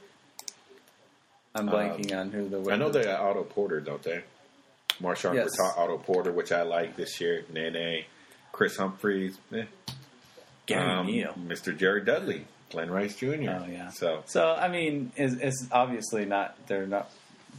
I'm 1.56 1.68
blanking 1.70 2.16
on 2.20 2.32
who 2.32 2.50
the 2.50 2.60
Um, 2.60 2.70
I 2.72 2.76
know 2.76 2.90
they 2.90 3.04
got 3.04 3.20
Otto 3.22 3.44
Porter, 3.44 3.80
don't 3.80 4.04
they? 4.04 4.24
Marcin 5.00 5.34
Yes. 5.34 5.58
Gortat, 5.58 5.78
Otto 5.78 5.98
Porter, 5.98 6.32
which 6.32 6.52
I 6.52 6.64
like 6.64 6.96
this 6.98 7.20
year. 7.22 7.46
Nene, 7.52 8.04
Kris 8.52 8.78
Humphries, 8.78 9.38
eh. 9.54 9.64
Gary 10.66 10.92
Um, 10.92 11.06
Neal. 11.08 11.34
Mr. 11.34 11.76
Jared 11.76 12.06
Dudley, 12.06 12.46
Glen 12.72 12.90
Rice 12.92 13.16
Jr. 13.16 13.26
Oh 13.28 13.66
yeah. 13.70 13.90
So 13.90 14.24
So 14.26 14.54
I 14.54 14.68
mean, 14.68 15.12
it's, 15.16 15.36
it's 15.36 15.68
obviously 15.72 16.26
not 16.26 16.56
they're 16.68 16.88
not 16.88 17.10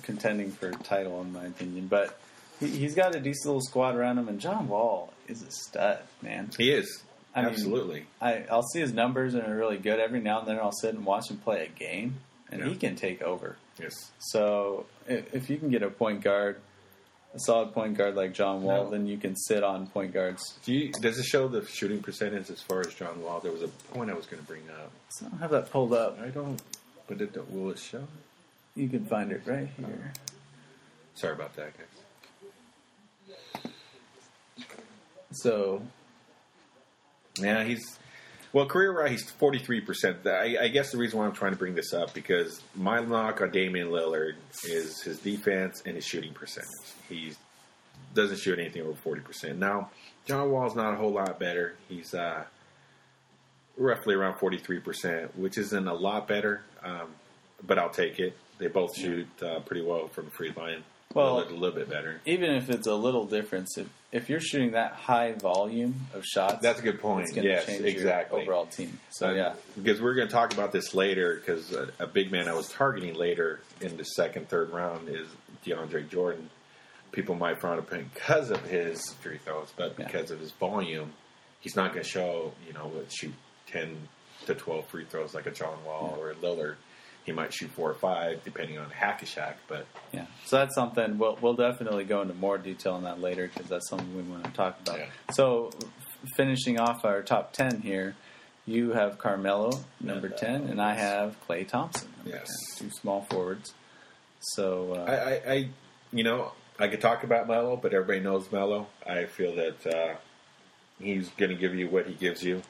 contending 0.02 0.50
for 0.52 0.68
a 0.68 0.74
title 0.74 1.20
in 1.22 1.32
my 1.32 1.46
opinion, 1.46 1.86
but 1.88 2.18
he, 2.60 2.66
he's 2.68 2.94
got 2.94 3.14
a 3.14 3.20
decent 3.20 3.46
little 3.46 3.60
squad 3.62 3.94
around 3.96 4.18
him, 4.18 4.28
and 4.28 4.40
John 4.40 4.68
Wall 4.68 5.12
is 5.26 5.42
a 5.42 5.50
stud, 5.50 5.98
man. 6.22 6.50
he 6.56 6.70
is 6.72 7.02
I 7.34 7.42
mean, 7.42 7.50
absolutely. 7.50 8.06
I 8.20 8.44
I'll 8.50 8.62
see 8.62 8.80
his 8.80 8.92
numbers 8.92 9.34
and 9.34 9.44
they're 9.44 9.56
really 9.56 9.78
good. 9.78 10.00
Every 10.00 10.20
now 10.20 10.40
and 10.40 10.48
then 10.48 10.58
I'll 10.58 10.72
sit 10.72 10.94
and 10.94 11.04
watch 11.04 11.30
him 11.30 11.36
play 11.38 11.64
a 11.66 11.68
game, 11.78 12.16
and 12.50 12.60
Yeah. 12.62 12.68
he 12.68 12.76
can 12.76 12.96
take 12.96 13.22
over. 13.22 13.56
yes. 13.80 14.10
So 14.18 14.86
if, 15.06 15.34
if 15.34 15.50
you 15.50 15.56
can 15.58 15.70
get 15.70 15.82
a 15.82 15.90
point 15.90 16.22
guard, 16.22 16.56
a 17.34 17.38
solid 17.40 17.72
point 17.74 17.96
guard 17.96 18.14
like 18.14 18.32
John 18.32 18.62
Wall, 18.62 18.84
No. 18.84 18.90
then 18.90 19.06
you 19.06 19.18
can 19.18 19.36
sit 19.36 19.62
on 19.62 19.86
point 19.86 20.12
guards. 20.12 20.58
Do 20.64 20.72
you, 20.72 20.90
does 20.92 21.18
it 21.18 21.24
show 21.24 21.46
the 21.48 21.64
shooting 21.66 22.02
percentage 22.02 22.50
as 22.50 22.60
far 22.62 22.80
as 22.80 22.94
John 22.94 23.22
Wall? 23.22 23.40
There 23.40 23.52
was 23.52 23.62
a 23.62 23.68
point 23.68 24.10
I 24.10 24.14
was 24.14 24.26
going 24.26 24.40
to 24.40 24.46
bring 24.48 24.62
up. 24.70 24.90
So 25.10 25.26
I 25.26 25.28
don't 25.28 25.38
have 25.40 25.50
that 25.50 25.70
pulled 25.70 25.92
up. 25.92 26.18
I 26.20 26.28
don't, 26.28 26.60
but 27.06 27.20
it 27.20 27.34
don't, 27.34 27.50
will 27.52 27.70
it 27.70 27.78
show? 27.78 28.04
You 28.74 28.88
can 28.88 29.04
find 29.06 29.30
it 29.32 29.42
right 29.44 29.68
oh. 29.82 29.86
here. 29.86 30.12
Sorry 31.14 31.34
about 31.34 31.54
that, 31.56 31.72
guys. 31.76 33.72
So 35.32 35.82
Yeah, 37.38 37.64
he's 37.64 37.98
well 38.52 38.66
career 38.66 38.92
right. 38.92 39.10
He's 39.10 39.28
forty 39.30 39.58
three 39.58 39.80
percent. 39.80 40.26
I 40.26 40.68
guess 40.68 40.90
the 40.92 40.98
reason 40.98 41.18
why 41.18 41.26
I'm 41.26 41.32
trying 41.32 41.52
to 41.52 41.58
bring 41.58 41.74
this 41.74 41.92
up 41.92 42.14
because 42.14 42.60
my 42.74 43.00
knock 43.00 43.40
on 43.40 43.50
Damian 43.50 43.88
Lillard 43.88 44.34
is 44.64 45.00
his 45.02 45.18
defense 45.18 45.82
and 45.86 45.94
his 45.94 46.04
shooting 46.04 46.32
percentage. 46.34 46.68
He 47.08 47.32
doesn't 48.14 48.38
shoot 48.38 48.58
anything 48.58 48.82
over 48.82 48.94
forty 48.94 49.20
percent. 49.20 49.58
Now 49.58 49.90
John 50.26 50.50
Wall's 50.50 50.74
not 50.76 50.94
a 50.94 50.96
whole 50.96 51.12
lot 51.12 51.38
better. 51.38 51.74
He's 51.88 52.14
uh, 52.14 52.44
roughly 53.76 54.14
around 54.14 54.38
forty 54.38 54.58
three 54.58 54.80
percent, 54.80 55.36
which 55.38 55.58
isn't 55.58 55.86
a 55.88 55.94
lot 55.94 56.26
better, 56.28 56.62
um, 56.82 57.08
but 57.66 57.78
I'll 57.78 57.90
take 57.90 58.18
it. 58.18 58.36
They 58.58 58.66
both 58.66 58.96
shoot 58.96 59.28
uh, 59.42 59.60
pretty 59.60 59.82
well 59.82 60.08
from 60.08 60.26
the 60.26 60.30
free 60.32 60.52
line. 60.56 60.82
Well- 61.14 61.36
Lillard 61.42 61.50
a 61.50 61.54
little 61.54 61.76
bit 61.78 61.88
better. 61.88 62.20
Even 62.26 62.50
if 62.54 62.68
it's 62.70 62.86
a 62.86 62.94
little 62.94 63.24
difference, 63.24 63.78
if, 63.78 63.86
if 64.12 64.28
you're 64.30 64.40
shooting 64.40 64.72
that 64.72 64.92
high 64.92 65.32
volume 65.32 65.94
of 66.14 66.24
shots, 66.24 66.62
That's 66.62 66.80
a 66.80 66.82
good 66.82 67.00
point. 67.00 67.28
Yes, 67.34 67.68
exactly. 67.68 68.42
overall 68.42 68.66
team. 68.66 68.98
So 69.10 69.28
Uh, 69.28 69.32
yeah, 69.34 69.54
because 69.76 70.00
we're 70.00 70.14
going 70.14 70.28
to 70.28 70.32
talk 70.32 70.52
about 70.54 70.72
this 70.72 70.94
later. 70.94 71.34
Because 71.36 71.72
a, 71.72 71.88
a 72.00 72.06
big 72.06 72.32
man 72.32 72.48
I 72.48 72.54
was 72.54 72.68
targeting 72.70 73.14
later 73.14 73.60
in 73.80 73.96
the 73.96 74.04
second, 74.04 74.48
third 74.48 74.70
round 74.70 75.08
is 75.08 75.26
DeAndre 75.64 76.08
Jordan. 76.08 76.48
People 77.12 77.34
might 77.34 77.60
frown 77.60 77.78
upon 77.78 78.00
him 78.00 78.10
because 78.14 78.50
of 78.50 78.62
his 78.66 79.00
free 79.20 79.38
throws, 79.38 79.72
but 79.76 79.94
Yeah. 79.98 80.06
because 80.06 80.30
of 80.30 80.40
his 80.40 80.52
volume, 80.52 81.12
he's 81.60 81.76
not 81.76 81.92
going 81.92 82.02
to 82.04 82.08
show. 82.08 82.52
You 82.66 82.72
know, 82.74 82.90
shoot 83.10 83.34
ten 83.66 83.96
to 84.46 84.54
twelve 84.54 84.86
free 84.88 85.04
throws 85.04 85.34
like 85.34 85.46
a 85.46 85.50
John 85.50 85.76
Wall 85.84 86.16
or 86.18 86.30
a 86.30 86.34
Lillard. 86.36 86.76
He 87.28 87.34
might 87.34 87.52
shoot 87.52 87.70
four 87.72 87.90
or 87.90 87.94
five, 87.94 88.42
depending 88.42 88.78
on 88.78 88.88
hack 88.88 89.22
a 89.22 89.26
Shaq. 89.26 89.56
But 89.68 89.84
yeah. 90.14 90.24
So 90.46 90.56
that's 90.56 90.74
something 90.74 91.18
we'll 91.18 91.36
we'll 91.42 91.52
definitely 91.52 92.04
go 92.04 92.22
into 92.22 92.32
more 92.32 92.56
detail 92.56 92.94
on 92.94 93.04
that 93.04 93.20
later 93.20 93.50
because 93.52 93.68
that's 93.68 93.86
something 93.90 94.16
we 94.16 94.22
want 94.22 94.44
to 94.44 94.50
talk 94.52 94.80
about. 94.80 94.98
Yeah. 94.98 95.08
So 95.32 95.70
finishing 96.36 96.80
off 96.80 97.04
our 97.04 97.20
top 97.20 97.52
ten 97.52 97.82
here, 97.82 98.16
you 98.64 98.92
have 98.92 99.18
Carmelo 99.18 99.78
number 100.00 100.28
And, 100.28 100.34
uh, 100.34 100.38
ten, 100.38 100.62
and 100.68 100.80
I 100.80 100.94
have 100.94 101.36
Klay 101.46 101.68
Thompson. 101.68 102.08
Yes. 102.24 102.48
10, 102.78 102.88
two 102.88 102.94
small 102.96 103.26
forwards. 103.28 103.74
So 104.40 104.94
uh, 104.94 105.04
I, 105.06 105.50
I, 105.50 105.52
I, 105.52 105.68
you 106.10 106.24
know, 106.24 106.52
I 106.78 106.88
could 106.88 107.02
talk 107.02 107.24
about 107.24 107.46
Melo, 107.46 107.76
but 107.76 107.92
everybody 107.92 108.20
knows 108.20 108.50
Melo. 108.50 108.86
I 109.06 109.26
feel 109.26 109.54
that 109.56 109.86
uh, 109.86 110.14
he's 110.98 111.28
going 111.30 111.50
to 111.50 111.56
give 111.56 111.74
you 111.74 111.90
what 111.90 112.06
he 112.06 112.14
gives 112.14 112.42
you. 112.42 112.62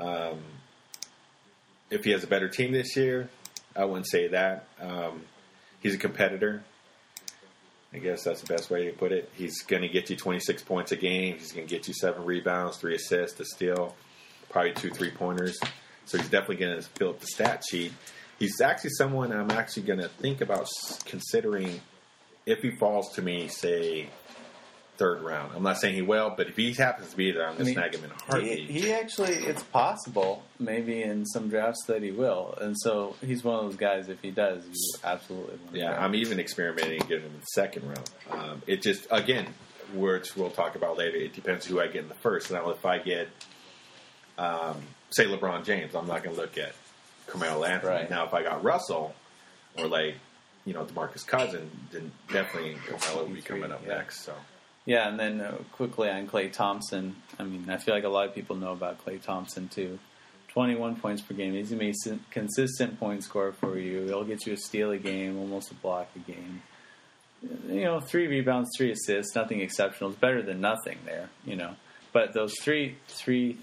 Um, 0.00 0.38
if 1.90 2.04
he 2.04 2.12
has 2.12 2.24
a 2.24 2.26
better 2.26 2.48
team 2.48 2.72
this 2.72 2.96
year, 2.96 3.28
I 3.76 3.84
wouldn't 3.84 4.08
say 4.08 4.28
that. 4.28 4.68
Um, 4.80 5.22
he's 5.80 5.94
a 5.94 5.98
competitor. 5.98 6.62
I 7.92 7.98
guess 7.98 8.24
that's 8.24 8.42
the 8.42 8.52
best 8.52 8.70
way 8.70 8.86
to 8.86 8.92
put 8.92 9.12
it. 9.12 9.30
He's 9.34 9.62
going 9.62 9.82
to 9.82 9.88
get 9.88 10.10
you 10.10 10.16
26 10.16 10.62
points 10.64 10.92
a 10.92 10.96
game. 10.96 11.38
He's 11.38 11.52
going 11.52 11.66
to 11.66 11.74
get 11.74 11.88
you 11.88 11.94
seven 11.94 12.24
rebounds, 12.24 12.76
three 12.76 12.94
assists, 12.94 13.38
a 13.40 13.44
steal, 13.44 13.94
probably 14.50 14.72
two 14.72 14.90
three 14.90 15.10
pointers. 15.10 15.58
So 16.04 16.18
he's 16.18 16.28
definitely 16.28 16.56
going 16.56 16.76
to 16.76 16.82
fill 16.82 17.10
up 17.10 17.20
the 17.20 17.26
stat 17.26 17.64
sheet. 17.68 17.92
He's 18.38 18.60
actually 18.60 18.90
someone 18.90 19.32
I'm 19.32 19.50
actually 19.50 19.84
going 19.84 20.00
to 20.00 20.08
think 20.08 20.40
about 20.40 20.68
considering 21.04 21.80
if 22.44 22.60
he 22.60 22.70
falls 22.70 23.12
to 23.14 23.22
me, 23.22 23.48
say 23.48 24.08
third 24.96 25.22
round. 25.22 25.52
I'm 25.54 25.62
not 25.62 25.78
saying 25.78 25.94
he 25.94 26.02
will, 26.02 26.32
but 26.36 26.48
if 26.48 26.56
he 26.56 26.72
happens 26.72 27.10
to 27.10 27.16
be 27.16 27.30
there, 27.32 27.46
I'm 27.46 27.54
going 27.54 27.66
to 27.66 27.72
snag 27.72 27.94
him 27.94 28.04
in 28.04 28.10
a 28.10 28.14
he, 28.14 28.20
heartbeat. 28.30 28.70
he 28.70 28.92
actually, 28.92 29.32
it's 29.34 29.62
possible, 29.62 30.42
maybe 30.58 31.02
in 31.02 31.24
some 31.26 31.48
drafts 31.48 31.84
that 31.86 32.02
he 32.02 32.10
will, 32.10 32.56
and 32.60 32.74
so 32.78 33.14
he's 33.20 33.44
one 33.44 33.56
of 33.56 33.64
those 33.66 33.76
guys. 33.76 34.08
If 34.08 34.20
he 34.22 34.30
does, 34.30 34.64
you 34.66 34.98
absolutely 35.04 35.58
Yeah, 35.80 35.92
I'm 36.02 36.14
even 36.14 36.40
experimenting 36.40 36.98
getting 37.00 37.20
him 37.24 37.32
in 37.34 37.40
the 37.40 37.46
second 37.46 37.82
round. 37.88 38.10
Um, 38.30 38.62
it 38.66 38.82
just 38.82 39.06
again, 39.10 39.46
which 39.94 40.36
we'll 40.36 40.50
talk 40.50 40.74
about 40.76 40.96
later. 40.98 41.16
It 41.16 41.32
depends 41.34 41.64
who 41.66 41.80
I 41.80 41.86
get 41.86 42.02
in 42.02 42.08
the 42.08 42.14
first. 42.14 42.50
Now, 42.50 42.70
if 42.70 42.84
I 42.84 42.98
get, 42.98 43.28
um, 44.38 44.82
say, 45.10 45.24
LeBron 45.26 45.64
James, 45.64 45.94
I'm 45.94 46.06
not 46.06 46.22
going 46.22 46.34
to 46.34 46.40
look 46.42 46.58
at 46.58 46.72
Carmelo 47.26 47.64
Anthony. 47.64 47.92
Right. 47.92 48.10
Now, 48.10 48.26
if 48.26 48.34
I 48.34 48.42
got 48.42 48.62
Russell 48.64 49.14
or 49.78 49.86
like, 49.86 50.14
you 50.64 50.72
know, 50.74 50.84
Demarcus 50.84 51.26
Cousin, 51.26 51.70
then 51.92 52.10
definitely 52.32 52.74
Carmelo 52.88 53.24
will 53.26 53.34
be 53.34 53.42
coming 53.42 53.70
up 53.70 53.82
Yeah. 53.86 53.98
next. 53.98 54.22
So 54.24 54.34
Yeah, 54.86 55.08
and 55.08 55.18
then 55.18 55.40
uh, 55.40 55.58
quickly 55.72 56.08
on 56.08 56.28
Klay 56.28 56.50
Thompson. 56.50 57.16
I 57.38 57.42
mean, 57.42 57.68
I 57.68 57.76
feel 57.76 57.92
like 57.94 58.04
a 58.04 58.08
lot 58.08 58.28
of 58.28 58.34
people 58.34 58.56
know 58.56 58.72
about 58.72 59.04
Klay 59.04 59.20
Thompson 59.20 59.68
too. 59.68 59.98
21 60.48 60.96
points 60.96 61.20
per 61.20 61.34
game. 61.34 61.52
He's 61.52 61.72
a 62.06 62.18
consistent 62.30 62.98
point 62.98 63.22
scorer 63.22 63.52
for 63.52 63.78
you. 63.78 64.06
He'll 64.06 64.24
get 64.24 64.46
you 64.46 64.54
a 64.54 64.56
steal 64.56 64.92
a 64.92 64.96
game, 64.96 65.38
almost 65.38 65.70
a 65.70 65.74
block 65.74 66.08
a 66.16 66.18
game. 66.20 66.62
You 67.68 67.84
know, 67.84 68.00
three 68.00 68.26
rebounds, 68.26 68.70
three 68.74 68.90
assists, 68.90 69.34
nothing 69.34 69.60
exceptional. 69.60 70.10
It's 70.10 70.18
better 70.18 70.40
than 70.40 70.62
nothing 70.62 70.96
there, 71.04 71.28
you 71.44 71.56
know. 71.56 71.74
But 72.14 72.32
those 72.32 72.54
three, 72.62 72.96
three, 73.08 73.58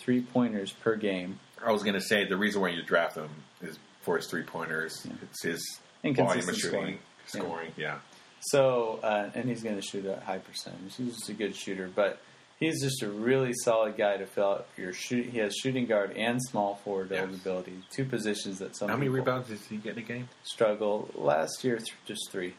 three 0.00 0.20
pointers 0.20 0.72
per 0.72 0.96
game. 0.96 1.40
I 1.64 1.72
was 1.72 1.82
going 1.82 1.94
to 1.94 2.00
say 2.02 2.26
the 2.26 2.36
reason 2.36 2.60
why 2.60 2.68
you 2.68 2.82
draft 2.82 3.16
him 3.16 3.30
is 3.62 3.78
for 4.02 4.16
his 4.16 4.26
three 4.26 4.42
pointers. 4.42 5.06
It's 5.22 5.42
his 5.42 5.78
volume 6.02 6.46
of 6.46 6.56
shooting, 6.56 6.60
scoring. 6.60 6.98
scoring. 7.26 7.72
Yeah. 7.78 8.00
So, 8.48 9.00
uh, 9.02 9.30
and 9.34 9.48
he's 9.48 9.62
going 9.62 9.76
to 9.76 9.82
shoot 9.82 10.04
a 10.06 10.20
high 10.20 10.38
percentage. 10.38 10.96
He's 10.96 11.14
just 11.16 11.28
a 11.28 11.34
good 11.34 11.56
shooter, 11.56 11.90
but 11.94 12.20
he's 12.60 12.82
just 12.82 13.02
a 13.02 13.08
really 13.08 13.52
solid 13.62 13.96
guy 13.96 14.16
to 14.18 14.26
fill 14.26 14.50
out 14.50 14.66
your 14.76 14.92
shoot. 14.92 15.26
He 15.30 15.38
has 15.38 15.54
shooting 15.56 15.86
guard 15.86 16.12
and 16.16 16.40
small 16.42 16.76
forward 16.76 17.08
Yes. 17.10 17.20
eligibility, 17.22 17.82
two 17.90 18.04
positions 18.04 18.58
that 18.58 18.76
some 18.76 18.88
How 18.88 18.96
many 18.96 19.08
rebounds 19.08 19.48
did 19.48 19.58
he 19.60 19.76
get 19.78 19.92
in 19.96 19.98
a 20.00 20.06
game? 20.06 20.28
struggle. 20.42 21.08
Last 21.14 21.64
year, 21.64 21.76
th- 21.78 21.94
just 22.06 22.30
three. 22.30 22.54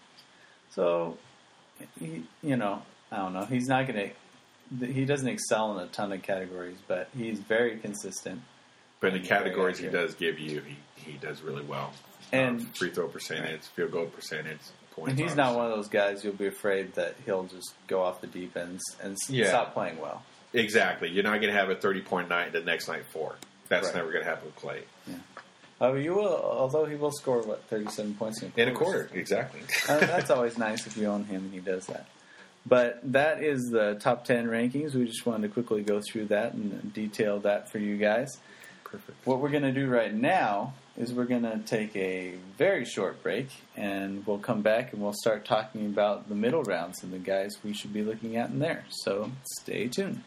So, 0.72 1.18
he, 2.00 2.24
you 2.42 2.58
know, 2.58 2.82
I 3.12 3.18
don't 3.18 3.34
know. 3.34 3.46
He's 3.46 3.68
not 3.68 3.88
going 3.88 4.10
to. 4.80 4.86
He 4.88 5.06
doesn't 5.06 5.28
excel 5.28 5.78
in 5.78 5.84
a 5.84 5.88
ton 5.88 6.12
of 6.12 6.24
categories, 6.24 6.78
but 6.88 7.10
he's 7.16 7.40
very 7.40 7.78
consistent. 7.78 8.42
But 9.00 9.14
in 9.14 9.22
the 9.22 9.28
categories 9.28 9.78
he 9.78 9.88
does 9.90 10.16
give 10.16 10.40
you, 10.40 10.62
he, 10.62 10.78
he 11.12 11.18
does 11.18 11.44
really 11.44 11.64
well. 11.64 11.94
And- 12.32 12.62
Um, 12.62 12.66
free 12.74 12.90
throw 12.90 13.08
percentage, 13.08 13.62
field 13.76 13.92
goal 13.92 14.08
percentage, 14.08 14.62
points. 14.96 15.12
And 15.12 15.20
he's 15.20 15.36
not 15.36 15.56
one 15.56 15.66
of 15.66 15.72
those 15.76 15.88
guys 15.90 16.24
you'll 16.24 16.34
be 16.34 16.48
afraid 16.48 16.94
that 16.96 17.16
he'll 17.26 17.44
just 17.44 17.74
go 17.88 18.02
off 18.02 18.22
the 18.22 18.28
deep 18.28 18.56
end 18.58 18.80
and 19.04 19.18
Yeah. 19.30 19.48
stop 19.50 19.74
playing 19.74 20.00
well. 20.00 20.24
exactly. 20.54 21.10
You're 21.10 21.24
not 21.24 21.42
going 21.42 21.54
to 21.54 21.60
have 21.60 21.70
a 21.70 21.76
thirty 21.76 22.02
point 22.02 22.30
night 22.30 22.52
the 22.54 22.62
next 22.62 22.88
night 22.88 23.06
four. 23.12 23.36
That's 23.70 23.88
Right. 23.88 23.96
never 23.96 24.12
going 24.12 24.24
to 24.24 24.30
happen 24.30 24.46
with 24.46 24.56
Klay 24.56 24.82
Oh, 25.82 25.94
you 25.96 26.14
will. 26.16 26.28
Although 26.36 26.86
he 26.86 26.96
will 26.96 27.12
score 27.12 27.42
what 27.42 27.64
thirty-seven 27.66 28.14
points 28.16 28.42
in 28.42 28.48
a 28.48 28.52
quarter. 28.52 28.62
in 28.70 28.70
a 28.70 28.78
quarter. 28.78 29.10
Exactly. 29.14 29.60
Uh, 29.90 30.00
that's 30.00 30.30
always 30.30 30.58
nice 30.58 30.88
if 30.88 30.96
you 30.96 31.08
own 31.08 31.26
him 31.26 31.44
and 31.44 31.54
he 31.54 31.60
does 31.60 31.88
that. 31.88 32.06
But 32.66 33.00
that 33.12 33.44
is 33.44 33.62
the 33.72 33.96
top 34.00 34.24
ten 34.26 34.48
rankings. 34.48 34.96
We 34.96 35.06
just 35.06 35.26
wanted 35.26 35.48
to 35.50 35.54
quickly 35.54 35.84
go 35.84 36.00
through 36.02 36.28
that 36.28 36.54
and 36.54 36.94
detail 36.94 37.40
that 37.42 37.70
for 37.70 37.80
you 37.80 37.98
guys. 37.98 38.38
Perfect. 38.86 39.18
What 39.28 39.40
we're 39.42 39.50
going 39.50 39.64
to 39.64 39.74
do 39.74 39.88
right 39.90 40.14
now 40.14 40.74
is 40.98 41.14
we're 41.14 41.26
going 41.26 41.44
to 41.44 41.60
take 41.66 41.96
a 41.96 42.36
very 42.58 42.86
short 42.86 43.22
break, 43.22 43.50
and 43.76 44.26
we'll 44.26 44.40
come 44.40 44.62
back 44.62 44.94
and 44.94 45.02
we'll 45.02 45.14
start 45.14 45.44
talking 45.44 45.86
about 45.88 46.30
the 46.30 46.36
middle 46.36 46.64
rounds 46.64 47.04
and 47.04 47.12
the 47.12 47.20
guys 47.20 47.58
we 47.64 47.74
should 47.74 47.92
be 47.92 48.02
looking 48.02 48.38
at 48.38 48.50
in 48.50 48.60
there. 48.60 48.86
So 48.90 49.32
stay 49.62 49.88
tuned. 49.88 50.22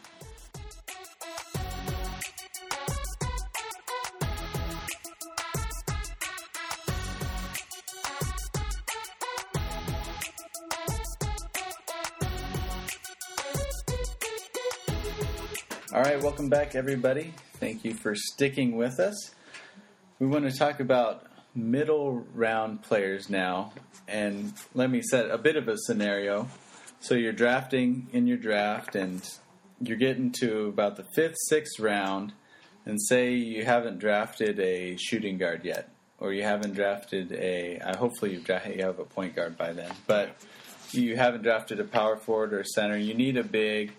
All 15.91 16.05
right, 16.05 16.21
welcome 16.21 16.49
back, 16.49 16.75
everybody. 16.75 17.33
Thank 17.55 17.83
you 17.83 17.95
for 17.95 18.13
sticking 18.15 18.77
with 18.77 18.99
us. 18.99 19.31
We 20.19 20.27
want 20.27 20.51
to 20.51 20.51
talk 20.51 20.81
about 20.81 21.23
middle 21.55 22.25
round 22.33 22.83
players 22.83 23.29
now, 23.29 23.71
and 24.05 24.51
let 24.73 24.89
me 24.89 25.01
set 25.01 25.31
a 25.31 25.37
bit 25.37 25.55
of 25.55 25.69
a 25.69 25.77
scenario. 25.77 26.49
So 26.99 27.15
you're 27.15 27.31
drafting 27.31 28.07
in 28.11 28.27
your 28.27 28.35
draft, 28.35 28.95
and 28.95 29.21
you're 29.79 29.95
getting 29.95 30.33
to 30.41 30.67
about 30.67 30.97
the 30.97 31.05
fifth, 31.15 31.37
sixth 31.47 31.79
round, 31.79 32.33
and 32.85 33.01
say 33.01 33.31
you 33.31 33.63
haven't 33.63 33.99
drafted 33.99 34.59
a 34.59 34.97
shooting 34.97 35.37
guard 35.37 35.63
yet, 35.63 35.87
or 36.19 36.33
you 36.33 36.43
haven't 36.43 36.73
drafted 36.73 37.31
a. 37.31 37.79
Uh, 37.79 37.95
hopefully, 37.95 38.33
you've 38.33 38.45
you 38.45 38.83
have 38.83 38.99
a 38.99 39.05
point 39.05 39.37
guard 39.37 39.57
by 39.57 39.71
then, 39.71 39.93
but 40.05 40.35
you 40.91 41.15
haven't 41.15 41.43
drafted 41.43 41.79
a 41.79 41.85
power 41.85 42.17
forward 42.17 42.53
or 42.53 42.65
center. 42.65 42.97
You 42.97 43.13
need 43.13 43.37
a 43.37 43.43
big 43.45 43.93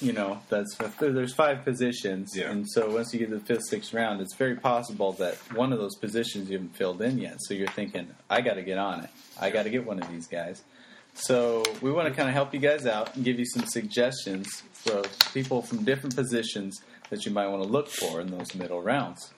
you 0.00 0.12
know, 0.12 0.40
that's 0.48 0.76
there's 0.98 1.34
five 1.34 1.64
positions, 1.64 2.36
Yeah. 2.36 2.50
and 2.50 2.68
so 2.68 2.90
once 2.90 3.12
you 3.12 3.18
get 3.20 3.30
to 3.30 3.36
the 3.38 3.44
fifth, 3.44 3.64
sixth 3.68 3.92
round, 3.94 4.20
it's 4.20 4.34
very 4.34 4.56
possible 4.56 5.12
that 5.14 5.36
one 5.54 5.72
of 5.72 5.78
those 5.78 5.94
positions 5.96 6.50
you 6.50 6.56
haven't 6.56 6.76
filled 6.76 7.00
in 7.02 7.18
yet. 7.18 7.36
So 7.40 7.54
you're 7.54 7.68
thinking, 7.68 8.08
I 8.28 8.40
got 8.40 8.54
to 8.54 8.62
get 8.62 8.78
on 8.78 9.04
it. 9.04 9.10
I 9.40 9.50
got 9.50 9.62
to 9.64 9.70
get 9.70 9.86
one 9.86 10.00
of 10.02 10.10
these 10.10 10.26
guys. 10.26 10.62
So 11.14 11.62
we 11.80 11.92
want 11.92 12.08
to 12.08 12.14
kind 12.14 12.28
of 12.28 12.34
help 12.34 12.52
you 12.52 12.60
guys 12.60 12.86
out 12.86 13.14
and 13.14 13.24
give 13.24 13.38
you 13.38 13.46
some 13.46 13.64
suggestions 13.66 14.62
for 14.72 15.02
people 15.32 15.62
from 15.62 15.84
different 15.84 16.16
positions 16.16 16.80
that 17.10 17.24
you 17.24 17.30
might 17.32 17.46
want 17.46 17.62
to 17.62 17.68
look 17.68 17.88
for 17.88 18.20
in 18.20 18.28
those 18.36 18.54
middle 18.54 18.82
rounds. 18.82 19.32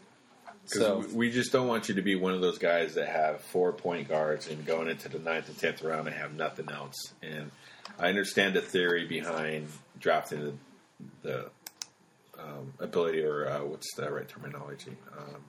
So 0.66 1.02
So 1.02 1.08
we 1.14 1.30
just 1.30 1.52
don't 1.52 1.68
want 1.68 1.88
you 1.88 1.94
to 1.96 2.02
be 2.02 2.16
one 2.16 2.32
of 2.32 2.40
those 2.40 2.58
guys 2.58 2.94
that 2.94 3.08
have 3.08 3.40
four 3.42 3.72
point 3.72 4.08
guards 4.08 4.48
and 4.48 4.64
going 4.64 4.88
into 4.88 5.08
the 5.08 5.18
ninth 5.18 5.48
and 5.48 5.58
tenth 5.58 5.82
round 5.82 6.08
and 6.08 6.16
have 6.16 6.34
nothing 6.34 6.70
else. 6.70 6.94
And 7.22 7.50
I 7.98 8.08
understand 8.08 8.54
the 8.54 8.60
theory 8.60 9.06
behind 9.06 9.68
drafting 9.98 10.58
the, 11.22 11.28
the 11.28 11.50
um, 12.38 12.72
ability, 12.78 13.22
or 13.22 13.48
uh, 13.48 13.64
what's 13.64 13.94
the 13.94 14.10
right 14.10 14.28
terminology? 14.28 14.96
Um, 15.16 15.42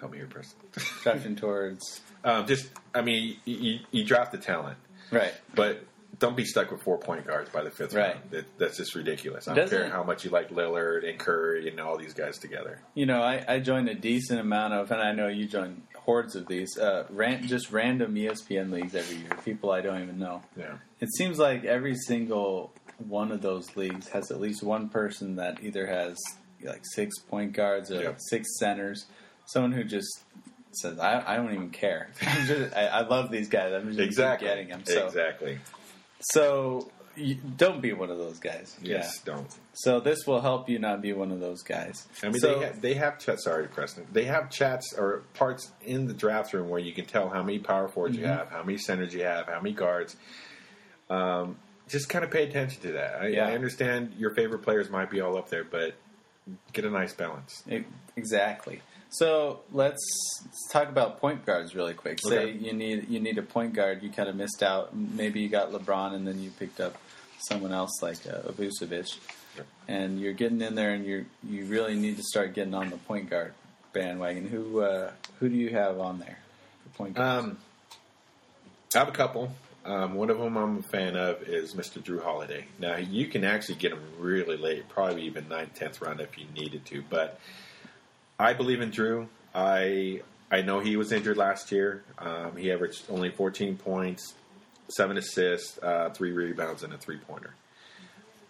help 0.00 0.12
me 0.12 0.18
here, 0.18 0.26
Preston. 0.26 0.58
Drafting 1.02 1.36
towards 1.36 2.00
um, 2.24 2.46
just, 2.46 2.68
I 2.94 3.02
mean, 3.02 3.36
you, 3.44 3.54
you, 3.56 3.78
you 3.90 4.04
draft 4.04 4.32
the 4.32 4.38
talent, 4.38 4.78
right. 5.10 5.34
but 5.54 5.84
don't 6.18 6.36
be 6.36 6.44
stuck 6.44 6.70
with 6.70 6.82
four 6.82 6.98
point 6.98 7.26
guards 7.26 7.50
by 7.50 7.62
the 7.62 7.70
fifth 7.70 7.94
Right. 7.94 8.14
round. 8.14 8.30
That, 8.30 8.58
that's 8.58 8.76
just 8.76 8.94
ridiculous. 8.94 9.48
I 9.48 9.54
don't 9.54 9.64
Doesn't 9.64 9.78
care 9.78 9.86
it- 9.86 9.92
how 9.92 10.02
much 10.04 10.24
you 10.24 10.30
like 10.30 10.50
Lillard 10.50 11.08
and 11.08 11.18
Curry 11.18 11.68
and 11.68 11.80
all 11.80 11.96
these 11.96 12.14
guys 12.14 12.38
together. 12.38 12.80
You 12.94 13.06
know, 13.06 13.22
I, 13.22 13.44
I 13.48 13.58
joined 13.60 13.88
a 13.88 13.94
decent 13.94 14.40
amount 14.40 14.74
of, 14.74 14.90
and 14.90 15.00
I 15.00 15.12
know 15.12 15.28
you 15.28 15.46
joined 15.46 15.82
hordes 15.96 16.36
of 16.36 16.46
these, 16.46 16.76
uh, 16.78 17.06
ran, 17.10 17.46
just 17.46 17.72
random 17.72 18.14
ESPN 18.14 18.70
leagues 18.70 18.94
every 18.94 19.16
year. 19.16 19.30
People 19.44 19.70
I 19.70 19.80
don't 19.80 20.02
even 20.02 20.18
know. 20.18 20.42
Yeah. 20.56 20.74
It 21.00 21.08
seems 21.16 21.38
like 21.38 21.64
every 21.64 21.94
single 21.96 22.72
one 23.08 23.32
of 23.32 23.42
those 23.42 23.74
leagues 23.76 24.08
has 24.08 24.30
at 24.30 24.40
least 24.40 24.62
one 24.62 24.88
person 24.88 25.36
that 25.36 25.62
either 25.62 25.86
has 25.86 26.16
like 26.62 26.82
six 26.94 27.18
point 27.18 27.52
guards 27.52 27.90
or 27.90 28.02
Yeah. 28.02 28.12
six 28.18 28.58
centers. 28.58 29.06
Someone 29.46 29.72
who 29.72 29.84
just 29.84 30.22
says, 30.72 30.98
"I, 30.98 31.22
I 31.26 31.36
don't 31.36 31.52
even 31.52 31.70
care. 31.70 32.08
I'm 32.22 32.46
just, 32.46 32.74
I, 32.74 32.86
I 32.86 33.00
love 33.06 33.30
these 33.30 33.48
guys. 33.48 33.72
I'm 33.72 33.88
just 33.88 34.00
Exactly. 34.00 34.48
getting 34.48 34.68
them." 34.68 34.82
So, 34.86 35.06
Exactly. 35.06 35.58
So 36.32 36.90
you, 37.16 37.36
don't 37.36 37.80
be 37.80 37.92
one 37.92 38.10
of 38.10 38.18
those 38.18 38.38
guys. 38.40 38.76
Yes, 38.82 39.20
don't. 39.20 39.46
So 39.74 40.00
this 40.00 40.26
will 40.26 40.40
help 40.40 40.68
you 40.68 40.78
not 40.78 41.00
be 41.00 41.12
one 41.12 41.30
of 41.30 41.38
those 41.40 41.62
guys. 41.62 42.06
I 42.22 42.26
mean, 42.30 42.40
so, 42.40 42.58
they, 42.58 42.64
have, 42.66 42.80
they 42.80 42.94
have 42.94 43.18
chats. 43.20 43.44
Sorry, 43.44 43.68
Preston. 43.68 44.06
They 44.12 44.24
have 44.24 44.50
chats 44.50 44.94
or 44.96 45.22
parts 45.34 45.70
in 45.82 46.06
the 46.06 46.14
draft 46.14 46.52
room 46.52 46.68
where 46.68 46.80
you 46.80 46.92
can 46.92 47.04
tell 47.06 47.28
how 47.28 47.42
many 47.42 47.58
power 47.60 47.86
forwards 47.88 48.16
Mm-hmm. 48.16 48.24
you 48.24 48.30
have, 48.30 48.48
how 48.50 48.62
many 48.64 48.78
centers 48.78 49.14
you 49.14 49.22
have, 49.24 49.46
how 49.46 49.60
many 49.60 49.74
guards. 49.74 50.16
Um, 51.10 51.56
just 51.88 52.08
kind 52.08 52.24
of 52.24 52.30
pay 52.30 52.44
attention 52.48 52.80
to 52.82 52.92
that. 52.92 53.20
I, 53.20 53.26
Yeah. 53.28 53.46
I 53.48 53.52
understand 53.52 54.14
your 54.18 54.34
favorite 54.34 54.62
players 54.62 54.90
might 54.90 55.10
be 55.10 55.20
all 55.20 55.36
up 55.36 55.50
there, 55.50 55.64
but 55.64 55.94
get 56.72 56.84
a 56.84 56.90
nice 56.90 57.12
balance. 57.14 57.62
E- 57.70 57.84
Exactly. 58.16 58.80
So 59.18 59.60
let's, 59.72 60.00
talk 60.70 60.88
about 60.88 61.20
point 61.20 61.46
guards 61.46 61.74
really 61.74 61.94
quick. 61.94 62.18
Say 62.20 62.38
Okay. 62.38 62.50
you 62.52 62.72
need 62.72 63.08
you 63.08 63.20
need 63.20 63.38
a 63.38 63.42
point 63.42 63.72
guard. 63.74 64.02
You 64.02 64.10
kind 64.10 64.28
of 64.28 64.34
missed 64.34 64.62
out. 64.62 64.94
Maybe 64.96 65.40
you 65.40 65.48
got 65.48 65.70
LeBron, 65.72 66.14
and 66.14 66.26
then 66.26 66.42
you 66.42 66.50
picked 66.50 66.80
up 66.80 66.96
someone 67.48 67.72
else 67.72 68.02
like 68.02 68.18
uh, 68.26 68.50
Vucevic, 68.52 69.16
Yep. 69.56 69.66
and 69.86 70.20
you're 70.20 70.32
getting 70.32 70.60
in 70.60 70.74
there, 70.74 70.90
and 70.90 71.04
you 71.06 71.26
you 71.44 71.64
really 71.66 71.94
need 71.94 72.16
to 72.16 72.22
start 72.24 72.54
getting 72.54 72.74
on 72.74 72.90
the 72.90 72.96
point 72.96 73.30
guard 73.30 73.54
bandwagon. 73.92 74.48
Who 74.48 74.80
uh, 74.80 75.12
who 75.38 75.48
do 75.48 75.54
you 75.54 75.70
have 75.70 76.00
on 76.00 76.18
there 76.18 76.38
for 76.82 76.88
point 76.98 77.14
guard? 77.14 77.44
Um, 77.44 77.58
I 78.94 78.98
have 78.98 79.08
a 79.08 79.12
couple. 79.12 79.52
Um, 79.84 80.14
one 80.14 80.30
of 80.30 80.38
them 80.38 80.56
I'm 80.56 80.78
a 80.78 80.82
fan 80.82 81.14
of 81.14 81.42
is 81.42 81.74
Mr. 81.74 82.02
Jrue 82.02 82.22
Holiday. 82.22 82.64
Now 82.78 82.96
you 82.96 83.26
can 83.26 83.44
actually 83.44 83.74
get 83.74 83.92
him 83.92 84.00
really 84.18 84.56
late, 84.56 84.88
probably 84.88 85.22
even 85.24 85.44
9th, 85.44 85.78
10th 85.78 86.00
round 86.00 86.20
if 86.22 86.38
you 86.38 86.46
needed 86.56 86.86
to. 86.86 87.04
But 87.10 87.38
I 88.44 88.52
believe 88.52 88.82
in 88.82 88.90
Jrue. 88.90 89.26
I 89.54 90.20
I 90.50 90.60
know 90.60 90.78
he 90.78 90.96
was 90.96 91.12
injured 91.12 91.38
last 91.38 91.72
year. 91.72 92.04
Um, 92.18 92.56
he 92.56 92.70
averaged 92.70 93.04
only 93.08 93.30
14 93.30 93.78
points, 93.78 94.34
seven 94.88 95.16
assists, 95.16 95.78
uh, 95.82 96.10
three 96.10 96.30
rebounds, 96.32 96.82
and 96.82 96.92
a 96.92 96.98
three 96.98 97.16
pointer. 97.16 97.54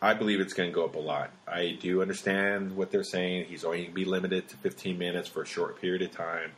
I 0.03 0.15
believe 0.15 0.41
it's 0.41 0.53
going 0.53 0.69
to 0.69 0.75
go 0.75 0.85
up 0.85 0.97
a 0.97 0.99
lot. 0.99 1.31
I 1.47 1.79
do 1.81 2.03
understand 2.03 2.77
what 2.77 2.91
they're 2.91 3.05
saying. 3.05 3.47
He's 3.47 3.65
only 3.65 3.79
going 3.79 3.91
to 3.91 3.95
be 3.95 4.05
limited 4.05 4.49
to 4.49 4.57
15 4.57 4.99
minutes 4.99 5.29
for 5.29 5.43
a 5.43 5.47
short 5.47 5.81
period 5.81 6.03
of 6.03 6.11
time. 6.11 6.51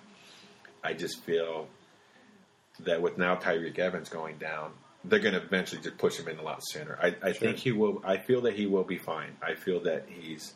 I 0.83 0.95
just 0.95 1.23
feel 1.23 1.69
that 2.81 3.03
with 3.03 3.19
now 3.19 3.37
Tyreke 3.37 3.79
Evans 3.79 4.09
going 4.09 4.39
down, 4.39 4.73
they're 5.05 5.21
going 5.21 5.35
to 5.35 5.43
eventually 5.43 5.83
just 5.83 5.99
push 5.99 6.19
him 6.19 6.27
in 6.27 6.39
a 6.39 6.43
lot 6.43 6.61
sooner. 6.63 6.99
I, 7.01 7.15
I 7.23 7.33
think 7.35 7.59
he 7.59 7.71
will. 7.71 8.01
I 8.03 8.17
feel 8.17 8.41
that 8.43 8.55
he 8.55 8.67
will 8.67 8.85
be 8.85 8.99
fine. 8.99 9.37
I 9.43 9.55
feel 9.55 9.81
that 9.81 10.07
he's 10.09 10.55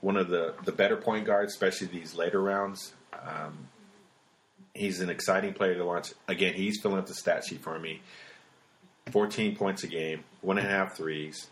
one 0.00 0.16
of 0.16 0.28
the 0.28 0.54
the 0.64 0.72
better 0.72 0.96
point 0.96 1.26
guards, 1.26 1.52
especially 1.52 1.88
these 1.88 2.14
later 2.14 2.40
rounds. 2.40 2.92
Um, 3.12 3.68
he's 4.74 5.00
an 5.00 5.10
exciting 5.10 5.54
player 5.54 5.74
to 5.76 5.84
watch. 5.84 6.12
Again, 6.28 6.54
he's 6.54 6.80
filling 6.80 6.98
up 6.98 7.06
the 7.06 7.14
stat 7.14 7.44
sheet 7.44 7.60
for 7.62 7.78
me. 7.78 8.00
Fourteen 9.10 9.56
points 9.56 9.82
a 9.84 9.86
game, 9.88 10.24
one 10.42 10.58
and 10.58 10.66
a 10.66 10.70
half 10.70 10.96
threes, 10.96 11.48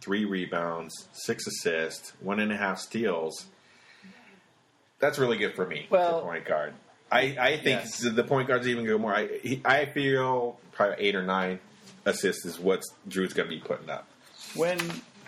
three 0.00 0.24
rebounds, 0.24 1.08
six 1.12 1.46
assists, 1.46 2.12
one 2.20 2.40
and 2.40 2.50
a 2.50 2.56
half 2.56 2.78
steals. 2.78 3.46
That's 4.98 5.18
really 5.18 5.36
good 5.36 5.54
for 5.54 5.66
me 5.66 5.86
Well- 5.90 6.20
for 6.20 6.26
point 6.30 6.44
guard. 6.46 6.72
I, 7.12 7.36
I 7.38 7.56
think 7.58 7.82
Yes. 7.82 7.98
the 8.00 8.24
point 8.24 8.48
guards 8.48 8.66
even 8.66 8.84
go 8.84 8.98
more. 8.98 9.14
I 9.14 9.28
he, 9.38 9.62
I 9.64 9.84
feel 9.86 10.58
probably 10.72 10.96
eight 11.06 11.14
or 11.14 11.22
nine 11.22 11.60
assists 12.04 12.44
is 12.44 12.58
what 12.58 12.82
Jrue's 13.08 13.32
going 13.32 13.48
to 13.48 13.54
be 13.54 13.60
putting 13.60 13.88
up. 13.88 14.08
when 14.56 14.80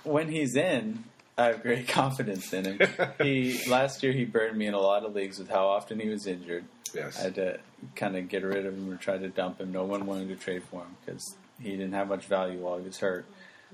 when 0.03 0.29
he's 0.29 0.57
in, 0.57 1.05
I 1.39 1.45
have 1.47 1.63
great 1.63 1.89
confidence 2.03 2.53
in 2.53 2.65
him. 2.65 2.81
he 3.23 3.63
last 3.69 4.03
year 4.03 4.13
he 4.13 4.25
burned 4.25 4.59
me 4.59 4.67
in 4.67 4.75
a 4.75 4.81
lot 4.81 5.05
of 5.05 5.15
leagues 5.15 5.39
with 5.39 5.49
how 5.49 5.67
often 5.69 5.99
he 6.01 6.09
was 6.09 6.27
injured. 6.27 6.65
Yes. 6.95 7.19
I 7.19 7.23
had 7.25 7.35
to 7.37 7.59
kind 7.95 8.17
of 8.17 8.29
get 8.29 8.43
rid 8.43 8.67
of 8.67 8.75
him 8.75 8.93
or 8.93 8.97
try 8.97 9.17
to 9.19 9.29
dump 9.29 9.61
him. 9.61 9.73
No 9.73 9.85
one 9.85 10.05
wanted 10.07 10.29
to 10.29 10.37
trade 10.37 10.65
for 10.65 10.83
him 10.83 10.97
because 11.05 11.37
he 11.63 11.71
didn't 11.71 11.93
have 11.93 12.09
much 12.09 12.25
value 12.27 12.59
while 12.59 12.79
he 12.79 12.85
was 12.85 12.99
hurt. 12.99 13.25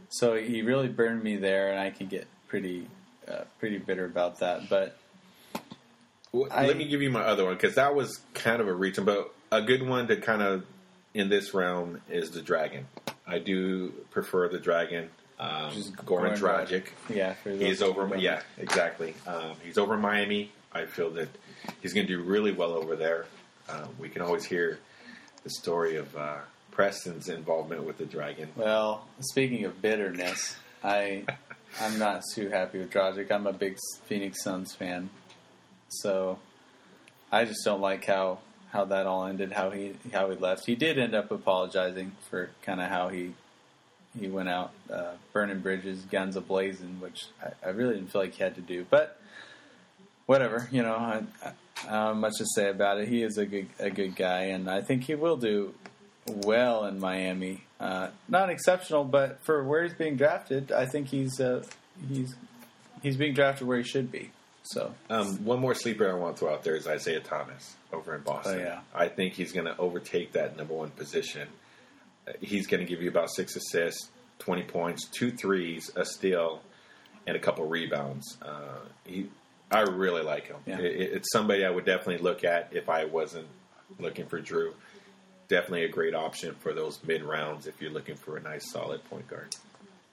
So 0.09 0.35
he 0.35 0.63
really 0.63 0.89
burned 0.89 1.23
me 1.23 1.37
there, 1.37 1.71
and 1.71 1.79
I 1.81 1.91
can 1.91 2.09
get 2.09 2.27
pretty 2.49 2.89
uh, 3.29 3.45
pretty 3.59 3.79
bitter 3.79 4.05
about 4.05 4.41
that. 4.41 4.69
But 4.69 4.97
Well, 6.33 6.49
I- 6.51 6.67
Let 6.67 6.77
me 6.77 6.87
give 6.87 7.01
you 7.03 7.11
my 7.11 7.23
other 7.23 7.45
one 7.45 7.55
because 7.55 7.77
that 7.77 7.95
was 7.95 8.21
kind 8.35 8.61
of 8.61 8.69
a 8.69 8.75
reach, 8.75 8.99
but 9.03 9.33
a 9.51 9.63
good 9.63 9.83
one 9.83 10.09
to 10.09 10.17
kind 10.17 10.43
of 10.43 10.65
in 11.15 11.29
this 11.29 11.55
realm 11.55 12.01
is 12.11 12.33
the 12.33 12.43
dragon. 12.43 12.87
I 13.27 13.39
do 13.39 13.91
prefer 14.11 14.49
the 14.49 14.59
dragon. 14.59 15.11
Um, 15.45 15.73
Goran 16.07 16.39
Dragic. 16.39 16.87
yeah, 17.09 17.35
He's 17.45 17.83
over. 17.83 18.09
don't 18.09 18.21
Yeah, 18.21 18.41
exactly. 18.59 19.15
Um, 19.27 19.53
he's 19.63 19.79
over 19.79 19.97
Miami. 19.97 20.53
I 20.73 20.87
feel 20.87 21.11
that 21.11 21.29
he's 21.83 21.93
going 21.93 22.07
to 22.07 22.17
do 22.17 22.23
really 22.23 22.53
well 22.53 22.73
over 22.73 22.97
there. 22.97 23.27
Um, 23.69 23.89
we 23.99 24.09
can 24.09 24.23
always 24.23 24.45
hear 24.45 24.79
the 25.43 25.51
story 25.51 25.97
of 25.97 26.15
uh, 26.17 26.39
Preston's 26.71 27.29
involvement 27.29 27.85
with 27.85 27.99
the 27.99 28.07
dragon. 28.07 28.49
Well, 28.57 29.07
speaking 29.21 29.65
of 29.65 29.81
bitterness, 29.81 30.57
I 30.83 31.25
I'm 31.81 31.99
not 31.99 32.23
too 32.35 32.49
happy 32.49 32.79
with 32.79 32.91
Dragic. 32.91 33.31
I'm 33.31 33.47
a 33.47 33.53
big 33.53 33.77
Phoenix 34.07 34.43
Suns 34.43 34.75
fan, 34.75 35.11
so 35.89 36.39
I 37.31 37.45
just 37.45 37.65
don't 37.65 37.81
like 37.81 38.05
how 38.05 38.39
how 38.71 38.85
that 38.87 39.07
all 39.07 39.27
ended. 39.27 39.53
How 39.53 39.71
he 39.71 39.95
how 40.13 40.31
he 40.31 40.37
left. 40.37 40.67
He 40.67 40.75
did 40.75 40.99
end 40.99 41.15
up 41.15 41.31
apologizing 41.31 42.13
for 42.29 42.51
kind 42.63 42.81
of 42.81 42.89
how 42.89 43.09
he 43.09 43.35
he 44.19 44.29
went 44.29 44.49
out 44.49 44.73
uh, 44.93 45.13
burning 45.33 45.61
bridges, 45.61 46.01
guns 46.03 46.37
ablazing, 46.37 47.01
which 47.01 47.27
I, 47.43 47.69
I 47.69 47.71
really 47.71 47.95
didn't 47.95 48.13
feel 48.13 48.21
like 48.23 48.35
he 48.35 48.43
had 48.43 48.55
to 48.57 48.61
do. 48.61 48.87
But 48.89 49.19
whatever, 50.27 50.69
you 50.71 50.83
know, 50.83 50.95
I, 50.95 51.23
I, 51.45 51.49
I 51.87 51.91
don't 51.91 52.07
have 52.07 52.17
much 52.17 52.35
to 52.39 52.47
say 52.55 52.69
about 52.69 53.01
it. 53.01 53.09
He 53.09 53.23
is 53.23 53.39
a 53.39 53.47
good 53.47 53.69
a 53.79 53.91
good 53.91 54.17
guy, 54.17 54.45
and 54.45 54.71
I 54.71 54.83
think 54.83 55.05
he 55.05 55.15
will 55.15 55.37
do 55.37 55.75
well 56.27 56.85
in 56.87 57.01
Miami. 57.01 57.65
Uh, 57.81 58.09
not 58.29 58.49
exceptional, 58.51 59.05
but 59.05 59.45
for 59.45 59.63
where 59.65 59.83
he's 59.83 59.95
being 59.95 60.17
drafted, 60.17 60.73
I 60.73 60.87
think 60.87 61.09
he's 61.09 61.41
uh, 61.41 61.65
he's 62.09 62.35
he's 63.03 63.17
being 63.17 63.35
drafted 63.35 63.67
where 63.67 63.79
he 63.79 63.85
should 63.85 64.11
be. 64.11 64.31
So 64.63 64.95
Um, 65.11 65.45
one 65.45 65.61
more 65.61 65.75
sleeper 65.75 66.11
I 66.11 66.15
want 66.15 66.37
to 66.37 66.41
throw 66.41 66.55
out 66.55 66.65
there 66.65 66.75
is 66.75 66.87
Isaiah 66.87 67.21
Thomas 67.21 67.75
over 67.93 68.15
in 68.15 68.23
Boston. 68.23 68.61
Oh, 68.61 68.63
yeah. 68.63 68.81
I 68.95 69.09
think 69.09 69.35
he's 69.35 69.53
going 69.53 69.67
to 69.67 69.77
overtake 69.77 70.33
that 70.33 70.57
number 70.57 70.73
one 70.73 70.89
position. 70.89 71.49
He's 72.41 72.67
going 72.67 72.81
to 72.81 72.87
give 72.89 73.03
you 73.03 73.09
about 73.11 73.31
six 73.35 73.55
assists, 73.57 74.09
20 74.41 74.63
points, 74.65 75.07
two 75.09 75.31
threes, 75.31 75.91
a 75.97 76.05
steal, 76.05 76.63
and 77.27 77.37
a 77.37 77.41
couple 77.41 77.67
rebounds. 77.67 78.37
Uh, 78.43 78.79
he, 79.07 79.29
I 79.71 79.81
really 79.83 80.23
like 80.23 80.47
him. 80.47 80.57
Yeah. 80.67 80.79
It- 80.79 81.13
it's 81.15 81.33
somebody 81.33 81.65
I 81.65 81.71
would 81.71 81.85
definitely 81.85 82.19
look 82.19 82.45
at 82.45 82.69
if 82.73 82.89
I 82.89 83.05
wasn't 83.05 83.49
looking 83.99 84.27
for 84.27 84.41
Jrue. 84.41 84.73
Definitely 85.49 85.85
a 85.85 85.89
great 85.89 86.15
option 86.15 86.55
for 86.61 86.73
those 86.73 86.99
mid 87.07 87.23
rounds 87.23 87.67
if 87.67 87.81
you're 87.83 87.91
looking 87.93 88.17
for 88.17 88.37
a 88.39 88.41
nice 88.41 88.71
solid 88.73 89.05
point 89.11 89.29
guard. 89.29 89.55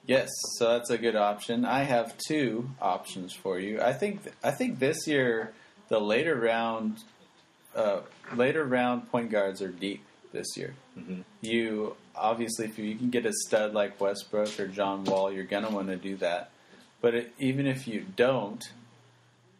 yes, 0.04 0.28
so 0.58 0.68
that's 0.72 0.90
a 0.90 0.98
good 0.98 1.16
option. 1.16 1.64
I 1.64 1.84
have 1.84 2.14
two 2.28 2.68
options 2.82 3.32
for 3.32 3.58
you. 3.58 3.80
I 3.80 3.94
think 3.94 4.20
I 4.44 4.50
think 4.50 4.78
this 4.78 5.06
year 5.06 5.52
the 5.88 5.98
later 6.00 6.36
round 6.36 6.98
uh, 7.74 8.00
later 8.36 8.62
round 8.64 9.10
point 9.10 9.30
guards 9.30 9.62
are 9.62 9.70
deep 9.70 10.02
this 10.32 10.48
year. 10.56 10.74
You 11.40 11.96
obviously, 12.14 12.66
if 12.66 12.78
you 12.78 12.94
can 12.96 13.10
get 13.10 13.26
a 13.26 13.32
stud 13.32 13.74
like 13.74 14.00
Westbrook 14.00 14.58
or 14.58 14.68
John 14.68 15.04
Wall, 15.04 15.32
you're 15.32 15.44
gonna 15.44 15.70
want 15.70 15.88
to 15.88 15.96
do 15.96 16.16
that. 16.16 16.50
But 17.00 17.14
it, 17.14 17.34
even 17.38 17.66
if 17.66 17.88
you 17.88 18.06
don't, 18.16 18.62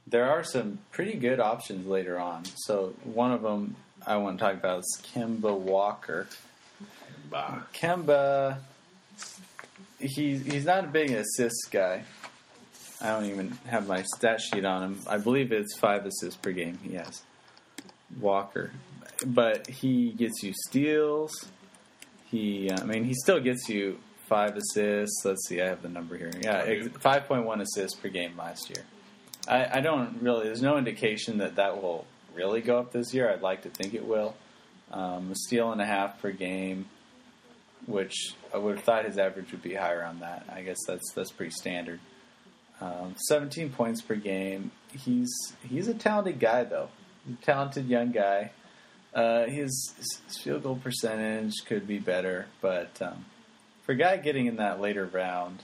there 0.07 0.31
are 0.31 0.45
some 0.45 0.79
pretty 0.91 1.15
good 1.15 1.41
options 1.41 1.87
later 1.87 2.19
on. 2.19 2.45
So 2.67 2.95
one 3.05 3.33
of 3.33 3.43
them 3.43 3.77
I 4.07 4.17
want 4.17 4.39
to 4.39 4.45
talk 4.45 4.55
about 4.55 4.81
is 4.81 5.03
Kemba 5.15 5.57
Walker. 5.57 6.29
Bah. 7.31 7.61
Kemba, 7.75 8.59
he's 9.99 10.45
he's 10.45 10.65
not 10.65 10.85
a 10.85 10.89
big 10.89 11.11
assist 11.11 11.69
guy. 11.71 12.05
I 13.01 13.09
don't 13.09 13.25
even 13.25 13.51
have 13.67 13.89
my 13.89 14.03
stat 14.03 14.41
sheet 14.41 14.65
on 14.65 14.83
him. 14.83 15.01
I 15.09 15.19
believe 15.19 15.51
it's 15.51 15.77
five 15.77 16.07
assists 16.07 16.37
per 16.37 16.53
game. 16.53 16.79
He 16.85 16.95
has 16.95 17.23
Walker, 18.21 18.71
but 19.27 19.67
he 19.67 20.11
gets 20.13 20.43
you 20.43 20.53
steals. 20.69 21.33
He, 22.33 22.73
I 22.73 22.83
mean, 22.85 23.05
he 23.05 23.15
still 23.15 23.39
gets 23.39 23.69
you 23.69 24.01
five 24.27 24.57
assists. 24.57 25.23
Let's 25.25 25.47
see, 25.47 25.61
I 25.61 25.67
have 25.67 25.83
the 25.83 25.91
number 25.91 26.17
here. 26.17 26.33
Yeah, 26.41 26.65
5.1 26.65 27.61
assists 27.61 27.97
per 28.01 28.09
game 28.09 28.37
last 28.37 28.71
year. 28.71 28.85
I, 29.47 29.79
I 29.79 29.81
don't 29.83 30.23
really, 30.23 30.45
there's 30.45 30.63
no 30.63 30.79
indication 30.79 31.39
that 31.39 31.57
that 31.57 31.83
will 31.83 32.07
really 32.35 32.63
go 32.63 32.79
up 32.79 32.91
this 32.91 33.13
year. 33.13 33.31
I'd 33.31 33.43
like 33.43 33.63
to 33.63 33.69
think 33.69 33.93
it 33.93 34.07
will. 34.07 34.35
Um, 34.91 35.31
a 35.31 35.35
steal 35.35 35.73
and 35.73 35.81
a 35.83 35.85
half 35.85 36.21
per 36.23 36.33
game, 36.33 36.87
which 37.85 38.35
I 38.55 38.57
would 38.57 38.77
have 38.77 38.85
thought 38.85 39.05
his 39.05 39.19
average 39.19 39.53
would 39.53 39.63
be 39.63 39.75
higher 39.75 40.03
on 40.03 40.21
that. 40.21 40.47
I 40.51 40.63
guess 40.63 40.79
that's 40.87 41.13
that's 41.13 41.33
pretty 41.33 41.53
standard. 41.53 42.01
Um, 42.81 43.15
17 43.29 43.71
points 43.71 44.01
per 44.03 44.17
game. 44.17 44.71
He's 44.93 45.31
he's 45.63 45.89
a 45.89 45.95
talented 45.95 46.41
guy 46.41 46.65
though, 46.65 46.89
talented 47.43 47.89
young 47.89 48.13
guy. 48.13 48.53
Uh, 49.15 49.45
his, 49.47 49.93
his 49.99 50.39
field 50.43 50.63
goal 50.63 50.77
percentage 50.77 51.53
could 51.67 51.87
be 51.87 51.99
better, 51.99 52.47
but 52.61 53.01
um, 53.03 53.25
for 53.83 53.93
a 53.93 53.97
guy 53.97 54.17
getting 54.17 54.47
in 54.47 54.57
that 54.57 54.81
later 54.81 55.05
round, 55.05 55.63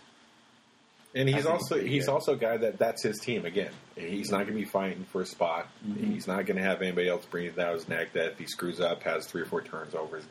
And 1.14 1.28
he's 1.28 1.46
also 1.46 1.78
he's 1.80 2.04
good. 2.06 2.12
also 2.12 2.32
a 2.34 2.36
guy 2.36 2.58
that 2.58 2.78
that's 2.78 3.02
his 3.02 3.18
team 3.18 3.46
again. 3.46 3.72
He's 3.96 4.30
not 4.30 4.38
going 4.46 4.52
to 4.52 4.60
be 4.60 4.64
fighting 4.66 5.04
for 5.10 5.22
a 5.22 5.26
spot. 5.26 5.66
Mm-hmm. 5.86 6.12
He's 6.12 6.26
not 6.28 6.44
going 6.44 6.58
to 6.58 6.62
have 6.62 6.82
anybody 6.82 7.08
else 7.08 7.24
breathing 7.24 7.56
down 7.56 7.72
his 7.72 7.88
neck. 7.88 8.12
That 8.12 8.32
if 8.32 8.38
he 8.38 8.46
screws 8.46 8.80
up, 8.80 9.02
has 9.04 9.26
three 9.26 9.40
or 9.42 9.46
four 9.46 9.62
turnovers, 9.62 10.24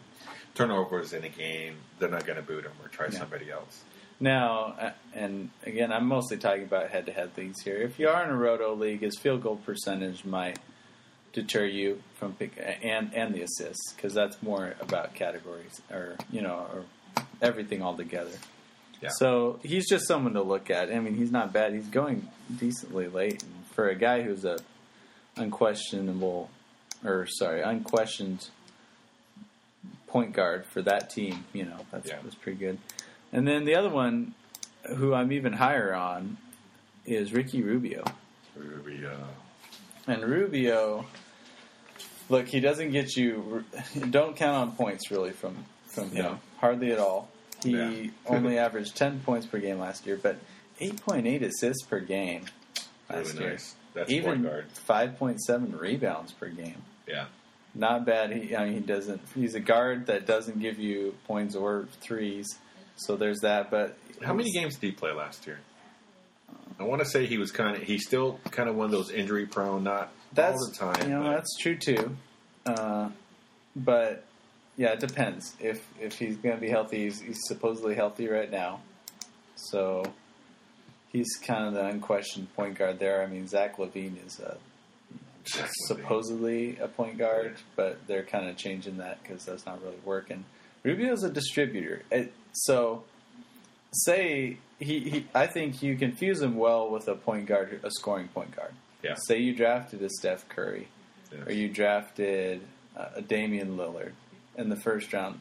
turnovers 0.54 1.14
in 1.14 1.24
a 1.24 1.30
game, 1.30 1.76
they're 1.98 2.10
not 2.10 2.26
going 2.26 2.38
to 2.38 2.44
boot 2.44 2.66
him 2.66 2.72
or 2.84 2.88
try 2.90 3.08
Yeah. 3.12 3.18
somebody 3.20 3.50
else. 3.50 3.84
Now, 4.20 4.76
uh, 4.80 4.92
and 5.14 5.50
again, 5.66 5.92
I'm 5.92 6.06
mostly 6.08 6.38
talking 6.38 6.64
about 6.64 6.90
head-to-head 6.90 7.32
leagues 7.38 7.62
here. 7.64 7.78
If 7.78 8.00
you 8.00 8.10
are 8.10 8.24
in 8.24 8.30
a 8.30 8.36
roto 8.38 8.74
league, 8.76 9.02
his 9.02 9.18
field 9.20 9.42
goal 9.44 9.58
percentage 9.58 10.24
might 10.26 10.58
deter 11.42 11.66
you 11.66 12.02
from 12.16 12.34
pick 12.34 12.52
and 12.82 13.14
and 13.14 13.34
the 13.36 13.42
assists 13.44 13.94
because 13.94 14.12
that's 14.14 14.42
more 14.42 14.74
about 14.82 15.14
categories 15.14 15.80
or 15.92 16.16
you 16.32 16.42
know 16.42 16.66
or 16.74 16.84
everything 17.42 17.82
all 17.84 17.96
together. 17.96 18.32
Yeah. 19.02 19.10
So 19.20 19.60
he's 19.64 19.88
just 19.88 20.08
someone 20.08 20.34
to 20.34 20.42
look 20.42 20.72
at. 20.72 20.92
I 20.92 21.00
mean, 21.00 21.16
he's 21.16 21.32
not 21.32 21.54
bad. 21.54 21.74
He's 21.74 21.88
going 21.88 22.28
decently 22.58 23.08
late 23.08 23.44
and 23.44 23.54
for 23.74 23.88
a 23.90 23.96
guy 23.96 24.24
who's 24.24 24.44
a 24.44 24.58
unquestionable, 25.36 26.50
or 27.06 27.28
sorry, 27.28 27.62
unquestioned 27.62 28.48
point 30.08 30.34
guard 30.34 30.66
for 30.66 30.82
that 30.82 31.12
team. 31.12 31.46
You 31.54 31.66
know, 31.66 31.86
that's 31.92 32.10
Yeah. 32.10 32.18
that's 32.24 32.34
pretty 32.36 32.58
good. 32.58 32.80
And 33.32 33.48
then 33.48 33.66
the 33.66 33.76
other 33.76 33.90
one, 33.90 34.34
who 34.96 35.14
I'm 35.14 35.32
even 35.32 35.54
higher 35.54 35.94
on, 35.94 36.38
is 37.06 37.32
Ricky 37.34 37.62
Rubio. 37.62 38.04
Uh, 38.58 39.14
And 40.08 40.24
Rubio, 40.24 41.06
look, 42.30 42.48
he 42.48 42.60
doesn't 42.60 42.92
get 42.92 43.16
you. 43.16 43.64
Don't 44.10 44.36
count 44.36 44.56
on 44.58 44.76
points 44.76 45.12
really 45.12 45.32
from 45.32 45.56
from 45.88 46.12
him. 46.12 46.24
No. 46.24 46.40
Hardly 46.60 46.92
at 46.92 47.00
all. 47.00 47.30
He 47.64 47.72
Yeah. 47.72 48.08
only 48.28 48.58
averaged 48.58 48.96
ten 48.96 49.20
points 49.22 49.46
per 49.46 49.60
game 49.60 49.80
last 49.80 50.06
year, 50.06 50.20
but 50.22 50.38
eight 50.80 51.02
point 51.02 51.28
eight 51.28 51.44
assists 51.44 51.84
per 51.84 52.00
game 52.00 52.46
last 53.10 53.34
really 53.34 53.40
year. 53.40 53.50
nice. 53.52 53.76
That's 53.94 54.12
Even 54.12 54.64
five 54.74 55.18
point 55.18 55.42
seven 55.42 55.76
rebounds 55.78 56.32
per 56.34 56.50
game. 56.50 56.82
Yeah. 57.08 57.26
Not 57.74 58.06
bad. 58.06 58.32
He, 58.32 58.56
I 58.56 58.66
mean, 58.66 58.74
he 58.74 58.80
doesn't. 58.80 59.22
He's 59.36 59.54
a 59.56 59.60
guard 59.60 60.08
that 60.08 60.26
doesn't 60.26 60.60
give 60.60 60.80
you 60.80 61.16
points 61.28 61.56
or 61.56 61.88
threes. 62.02 62.48
So 62.96 63.16
there's 63.16 63.40
that. 63.42 63.70
But 63.70 63.98
How 64.24 64.34
many 64.34 64.52
games 64.52 64.76
did 64.76 64.88
he 64.88 64.92
play 64.94 65.12
last 65.12 65.46
year? 65.46 65.60
I 66.80 66.84
want 66.84 67.02
to 67.02 67.08
say 67.08 67.26
he 67.26 67.38
was 67.38 67.52
kind 67.52 67.76
of 67.76 67.84
he's 67.84 68.06
still 68.06 68.40
kind 68.52 68.70
of 68.70 68.76
one 68.76 68.86
of 68.86 68.92
those 68.92 69.10
injury 69.12 69.46
prone, 69.48 69.84
not 69.84 70.12
That's 70.34 70.58
all 70.62 70.90
the 70.90 70.96
time. 70.96 71.10
You 71.10 71.16
know, 71.18 71.24
but- 71.24 71.32
that's 71.32 71.58
true 71.58 71.76
too. 71.78 72.16
Uh, 72.66 73.10
but 73.76 74.24
yeah, 74.78 74.90
it 74.94 75.00
depends. 75.00 75.56
If 75.60 75.86
if 76.00 76.18
he's 76.20 76.36
going 76.38 76.56
to 76.56 76.62
be 76.62 76.70
healthy, 76.70 77.04
he's, 77.06 77.22
he's 77.22 77.40
supposedly 77.48 77.96
healthy 77.96 78.28
right 78.28 78.52
now. 78.52 78.82
So 79.56 80.04
he's 81.12 81.36
kind 81.38 81.66
of 81.68 81.74
the 81.74 81.86
unquestioned 81.86 82.54
point 82.56 82.76
guard 82.78 83.00
there. 83.00 83.24
I 83.24 83.28
mean, 83.28 83.48
Zach 83.48 83.78
LaVine 83.78 84.26
is 84.26 84.40
a, 84.40 84.58
supposedly 85.88 86.78
a 86.78 86.88
point 86.88 87.18
guard, 87.18 87.56
but 87.76 88.06
they're 88.08 88.24
kind 88.24 88.48
of 88.50 88.58
changing 88.58 88.98
that 88.98 89.22
because 89.24 89.46
that's 89.46 89.66
not 89.66 89.82
really 89.82 89.98
working. 90.06 90.44
Rubio's 90.84 91.24
a 91.24 91.30
distributor, 91.30 92.04
It- 92.12 92.34
so 92.54 93.04
say 93.94 94.58
he, 94.80 95.00
he. 95.00 95.26
I 95.34 95.48
think 95.48 95.82
you 95.82 95.96
confuse 95.96 96.42
him 96.42 96.56
well 96.56 96.90
with 96.90 97.08
a 97.08 97.16
point 97.16 97.46
guard, 97.46 97.80
a 97.84 97.92
scoring 97.92 98.28
point 98.30 98.56
guard. 98.56 98.74
Yeah. 99.10 99.16
Say 99.28 99.40
you 99.40 99.54
drafted 99.54 100.02
a 100.02 100.10
Steph 100.10 100.48
Curry, 100.50 100.88
Yeah. 101.32 101.46
or 101.46 101.52
you 101.52 101.68
drafted 101.70 102.62
uh, 102.96 103.10
a 103.16 103.22
Damian 103.22 103.78
Lillard 103.78 104.14
in 104.58 104.70
the 104.70 104.76
first 104.76 105.12
round 105.14 105.40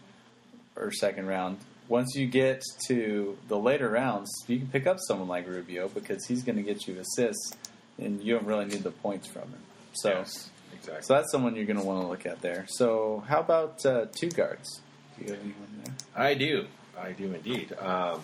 or 0.77 0.91
second 0.93 1.27
round. 1.27 1.59
Once 1.89 2.15
you 2.17 2.27
get 2.27 2.63
to 2.89 3.39
the 3.49 3.57
later 3.59 3.89
rounds, 3.89 4.31
you 4.49 4.59
can 4.59 4.67
pick 4.69 4.87
up 4.87 4.99
someone 5.07 5.29
like 5.29 5.47
Rubio 5.47 5.89
because 5.89 6.25
he's 6.27 6.43
going 6.43 6.57
to 6.57 6.63
get 6.63 6.87
you 6.89 6.99
assists, 6.99 7.53
and 7.99 8.21
you 8.23 8.35
don't 8.35 8.47
really 8.47 8.65
need 8.65 8.83
the 8.83 8.91
points 8.91 9.27
from 9.29 9.43
him. 9.43 9.61
So, 9.93 10.11
Yes, 10.11 10.51
exactly. 10.75 11.03
so 11.05 11.15
that's 11.15 11.31
someone 11.31 11.55
you're 11.57 11.65
going 11.65 11.79
to 11.79 11.85
want 11.85 12.03
to 12.03 12.09
look 12.09 12.27
at 12.27 12.43
there. 12.43 12.67
So, 12.69 13.23
how 13.29 13.39
about 13.41 13.87
uh, 13.87 14.07
two 14.13 14.29
guards? 14.31 14.81
Do 15.19 15.25
you 15.27 15.31
have 15.33 15.41
anyone 15.41 15.83
there? 15.85 15.95
I 16.17 16.35
do. 16.35 16.67
I 16.99 17.13
do 17.13 17.33
indeed. 17.33 17.73
Um, 17.79 18.21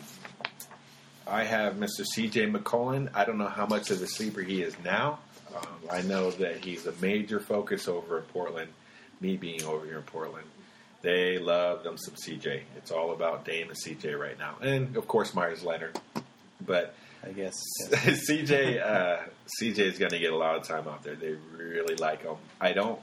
I 1.27 1.45
have 1.45 1.75
Mr. 1.75 2.05
C.J. 2.05 2.49
McCollum. 2.51 3.11
I 3.15 3.25
don't 3.25 3.39
know 3.39 3.47
how 3.49 3.67
much 3.67 3.91
of 3.91 4.03
a 4.03 4.07
sleeper 4.09 4.41
he 4.43 4.61
is 4.61 4.75
now. 4.85 5.21
Um, 5.55 5.67
I 5.91 6.03
know 6.03 6.31
that 6.33 6.65
he's 6.65 6.87
a 6.87 6.93
major 7.01 7.41
focus 7.41 7.89
over 7.89 8.19
in 8.19 8.25
Portland. 8.25 8.71
Me 9.21 9.37
being 9.37 9.63
over 9.65 9.87
here 9.87 9.99
in 9.99 10.03
Portland, 10.03 10.47
they 11.01 11.39
love 11.39 11.85
them 11.85 11.97
some 11.97 12.17
C.J. 12.17 12.65
It's 12.77 12.91
all 12.91 13.13
about 13.13 13.45
Dame 13.45 13.69
and 13.69 13.79
C.J. 13.79 14.15
right 14.15 14.39
now, 14.39 14.57
and 14.61 14.97
of 14.97 15.07
course 15.07 15.33
Meyers 15.33 15.63
Leonard. 15.63 15.99
But 16.65 16.95
I 17.25 17.31
guess. 17.33 17.55
CJ 17.91 18.85
uh, 18.85 19.19
CJ 19.61 19.79
is 19.79 19.99
going 19.99 20.11
to 20.11 20.19
get 20.19 20.33
a 20.33 20.37
lot 20.37 20.57
of 20.57 20.65
time 20.65 20.89
out 20.89 21.03
there. 21.03 21.15
They 21.15 21.37
really 21.57 21.95
like 21.97 22.23
him. 22.23 22.37
I 22.61 22.73
don't 22.73 23.01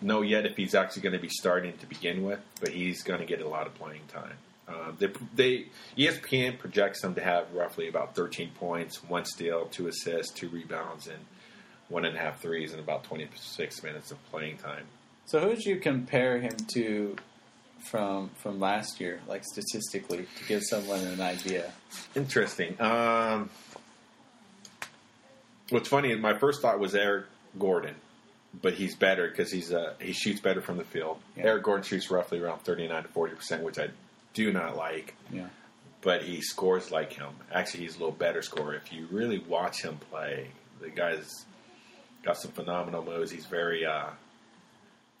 know 0.00 0.22
yet 0.22 0.46
if 0.46 0.56
he's 0.56 0.74
actually 0.74 1.02
going 1.02 1.14
to 1.14 1.18
be 1.18 1.28
starting 1.28 1.76
to 1.78 1.86
begin 1.86 2.24
with, 2.24 2.40
but 2.60 2.70
he's 2.70 3.02
going 3.02 3.20
to 3.20 3.26
get 3.26 3.40
a 3.40 3.48
lot 3.48 3.66
of 3.66 3.74
playing 3.74 4.02
time. 4.08 4.36
Um, 4.68 4.96
they, 4.98 5.08
they 5.34 5.66
ESPN 5.98 6.58
projects 6.58 7.04
him 7.04 7.14
to 7.16 7.20
have 7.20 7.52
roughly 7.52 7.88
about 7.88 8.14
13 8.14 8.52
points, 8.58 9.02
one 9.04 9.24
steal, 9.24 9.66
two 9.66 9.88
assists, 9.88 10.32
two 10.32 10.48
rebounds, 10.48 11.08
and 11.08 11.18
one 11.92 12.04
and 12.04 12.16
a 12.16 12.18
half 12.18 12.40
threes 12.40 12.72
in 12.72 12.80
about 12.80 13.04
26 13.04 13.82
minutes 13.82 14.10
of 14.10 14.30
playing 14.30 14.56
time. 14.56 14.84
So, 15.26 15.40
who 15.40 15.48
would 15.48 15.64
you 15.64 15.76
compare 15.76 16.38
him 16.40 16.56
to 16.74 17.16
from 17.84 18.30
from 18.36 18.58
last 18.58 19.00
year, 19.00 19.20
like 19.28 19.44
statistically, 19.44 20.26
to 20.38 20.44
give 20.48 20.62
someone 20.64 21.00
an 21.00 21.20
idea? 21.20 21.72
Interesting. 22.16 22.80
Um, 22.80 23.50
what's 25.70 25.88
funny 25.88 26.10
is 26.10 26.20
my 26.20 26.36
first 26.38 26.62
thought 26.62 26.78
was 26.80 26.94
Eric 26.94 27.26
Gordon, 27.58 27.94
but 28.60 28.74
he's 28.74 28.94
better 28.96 29.28
because 29.28 29.52
he's 29.52 29.72
uh, 29.72 29.94
he 30.00 30.12
shoots 30.12 30.40
better 30.40 30.60
from 30.60 30.78
the 30.78 30.84
field. 30.84 31.18
Yeah. 31.36 31.44
Eric 31.44 31.64
Gordon 31.64 31.84
shoots 31.84 32.10
roughly 32.10 32.40
around 32.40 32.60
thirty 32.60 32.88
nine 32.88 33.02
to 33.02 33.08
forty 33.10 33.34
percent, 33.34 33.62
which 33.62 33.78
I 33.78 33.88
do 34.34 34.52
not 34.52 34.76
like. 34.76 35.14
Yeah. 35.30 35.46
But 36.00 36.24
he 36.24 36.40
scores 36.40 36.90
like 36.90 37.12
him. 37.12 37.28
Actually, 37.52 37.84
he's 37.84 37.94
a 37.94 38.00
little 38.00 38.14
better 38.14 38.42
scorer. 38.42 38.74
If 38.74 38.92
you 38.92 39.06
really 39.12 39.38
watch 39.38 39.82
him 39.82 39.98
play, 40.10 40.48
the 40.80 40.90
guy's 40.90 41.46
got 42.22 42.36
some 42.38 42.50
phenomenal 42.52 43.04
moves. 43.04 43.30
He's 43.30 43.46
very 43.46 43.84
uh, 43.84 44.06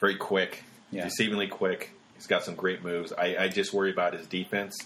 very 0.00 0.16
quick, 0.16 0.62
Yeah. 0.90 1.06
deceivingly 1.06 1.50
quick. 1.50 1.90
He's 2.14 2.26
got 2.26 2.44
some 2.44 2.54
great 2.54 2.84
moves. 2.84 3.12
I, 3.12 3.36
I 3.36 3.48
just 3.48 3.72
worry 3.72 3.90
about 3.90 4.14
his 4.14 4.26
defense. 4.26 4.76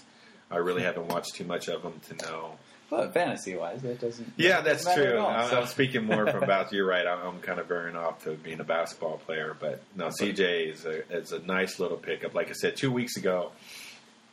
I 0.49 0.57
really 0.57 0.81
haven't 0.83 1.07
watched 1.09 1.35
too 1.35 1.43
much 1.45 1.67
of 1.67 1.81
him 1.83 1.99
to 2.09 2.25
know 2.25 2.51
Well, 2.89 3.11
fantasy 3.11 3.55
wise, 3.55 3.81
that 3.81 3.99
doesn't. 3.99 4.31
yeah, 4.37 4.61
doesn't 4.61 4.65
that's 4.65 4.87
at 4.87 4.95
true. 4.95 5.17
all. 5.17 5.27
I'm, 5.27 5.49
So- 5.49 5.61
I'm 5.61 5.67
speaking 5.67 6.05
more 6.05 6.25
from 6.31 6.41
about. 6.43 6.71
You're 6.71 6.87
right. 6.87 7.05
I'm, 7.05 7.19
I'm 7.35 7.39
kind 7.41 7.59
of 7.59 7.67
veering 7.67 7.95
off 7.95 8.23
to 8.23 8.31
being 8.35 8.59
a 8.59 8.63
basketball 8.63 9.17
player, 9.17 9.55
but 9.59 9.81
no, 9.95 10.07
CJ 10.07 10.71
is 10.73 10.85
a, 10.85 11.11
is 11.13 11.31
a 11.33 11.39
nice 11.39 11.79
little 11.79 11.97
pickup. 11.97 12.33
Like 12.33 12.49
I 12.49 12.53
said, 12.53 12.75
two 12.77 12.91
weeks 12.91 13.17
ago, 13.17 13.51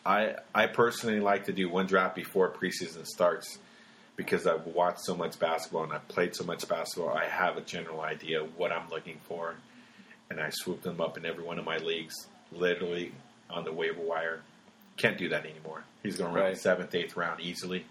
I 0.07 0.37
I 0.55 0.67
personally 0.69 1.21
like 1.21 1.45
to 1.47 1.53
do 1.53 1.69
one 1.69 1.87
draft 1.87 2.15
before 2.15 2.49
preseason 2.51 3.07
starts 3.07 3.59
because 4.17 4.47
I've 4.47 4.67
watched 4.67 5.01
so 5.05 5.17
much 5.17 5.39
basketball 5.39 5.85
and 5.85 5.93
I've 5.93 6.07
played 6.09 6.35
so 6.37 6.45
much 6.45 6.67
basketball. 6.69 7.11
I 7.17 7.25
have 7.27 7.57
a 7.57 7.61
general 7.61 8.01
idea 8.01 8.43
of 8.43 8.57
what 8.59 8.71
I'm 8.73 8.89
looking 8.91 9.19
for, 9.29 9.55
and 10.31 10.41
I 10.41 10.51
swoop 10.51 10.83
them 10.83 11.01
up 11.01 11.17
in 11.19 11.27
every 11.27 11.43
one 11.45 11.59
of 11.59 11.65
my 11.65 11.79
leagues, 11.79 12.15
literally 12.53 13.13
on 13.51 13.65
the 13.65 13.73
waiver 13.73 14.01
wire. 14.01 14.41
Can't 14.97 15.19
do 15.19 15.29
that 15.31 15.45
anymore. 15.45 15.83
He's 16.03 16.17
going 16.17 16.31
to 16.31 16.37
run 16.37 16.45
Right. 16.47 16.55
the 16.55 16.61
seventh, 16.61 16.95
eighth 16.95 17.17
round 17.17 17.41
easily. 17.41 17.85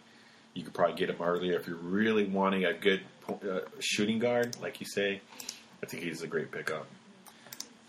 You 0.53 0.63
could 0.63 0.73
probably 0.73 0.95
get 0.95 1.09
him 1.09 1.17
earlier 1.21 1.57
if 1.59 1.67
you're 1.67 1.75
really 1.75 2.25
wanting 2.25 2.63
a 2.65 2.73
good 2.73 3.01
uh, 3.27 3.59
shooting 3.79 4.19
guard, 4.19 4.55
like 4.61 4.79
you 4.79 4.85
say. 4.85 5.19
I 5.81 5.85
think 5.87 6.03
he's 6.03 6.21
a 6.21 6.27
great 6.27 6.51
pickup. 6.51 6.85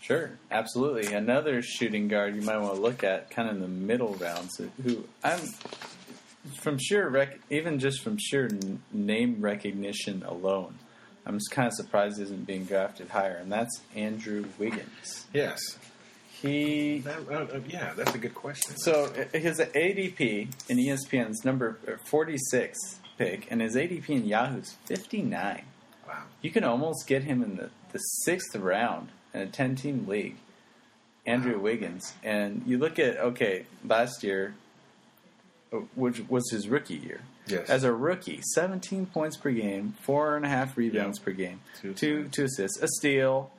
Sure, 0.01 0.31
absolutely. 0.51 1.13
Another 1.13 1.61
shooting 1.61 2.07
guard 2.07 2.35
you 2.35 2.41
might 2.41 2.57
want 2.57 2.75
to 2.75 2.81
look 2.81 3.03
at, 3.03 3.29
kind 3.31 3.49
of 3.49 3.55
in 3.55 3.61
the 3.61 3.67
middle 3.67 4.13
rounds, 4.15 4.59
who 4.83 5.03
I'm 5.23 5.39
from 6.61 6.77
sheer 6.77 7.07
rec- 7.09 7.39
even 7.49 7.79
just 7.79 8.01
from 8.01 8.17
sheer 8.17 8.45
n- 8.45 8.81
name 8.91 9.37
recognition 9.41 10.23
alone, 10.23 10.77
I'm 11.25 11.35
just 11.37 11.51
kind 11.51 11.67
of 11.67 11.73
surprised 11.73 12.17
he 12.17 12.23
isn't 12.23 12.45
being 12.45 12.65
drafted 12.65 13.09
higher, 13.09 13.35
and 13.35 13.51
that's 13.51 13.81
Andrew 13.95 14.45
Wiggins. 14.59 15.25
Yes, 15.33 15.59
He 16.41 16.99
That- 16.99 17.27
uh, 17.29 17.55
uh, 17.55 17.59
yeah, 17.67 17.93
that's 17.95 18.13
a 18.13 18.17
good 18.17 18.35
question. 18.35 18.75
so 18.77 19.05
uh, 19.05 19.37
his 19.37 19.59
ADP 19.59 20.49
in 20.69 20.77
ESPN's 20.77 21.43
number 21.45 21.77
uh, 21.87 21.93
46 22.03 22.77
pick, 23.17 23.47
and 23.49 23.61
his 23.61 23.75
ADP 23.75 24.09
in 24.09 24.25
Yahoo's 24.25 24.75
59. 24.85 25.63
wow. 26.07 26.23
You 26.41 26.51
can 26.51 26.63
almost 26.65 27.07
get 27.07 27.23
him 27.23 27.41
in 27.41 27.55
the, 27.55 27.69
the 27.93 27.99
sixth 27.99 28.55
round 28.55 29.09
in 29.33 29.41
a 29.41 29.47
10 29.47 29.75
team 29.77 30.05
league. 30.07 30.35
Andrew 31.25 31.57
Wiggins. 31.59 32.13
And 32.23 32.61
you 32.67 32.77
look 32.77 32.99
at, 32.99 33.17
okay, 33.17 33.65
last 33.83 34.21
year, 34.23 34.53
which 35.95 36.21
was 36.29 36.49
his 36.51 36.67
rookie 36.67 36.95
year. 36.95 37.21
Yes. 37.47 37.69
As 37.69 37.83
a 37.83 37.93
rookie, 37.93 38.41
17 38.53 39.05
points 39.07 39.37
per 39.37 39.51
game, 39.51 39.93
four 40.01 40.35
and 40.35 40.45
a 40.45 40.49
half 40.49 40.75
rebounds 40.77 41.19
Yeah. 41.19 41.25
per 41.25 41.31
game, 41.31 41.59
Two 41.81 41.93
two, 41.93 42.17
assists. 42.21 42.35
two 42.35 42.43
assists, 42.45 42.81
a 42.81 42.87
steal, 42.87 43.51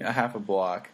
a 0.00 0.12
half 0.12 0.34
a 0.34 0.38
block. 0.38 0.90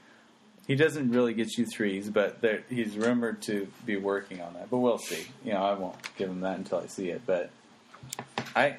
He 0.66 0.77
doesn't 0.77 1.11
really 1.11 1.35
get 1.35 1.57
you 1.59 1.66
threes, 1.66 2.09
but 2.11 2.41
there, 2.43 2.62
he's 2.71 2.97
rumored 2.97 3.43
to 3.43 3.66
be 3.85 3.97
working 3.97 4.41
on 4.41 4.55
that. 4.55 4.71
But 4.71 4.79
we'll 4.79 4.99
see. 4.99 5.27
You 5.45 5.53
know, 5.55 5.62
I 5.62 5.73
won't 5.75 5.97
give 6.16 6.31
him 6.31 6.41
that 6.43 6.59
until 6.59 6.79
I 6.79 6.87
see 6.87 7.11
it. 7.11 7.23
But 7.27 7.51
I, 8.55 8.77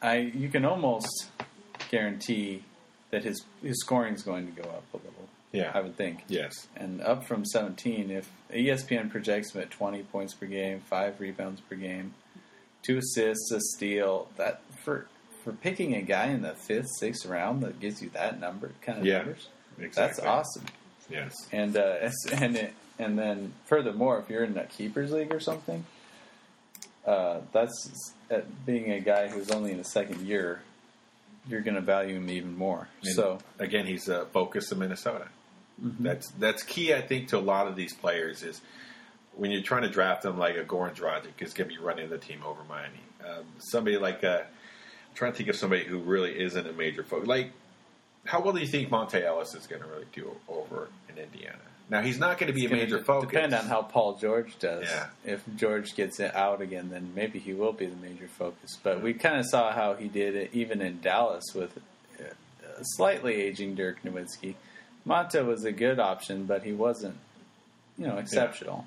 I, 0.00 0.16
you 0.16 0.48
can 0.48 0.64
almost 0.64 1.30
guarantee 1.90 2.62
that 3.10 3.24
his 3.24 3.44
his 3.62 3.78
scoring 3.80 4.14
is 4.14 4.22
going 4.22 4.46
to 4.46 4.62
go 4.62 4.68
up 4.68 4.84
a 4.94 4.96
little. 4.96 5.12
Yeah. 5.52 5.70
I 5.72 5.82
would 5.82 5.96
think. 5.96 6.24
Yes. 6.28 6.66
And 6.76 7.00
up 7.02 7.26
from 7.26 7.44
17, 7.44 8.10
if 8.10 8.28
ESPN 8.54 9.10
projects 9.10 9.52
him 9.54 9.60
at 9.62 9.70
20 9.70 10.02
points 10.04 10.34
per 10.34 10.46
game, 10.46 10.80
five 10.80 11.20
rebounds 11.20 11.60
per 11.60 11.76
game, 11.76 12.14
two 12.82 12.98
assists, 12.98 13.50
a 13.52 13.60
steal, 13.60 14.28
that 14.36 14.62
for 14.84 15.06
for 15.42 15.52
picking 15.52 15.94
a 15.94 16.00
guy 16.00 16.26
in 16.28 16.40
the 16.40 16.54
fifth, 16.54 16.88
sixth 16.98 17.26
round 17.26 17.62
that 17.62 17.78
gives 17.78 18.00
you 18.00 18.08
that 18.10 18.40
number 18.40 18.70
kind 18.80 18.98
of 18.98 19.04
Yeah, 19.04 19.18
numbers, 19.18 19.48
Exactly. 19.78 20.02
that's 20.04 20.18
awesome. 20.20 20.64
Yes. 21.10 21.34
And 21.52 21.76
uh, 21.76 22.08
and 22.32 22.56
it, 22.56 22.72
and 22.98 23.18
then 23.18 23.52
furthermore, 23.66 24.18
if 24.20 24.30
you're 24.30 24.44
in 24.44 24.56
a 24.56 24.64
keepers 24.64 25.12
league 25.12 25.32
or 25.34 25.40
something, 25.40 25.84
uh, 27.06 27.40
that's 27.52 28.12
uh, 28.30 28.40
being 28.64 28.90
a 28.92 29.00
guy 29.00 29.28
who's 29.28 29.50
only 29.50 29.72
in 29.72 29.78
the 29.78 29.84
second 29.84 30.26
year, 30.26 30.62
you're 31.46 31.60
going 31.60 31.74
to 31.74 31.82
value 31.82 32.16
him 32.16 32.30
even 32.30 32.56
more. 32.56 32.88
And 33.02 33.14
so 33.14 33.38
again, 33.58 33.86
he's 33.86 34.08
a 34.08 34.24
focus 34.26 34.72
of 34.72 34.78
Minnesota. 34.78 35.28
Mm-hmm. 35.82 36.04
That's 36.04 36.30
that's 36.32 36.62
key, 36.62 36.94
I 36.94 37.00
think, 37.00 37.28
to 37.28 37.38
a 37.38 37.40
lot 37.40 37.66
of 37.66 37.76
these 37.76 37.94
players 37.94 38.42
is 38.42 38.60
when 39.36 39.50
you're 39.50 39.62
trying 39.62 39.82
to 39.82 39.88
draft 39.90 40.22
them 40.22 40.38
like 40.38 40.56
a 40.56 40.64
Goran 40.64 40.94
Dragic 40.94 41.40
is 41.40 41.52
going 41.54 41.68
to 41.68 41.76
be 41.76 41.82
running 41.82 42.08
the 42.10 42.18
team 42.18 42.42
over 42.46 42.62
Miami. 42.68 43.00
Um, 43.24 43.44
somebody 43.58 43.98
like 43.98 44.22
uh, 44.22 44.42
I'm 44.42 45.14
trying 45.14 45.32
to 45.32 45.36
think 45.36 45.48
of 45.48 45.56
somebody 45.56 45.84
who 45.84 45.98
really 45.98 46.38
isn't 46.40 46.66
a 46.66 46.72
major 46.72 47.02
focus. 47.02 47.26
Like, 47.26 47.50
how 48.24 48.40
well 48.40 48.52
do 48.52 48.60
you 48.60 48.66
think 48.66 48.88
Monta 48.90 49.22
Ellis 49.22 49.54
is 49.54 49.66
going 49.66 49.82
to 49.82 49.88
really 49.88 50.06
do 50.12 50.36
over 50.48 50.88
in 51.08 51.18
Indiana? 51.18 51.58
Now 51.90 52.00
he's 52.00 52.18
not 52.18 52.38
going 52.38 52.48
to 52.48 52.54
be 52.54 52.62
a 52.62 52.64
It's 52.64 52.70
gonna 52.70 52.82
major 52.82 53.04
focus. 53.04 53.30
Depend 53.30 53.52
on 53.54 53.66
how 53.66 53.82
Paul 53.82 54.16
George 54.16 54.58
does. 54.58 54.86
Yeah. 54.88 55.08
If 55.24 55.42
George 55.56 55.94
gets 55.94 56.18
it 56.18 56.34
out 56.34 56.62
again, 56.62 56.88
then 56.90 57.12
maybe 57.14 57.38
he 57.38 57.52
will 57.52 57.72
be 57.72 57.86
the 57.86 57.96
major 57.96 58.28
focus. 58.28 58.78
But 58.82 59.02
we 59.02 59.12
kind 59.12 59.38
of 59.38 59.46
saw 59.46 59.72
how 59.72 59.94
he 59.94 60.08
did 60.08 60.34
it 60.34 60.50
even 60.54 60.80
in 60.80 61.00
Dallas 61.00 61.44
with 61.54 61.76
uh, 62.18 62.24
a 62.78 62.84
slightly 62.96 63.34
aging 63.34 63.74
Dirk 63.74 64.02
Nowitzki. 64.02 64.54
Monta 65.06 65.44
was 65.44 65.64
a 65.64 65.72
good 65.72 65.98
option, 65.98 66.46
but 66.46 66.62
he 66.62 66.72
wasn't, 66.72 67.16
you 67.98 68.06
know, 68.06 68.18
exceptional. 68.18 68.86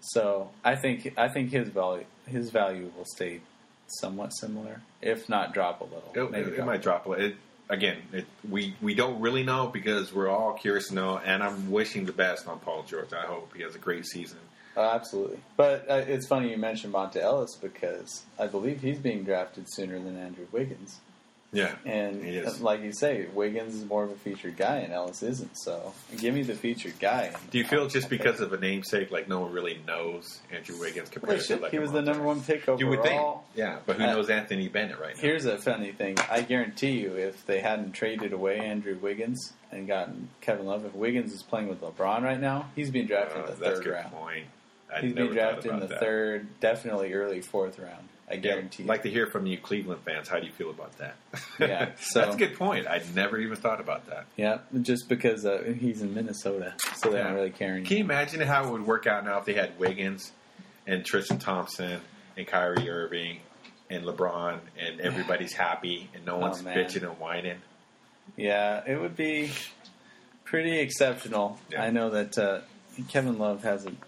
So 0.00 0.50
I 0.64 0.76
think 0.76 1.14
I 1.16 1.28
think 1.28 1.50
his 1.50 1.68
value 1.68 2.04
his 2.26 2.50
value 2.50 2.92
will 2.96 3.04
stay 3.04 3.40
somewhat 3.86 4.30
similar, 4.30 4.80
if 5.00 5.28
not 5.28 5.54
drop 5.54 5.80
a 5.80 5.84
little. 5.84 6.12
It, 6.14 6.30
Maybe 6.30 6.50
it, 6.50 6.58
it 6.58 6.66
might 6.66 6.82
drop 6.82 7.06
a 7.06 7.10
little. 7.10 7.26
It, 7.26 7.36
again, 7.68 7.98
it, 8.12 8.26
we 8.48 8.74
we 8.82 8.94
don't 8.94 9.20
really 9.20 9.42
know 9.42 9.68
because 9.68 10.12
we're 10.12 10.28
all 10.28 10.54
curious 10.54 10.88
to 10.88 10.94
know, 10.94 11.18
and 11.18 11.42
I'm 11.42 11.70
wishing 11.70 12.04
the 12.04 12.12
best 12.12 12.46
on 12.46 12.58
Paul 12.60 12.84
George. 12.84 13.12
I 13.12 13.26
hope 13.26 13.52
he 13.56 13.62
has 13.62 13.74
a 13.74 13.78
great 13.78 14.06
season. 14.06 14.38
Uh, 14.76 14.90
absolutely. 14.92 15.38
But 15.56 15.86
uh, 15.88 16.04
it's 16.06 16.26
funny 16.26 16.50
you 16.50 16.58
mentioned 16.58 16.92
Monta 16.92 17.16
Ellis 17.16 17.56
because 17.56 18.24
I 18.38 18.46
believe 18.46 18.82
he's 18.82 18.98
being 18.98 19.24
drafted 19.24 19.64
sooner 19.72 19.98
than 19.98 20.18
Andrew 20.18 20.46
Wiggins. 20.52 21.00
Yeah, 21.56 21.74
And 21.86 22.46
uh, 22.46 22.52
like 22.60 22.82
you 22.82 22.92
say, 22.92 23.26
Wiggins 23.32 23.74
is 23.74 23.84
more 23.84 24.04
of 24.04 24.10
a 24.10 24.14
featured 24.16 24.56
guy 24.56 24.76
and 24.78 24.92
Ellis 24.92 25.22
isn't. 25.22 25.56
So 25.56 25.94
give 26.18 26.34
me 26.34 26.42
the 26.42 26.54
featured 26.54 26.98
guy. 26.98 27.32
Do 27.50 27.58
you 27.58 27.64
feel 27.64 27.88
just 27.88 28.10
because 28.10 28.40
of 28.40 28.52
a 28.52 28.58
namesake, 28.58 29.10
like 29.10 29.28
no 29.28 29.40
one 29.40 29.52
really 29.52 29.80
knows 29.86 30.40
Andrew 30.52 30.78
Wiggins 30.78 31.08
compared 31.08 31.40
to 31.40 31.56
like 31.56 31.70
he 31.72 31.78
was 31.78 31.92
the 31.92 32.02
number 32.02 32.22
one 32.22 32.42
pick 32.42 32.62
overall. 32.68 32.78
You 32.80 32.86
would 32.88 33.02
think, 33.02 33.22
yeah, 33.54 33.78
but 33.86 33.96
who 33.96 34.04
Uh, 34.04 34.12
knows 34.12 34.28
Anthony 34.30 34.68
Bennett 34.68 34.98
right 35.00 35.14
now? 35.16 35.20
Here's 35.22 35.46
a 35.46 35.56
funny 35.56 35.92
thing. 35.92 36.16
I 36.30 36.42
guarantee 36.42 37.00
you, 37.00 37.14
if 37.16 37.46
they 37.46 37.60
hadn't 37.60 37.92
traded 37.92 38.32
away 38.32 38.58
Andrew 38.58 38.98
Wiggins 39.00 39.52
and 39.72 39.86
gotten 39.86 40.28
Kevin 40.42 40.66
Love, 40.66 40.84
if 40.84 40.94
Wiggins 40.94 41.32
is 41.32 41.42
playing 41.42 41.68
with 41.68 41.80
LeBron 41.80 42.22
right 42.22 42.40
now, 42.40 42.70
he's 42.76 42.90
being 42.90 43.06
drafted 43.06 43.38
Uh, 43.38 43.40
in 43.40 43.46
the 43.46 43.52
that's 43.56 43.60
a 43.60 43.74
third 43.76 43.84
good 43.84 43.92
round. 43.92 44.12
point. 44.12 44.46
I 44.94 45.00
He's 45.00 45.12
being 45.14 45.32
drafted 45.32 45.72
in 45.72 45.80
the 45.80 45.86
that. 45.88 46.00
third, 46.00 46.46
definitely 46.60 47.12
early 47.12 47.40
fourth 47.40 47.78
round. 47.78 48.08
I 48.28 48.34
Yeah, 48.34 48.40
guarantee. 48.40 48.82
you. 48.82 48.88
like 48.88 49.02
to 49.04 49.10
hear 49.10 49.26
from 49.28 49.46
you, 49.46 49.56
Cleveland 49.56 50.00
fans. 50.04 50.28
How 50.28 50.40
do 50.40 50.46
you 50.46 50.52
feel 50.52 50.70
about 50.70 50.96
that? 50.98 51.14
Yeah, 51.60 51.90
so- 52.00 52.20
that's 52.20 52.34
a 52.34 52.38
good 52.38 52.56
point. 52.56 52.86
I 52.88 53.00
never 53.14 53.38
even 53.38 53.56
thought 53.56 53.80
about 53.80 54.06
that. 54.06 54.26
Yeah, 54.36 54.58
just 54.82 55.08
because 55.08 55.44
uh, 55.46 55.74
he's 55.78 56.02
in 56.02 56.12
Minnesota, 56.14 56.74
so 56.96 57.10
they 57.10 57.18
Yeah. 57.18 57.24
don't 57.24 57.34
really 57.34 57.50
care 57.50 57.80
Can 57.82 57.98
you 57.98 58.04
imagine 58.04 58.40
how 58.40 58.66
it 58.66 58.70
would 58.72 58.86
work 58.86 59.06
out 59.06 59.24
now 59.24 59.38
if 59.38 59.44
they 59.44 59.54
had 59.54 59.78
Wiggins 59.78 60.32
and 60.86 61.04
Tristan 61.04 61.38
Thompson 61.38 62.00
and 62.36 62.46
Kyrie 62.46 62.88
Irving 62.90 63.40
and 63.90 64.04
LeBron 64.04 64.58
and 64.78 65.00
everybody's 65.00 65.52
happy 65.66 66.10
and 66.14 66.24
no 66.26 66.36
one's 66.38 66.60
Oh, 66.62 66.64
bitching 66.64 67.02
and 67.08 67.18
whining? 67.20 67.58
Yeah, 68.36 68.82
it 68.86 69.00
would 69.00 69.16
be 69.16 69.50
pretty 70.44 70.80
exceptional. 70.80 71.58
Yeah. 71.70 71.82
I 71.84 71.90
know 71.90 72.10
that 72.10 72.36
uh, 72.36 72.60
Kevin 73.08 73.38
Love 73.38 73.62
hasn't 73.62 73.98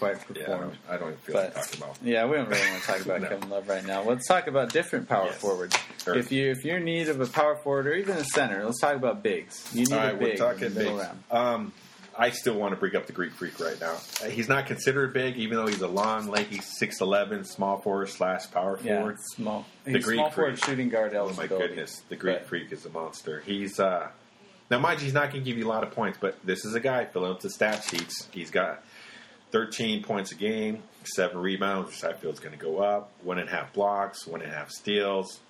quite 0.00 0.16
Yeah, 0.34 0.42
I 0.88 0.96
don't, 0.96 1.00
don't 1.00 1.20
feel 1.20 1.34
But 1.34 1.54
like 1.54 1.64
talking 1.64 1.82
about. 1.82 1.96
yeah, 2.02 2.26
we 2.26 2.36
don't 2.36 2.48
really 2.48 2.70
want 2.70 2.82
to 2.82 2.86
talk 2.88 3.00
about 3.04 3.20
No. 3.22 3.28
Kevin 3.28 3.50
Love 3.50 3.68
right 3.68 3.86
now. 3.86 4.02
Let's 4.02 4.26
talk 4.26 4.46
about 4.48 4.72
different 4.72 5.08
power 5.08 5.26
Yes. 5.26 5.36
forwards. 5.36 5.76
Sure. 6.02 6.16
If 6.16 6.32
you 6.32 6.50
if 6.50 6.64
you're 6.64 6.78
in 6.78 6.84
need 6.84 7.08
of 7.08 7.20
a 7.20 7.26
power 7.26 7.56
forward 7.62 7.86
or 7.86 7.92
even 7.94 8.16
a 8.16 8.24
center, 8.24 8.64
let's 8.64 8.80
talk 8.80 8.96
about 8.96 9.22
bigs. 9.22 9.70
You 9.72 9.84
need 9.84 9.92
All 9.92 9.98
a 10.00 10.02
right, 10.06 10.18
we're 10.20 10.36
talking 10.36 10.64
in 10.64 10.74
the 10.74 10.80
big. 10.84 11.36
Um, 11.36 11.72
I 12.18 12.30
still 12.30 12.54
want 12.58 12.72
to 12.74 12.76
bring 12.76 12.96
up 12.96 13.06
the 13.06 13.12
Greek 13.12 13.32
Freak 13.32 13.58
right 13.60 13.80
now. 13.80 13.96
Uh, 14.22 14.28
He's 14.28 14.48
not 14.48 14.66
considered 14.66 15.14
big, 15.14 15.36
even 15.36 15.56
though 15.56 15.68
he's 15.68 15.80
a 15.80 15.86
long, 15.88 16.28
lanky, 16.28 16.58
six 16.60 17.00
eleven 17.00 17.44
small 17.44 17.78
forward 17.80 18.08
slash 18.08 18.50
power 18.50 18.78
Yeah, 18.82 18.96
forward. 18.98 19.16
small. 19.36 19.64
The 19.84 19.92
He's 19.92 20.04
Greek 20.04 20.16
small 20.18 20.30
forward 20.30 20.58
freak. 20.58 20.64
shooting 20.64 20.88
guard 20.88 21.14
Oh 21.14 21.32
my 21.36 21.46
goodness, 21.46 22.02
the 22.08 22.16
Greek 22.16 22.38
But- 22.40 22.48
Freak 22.48 22.72
is 22.72 22.84
a 22.84 22.90
monster. 22.90 23.40
He's 23.46 23.78
uh, 23.78 24.08
now, 24.70 24.78
mind 24.78 25.00
you, 25.00 25.04
he's 25.06 25.14
not 25.14 25.30
going 25.32 25.42
to 25.42 25.50
give 25.50 25.58
you 25.58 25.66
a 25.66 25.68
lot 25.68 25.82
of 25.82 25.90
points, 25.92 26.16
but 26.20 26.36
this 26.44 26.64
is 26.64 26.74
a 26.76 26.80
guy 26.80 27.04
filling 27.04 27.32
up 27.32 27.40
the 27.40 27.50
stat 27.50 27.82
sheets. 27.82 28.28
He's 28.30 28.50
got 28.52 28.84
13 29.52 30.02
points 30.02 30.32
a 30.32 30.34
game, 30.34 30.82
seven 31.04 31.38
rebounds, 31.38 31.90
which 31.90 32.04
I 32.04 32.12
feel 32.12 32.30
is 32.30 32.40
going 32.40 32.56
to 32.56 32.62
go 32.62 32.78
up, 32.78 33.10
one 33.22 33.38
and 33.38 33.48
a 33.48 33.52
half 33.52 33.72
blocks, 33.72 34.26
one 34.26 34.42
and 34.42 34.50
a 34.50 34.54
half 34.54 34.70
steals, 34.70 35.40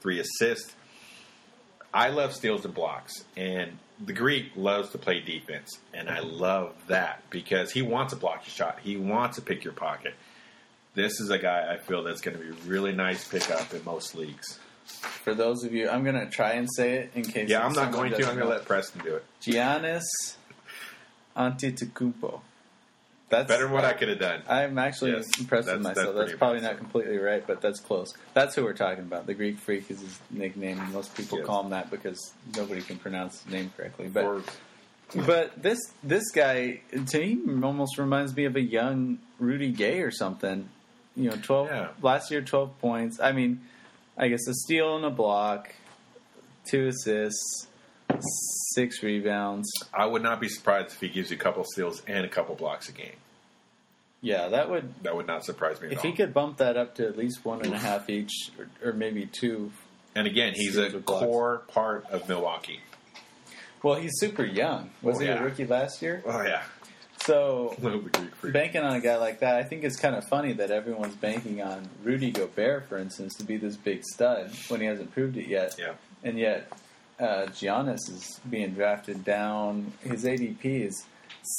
three 0.00 0.20
assists. 0.20 0.74
I 1.94 2.08
love 2.08 2.34
steals 2.34 2.64
and 2.64 2.74
blocks, 2.74 3.12
and 3.36 3.78
the 4.04 4.12
Greek 4.12 4.52
loves 4.56 4.90
to 4.90 4.98
play 4.98 5.20
defense, 5.20 5.78
and 5.92 6.08
I 6.08 6.20
love 6.20 6.74
that 6.88 7.22
because 7.30 7.70
he 7.70 7.82
wants 7.82 8.12
to 8.12 8.18
block 8.18 8.46
your 8.46 8.52
shot. 8.52 8.78
He 8.82 8.96
wants 8.96 9.36
to 9.36 9.42
pick 9.42 9.62
your 9.62 9.74
pocket. 9.74 10.14
This 10.94 11.20
is 11.20 11.30
a 11.30 11.38
guy 11.38 11.72
I 11.72 11.78
feel 11.78 12.02
that's 12.02 12.20
going 12.20 12.36
to 12.36 12.42
be 12.42 12.50
a 12.50 12.70
really 12.70 12.92
nice 12.92 13.26
pickup 13.26 13.72
in 13.72 13.84
most 13.84 14.14
leagues. 14.14 14.58
For 14.84 15.34
those 15.34 15.64
of 15.64 15.72
you, 15.72 15.88
I'm 15.88 16.02
going 16.02 16.18
to 16.18 16.26
try 16.26 16.52
and 16.52 16.68
say 16.74 16.94
it 16.94 17.12
in 17.14 17.22
case. 17.22 17.48
Yeah, 17.48 17.64
I'm 17.64 17.72
not 17.72 17.92
going 17.92 18.10
to. 18.10 18.16
I'm 18.16 18.36
going 18.36 18.38
to 18.38 18.46
let 18.46 18.64
Preston 18.64 19.02
do 19.02 19.16
it. 19.16 19.24
Giannis 19.40 20.02
Antetokounmpo. 21.36 22.40
That's 23.32 23.48
Better 23.48 23.64
than 23.64 23.72
what 23.72 23.86
I 23.86 23.94
could 23.94 24.10
have 24.10 24.18
done. 24.18 24.42
I'm 24.46 24.76
actually 24.76 25.12
Yes, 25.12 25.24
impressed 25.40 25.66
with 25.66 25.80
myself. 25.80 26.14
That's, 26.14 26.24
pretty 26.26 26.36
probably 26.38 26.60
not 26.60 26.76
completely 26.76 27.16
right, 27.16 27.42
but 27.46 27.62
that's 27.62 27.80
close. 27.80 28.12
That's 28.34 28.54
who 28.54 28.62
we're 28.62 28.74
talking 28.74 29.04
about. 29.04 29.24
The 29.26 29.32
Greek 29.32 29.58
Freak 29.58 29.90
is 29.90 30.00
his 30.02 30.18
nickname, 30.30 30.78
most 30.92 31.16
people 31.16 31.38
Yes. 31.38 31.46
call 31.46 31.62
him 31.64 31.70
that 31.70 31.90
because 31.90 32.34
nobody 32.54 32.82
can 32.82 32.98
pronounce 32.98 33.42
his 33.42 33.50
name 33.50 33.72
correctly. 33.74 34.08
But 34.08 34.24
Or- 34.26 34.42
but 35.26 35.62
this 35.62 35.78
this 36.02 36.30
guy 36.30 36.82
to 37.08 37.18
me 37.18 37.38
almost 37.64 37.96
reminds 37.96 38.36
me 38.36 38.44
of 38.44 38.54
a 38.56 38.60
young 38.60 39.18
Rudy 39.38 39.72
Gay 39.72 40.00
or 40.02 40.10
something. 40.10 40.68
You 41.16 41.30
know, 41.30 41.36
twelve 41.42 41.68
Yeah. 41.68 41.88
last 42.02 42.30
year, 42.30 42.42
twelve 42.42 42.78
points. 42.80 43.18
I 43.18 43.32
mean, 43.32 43.62
I 44.18 44.28
guess 44.28 44.46
a 44.46 44.52
steal 44.52 44.94
and 44.96 45.06
a 45.06 45.10
block, 45.10 45.74
two 46.66 46.88
assists, 46.88 47.66
six 48.74 49.02
rebounds. 49.02 49.70
I 49.92 50.04
would 50.06 50.22
not 50.22 50.38
be 50.40 50.48
surprised 50.48 50.88
if 50.92 51.00
he 51.00 51.08
gives 51.08 51.30
you 51.30 51.36
a 51.36 51.40
couple 51.40 51.64
steals 51.64 52.02
and 52.06 52.24
a 52.26 52.28
couple 52.28 52.54
blocks 52.54 52.88
a 52.90 52.92
game. 52.92 53.16
Yeah, 54.22 54.48
that 54.48 54.70
would 54.70 54.94
That 55.02 55.16
would 55.16 55.26
not 55.26 55.44
surprise 55.44 55.80
me 55.80 55.88
at 55.88 55.92
If 55.94 55.98
all. 55.98 56.04
he 56.10 56.16
could 56.16 56.32
bump 56.32 56.58
that 56.58 56.76
up 56.76 56.94
to 56.96 57.06
at 57.06 57.18
least 57.18 57.44
one 57.44 57.60
and 57.64 57.74
a 57.74 57.78
half 57.78 58.08
each, 58.08 58.50
or, 58.58 58.90
or 58.90 58.92
maybe 58.94 59.26
two. 59.26 59.72
and 60.14 60.26
again, 60.26 60.52
he's 60.54 60.72
Steals 60.74 60.94
a 60.94 60.98
blocks. 61.00 61.24
core 61.26 61.62
part 61.68 62.06
of 62.10 62.28
Milwaukee. 62.28 62.80
Well, 63.82 63.96
he's 63.96 64.12
super 64.18 64.44
young. 64.44 64.90
Was 65.02 65.16
Oh, 65.16 65.20
he 65.20 65.26
yeah. 65.26 65.40
a 65.40 65.44
rookie 65.44 65.66
last 65.66 66.00
year? 66.02 66.22
Oh 66.24 66.40
yeah, 66.42 66.62
So 67.24 67.74
the 67.80 67.98
Greek 67.98 68.34
freak. 68.36 68.52
banking 68.52 68.82
on 68.82 68.94
a 68.94 69.00
guy 69.00 69.16
like 69.16 69.40
that, 69.40 69.56
I 69.56 69.64
think 69.64 69.82
it's 69.82 69.96
kind 69.96 70.14
of 70.14 70.22
funny 70.28 70.52
that 70.52 70.70
everyone's 70.70 71.16
banking 71.16 71.60
on 71.60 71.88
Rudy 72.04 72.30
Gobert, 72.30 72.88
for 72.88 72.98
instance, 72.98 73.34
to 73.38 73.44
be 73.44 73.56
this 73.56 73.76
big 73.76 74.04
stud 74.04 74.52
when 74.68 74.80
he 74.80 74.86
hasn't 74.86 75.10
proved 75.12 75.36
it 75.36 75.48
yet. 75.48 75.74
Yeah, 75.80 75.94
And 76.22 76.38
yet, 76.38 76.70
uh, 77.18 77.46
Giannis 77.50 78.08
is 78.08 78.40
being 78.48 78.74
drafted 78.74 79.24
down. 79.24 79.92
His 80.02 80.24
ADP 80.24 80.64
is 80.86 81.04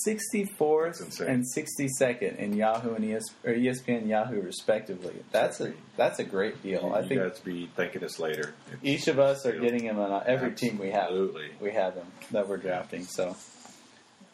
64th 0.08 1.20
and 1.28 1.44
62nd 1.56 2.38
in 2.38 2.54
Yahoo 2.54 2.94
and 2.96 3.04
ES, 3.06 3.24
or 3.44 3.54
ESPN 3.54 3.98
and 4.00 4.10
Yahoo 4.10 4.42
respectively. 4.42 5.14
That's 5.32 5.60
a 5.62 5.74
that's 5.98 6.20
a 6.20 6.24
great 6.24 6.62
deal. 6.64 6.92
I 6.96 7.06
think 7.08 7.22
guys 7.22 7.40
be 7.40 7.70
thanking 7.76 8.04
us 8.04 8.20
later. 8.20 8.54
It's- 8.72 8.80
each 8.82 9.08
of 9.08 9.20
us 9.20 9.46
are 9.46 9.52
getting 9.60 9.84
him 9.84 10.00
on 10.00 10.24
every 10.26 10.52
team 10.54 10.78
we 10.80 10.92
have. 10.92 11.04
Absolutely. 11.04 11.50
We 11.60 11.72
have 11.72 11.96
him 11.96 12.08
that 12.32 12.48
we're 12.48 12.58
drafting. 12.58 13.04
So, 13.04 13.36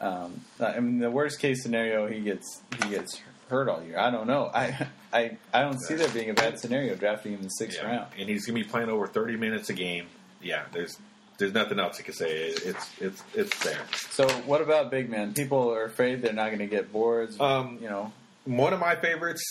um, 0.00 0.40
I 0.60 0.78
mean, 0.80 0.98
the 0.98 1.10
worst 1.10 1.40
case 1.40 1.62
scenario, 1.62 2.06
he 2.06 2.20
gets 2.20 2.62
he 2.84 2.90
gets 2.90 3.20
hurt 3.48 3.68
all 3.68 3.82
year. 3.82 3.98
I 3.98 4.10
don't 4.10 4.26
know. 4.28 4.50
I 4.54 4.86
I, 5.12 5.36
I 5.52 5.62
don't 5.62 5.80
see 5.80 5.94
there 5.94 6.08
being 6.10 6.30
a 6.30 6.34
bad 6.34 6.60
scenario 6.60 6.94
drafting 6.94 7.32
him 7.32 7.38
in 7.40 7.44
the 7.44 7.50
sixth 7.50 7.78
Yeah. 7.82 7.88
round. 7.90 8.06
and 8.18 8.28
he's 8.28 8.46
gonna 8.46 8.58
be 8.58 8.64
playing 8.64 8.88
over 8.88 9.06
thirty 9.08 9.36
minutes 9.36 9.68
a 9.70 9.74
game. 9.74 10.06
Yeah, 10.42 10.64
there's 10.72 10.96
there's 11.40 11.52
nothing 11.52 11.80
else 11.80 11.98
you 11.98 12.04
can 12.04 12.14
say. 12.14 12.30
It's 12.30 12.90
it's 13.00 13.22
it's 13.34 13.58
there. 13.64 13.80
So, 14.10 14.28
what 14.46 14.60
about 14.60 14.90
big 14.92 15.10
man? 15.10 15.34
People 15.34 15.72
are 15.72 15.84
afraid 15.84 16.22
they're 16.22 16.32
not 16.32 16.46
going 16.48 16.60
to 16.60 16.66
get 16.68 16.92
boards. 16.92 17.38
Um, 17.40 17.78
you 17.82 17.88
know, 17.88 18.12
One 18.44 18.72
of 18.72 18.78
my 18.78 18.94
favorites. 18.94 19.42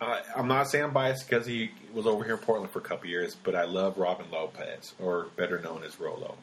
Uh, 0.00 0.20
I'm 0.34 0.48
not 0.48 0.68
saying 0.68 0.82
I'm 0.86 0.92
biased 0.92 1.28
because 1.28 1.46
he 1.46 1.70
was 1.94 2.06
over 2.08 2.24
here 2.24 2.34
in 2.34 2.40
Portland 2.40 2.72
for 2.72 2.80
a 2.80 2.82
couple 2.82 3.06
years, 3.08 3.36
but 3.36 3.54
I 3.54 3.64
love 3.64 3.98
Robin 3.98 4.26
Lopez, 4.32 4.94
or 5.00 5.26
better 5.36 5.60
known 5.60 5.84
as 5.84 6.00
Rolo. 6.00 6.34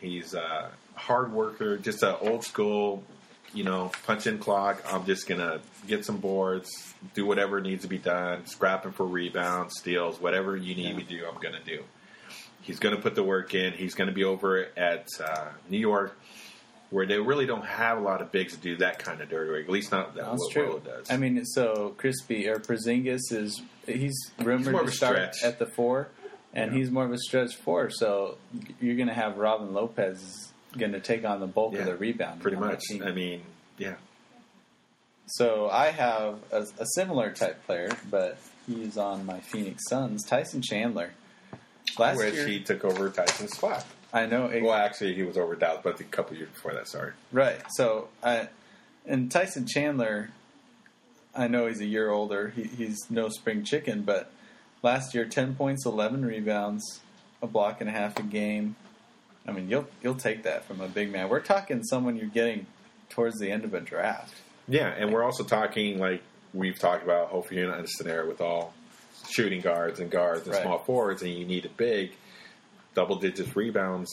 He's 0.00 0.34
a 0.34 0.70
hard 0.96 1.32
worker, 1.32 1.76
just 1.76 2.02
an 2.02 2.16
old 2.20 2.42
school, 2.42 3.04
you 3.52 3.62
know, 3.62 3.92
punch 4.04 4.26
in 4.26 4.38
clock. 4.38 4.82
I'm 4.92 5.06
just 5.06 5.28
gonna 5.28 5.60
get 5.86 6.04
some 6.04 6.16
boards, 6.16 6.68
do 7.14 7.24
whatever 7.24 7.60
needs 7.60 7.82
to 7.82 7.88
be 7.88 7.98
done, 7.98 8.46
scrapping 8.46 8.90
for 8.90 9.06
rebounds, 9.06 9.78
steals, 9.78 10.20
whatever 10.20 10.56
you 10.56 10.74
need 10.74 10.86
Yeah. 10.88 10.96
me 10.96 11.02
to 11.04 11.08
do, 11.08 11.24
I'm 11.26 11.40
gonna 11.40 11.62
do. 11.64 11.84
He's 12.64 12.78
gonna 12.78 13.00
put 13.00 13.14
the 13.14 13.22
work 13.22 13.54
in. 13.54 13.72
He's 13.74 13.94
gonna 13.94 14.12
be 14.12 14.24
over 14.24 14.66
at 14.76 15.08
uh, 15.22 15.48
New 15.70 15.78
York. 15.78 16.18
Where 16.90 17.06
they 17.06 17.18
really 17.18 17.46
don't 17.46 17.64
have 17.64 17.98
a 17.98 18.00
lot 18.00 18.22
of 18.22 18.30
bigs 18.30 18.54
to 18.54 18.60
do 18.60 18.76
that 18.76 19.00
kind 19.00 19.20
of 19.20 19.28
dirty 19.28 19.50
work, 19.50 19.64
at 19.64 19.70
least 19.70 19.90
not 19.90 20.14
that 20.14 20.26
that's 20.26 20.48
true. 20.52 20.80
Does. 20.84 21.10
I 21.10 21.16
mean, 21.16 21.44
so 21.44 21.92
Crispy 21.96 22.46
or 22.46 22.60
Porzingis 22.60 23.32
is 23.32 23.60
he's 23.84 24.14
rumored 24.38 24.70
more 24.72 24.82
of 24.82 24.86
to 24.90 24.92
start 24.92 25.18
at 25.42 25.58
the 25.58 25.66
four, 25.66 26.06
and 26.52 26.70
Yeah. 26.70 26.78
he's 26.78 26.92
more 26.92 27.04
of 27.04 27.10
a 27.12 27.18
stretch 27.18 27.56
four. 27.56 27.90
So 27.90 28.36
you're 28.80 28.94
going 28.94 29.08
to 29.08 29.14
have 29.14 29.38
Robin 29.38 29.72
Lopez 29.74 30.52
going 30.78 30.92
to 30.92 31.00
take 31.00 31.24
on 31.24 31.40
the 31.40 31.48
bulk 31.48 31.72
Yeah, 31.74 31.80
of 31.80 31.86
the 31.86 31.96
rebound. 31.96 32.40
pretty 32.42 32.58
much. 32.58 32.82
I 33.04 33.10
mean, 33.10 33.42
yeah, 33.76 33.94
So 35.26 35.68
I 35.70 35.90
have 35.90 36.38
a, 36.52 36.64
a 36.78 36.86
similar 36.94 37.32
type 37.32 37.64
player, 37.66 37.90
but 38.08 38.38
he's 38.68 38.96
on 38.96 39.26
my 39.26 39.40
Phoenix 39.40 39.82
Suns, 39.88 40.22
Tyson 40.24 40.62
Chandler. 40.62 41.10
Last 41.98 42.18
which 42.18 42.34
year, 42.34 42.46
he 42.46 42.60
took 42.60 42.84
over 42.84 43.08
Tyson's 43.10 43.52
spot. 43.56 43.84
I 44.12 44.26
know. 44.26 44.46
it- 44.46 44.62
Well, 44.62 44.72
actually, 44.74 45.14
he 45.14 45.22
was 45.22 45.36
over 45.36 45.54
Dallas, 45.56 45.80
but 45.82 45.98
a 46.00 46.04
couple 46.04 46.36
years 46.36 46.50
before 46.50 46.72
that. 46.74 46.88
Sorry. 46.88 47.12
Right. 47.32 47.60
So, 47.70 48.08
I, 48.22 48.48
and 49.06 49.30
Tyson 49.30 49.66
Chandler, 49.66 50.30
I 51.34 51.48
know 51.48 51.66
he's 51.66 51.80
a 51.80 51.86
year 51.86 52.10
older. 52.10 52.48
He, 52.54 52.62
he's 52.64 53.10
no 53.10 53.28
spring 53.28 53.64
chicken, 53.64 54.02
but 54.02 54.30
last 54.82 55.14
year, 55.14 55.24
ten 55.24 55.54
points, 55.56 55.84
eleven 55.84 56.24
rebounds, 56.24 57.00
a 57.42 57.46
block 57.46 57.80
and 57.80 57.90
a 57.90 57.92
half 57.92 58.18
a 58.18 58.22
game. 58.22 58.76
I 59.46 59.52
mean, 59.52 59.68
you'll 59.68 59.86
you'll 60.02 60.14
take 60.14 60.44
that 60.44 60.64
from 60.64 60.80
a 60.80 60.88
big 60.88 61.10
man. 61.12 61.28
We're 61.28 61.40
talking 61.40 61.82
someone 61.84 62.16
you're 62.16 62.26
getting 62.26 62.66
towards 63.10 63.38
the 63.38 63.50
end 63.50 63.64
of 63.64 63.74
a 63.74 63.80
draft. 63.80 64.34
Yeah, 64.68 64.88
and 64.88 65.12
we're 65.12 65.24
also 65.24 65.44
talking 65.44 65.98
like 65.98 66.22
we've 66.54 66.78
talked 66.78 67.02
about. 67.02 67.28
Hopefully, 67.28 67.60
you're 67.60 67.68
not 67.68 67.80
in 67.80 67.84
a 67.84 67.88
scenario 67.88 68.26
with 68.28 68.40
all 68.40 68.72
shooting 69.34 69.60
guards 69.60 70.00
and 70.00 70.10
guards 70.10 70.44
and 70.46 70.52
Right. 70.54 70.62
small 70.62 70.78
forwards, 70.78 71.22
and 71.22 71.32
you 71.32 71.44
need 71.44 71.64
a 71.64 71.68
big 71.70 72.12
double 72.94 73.16
digits 73.16 73.54
rebounds 73.56 74.08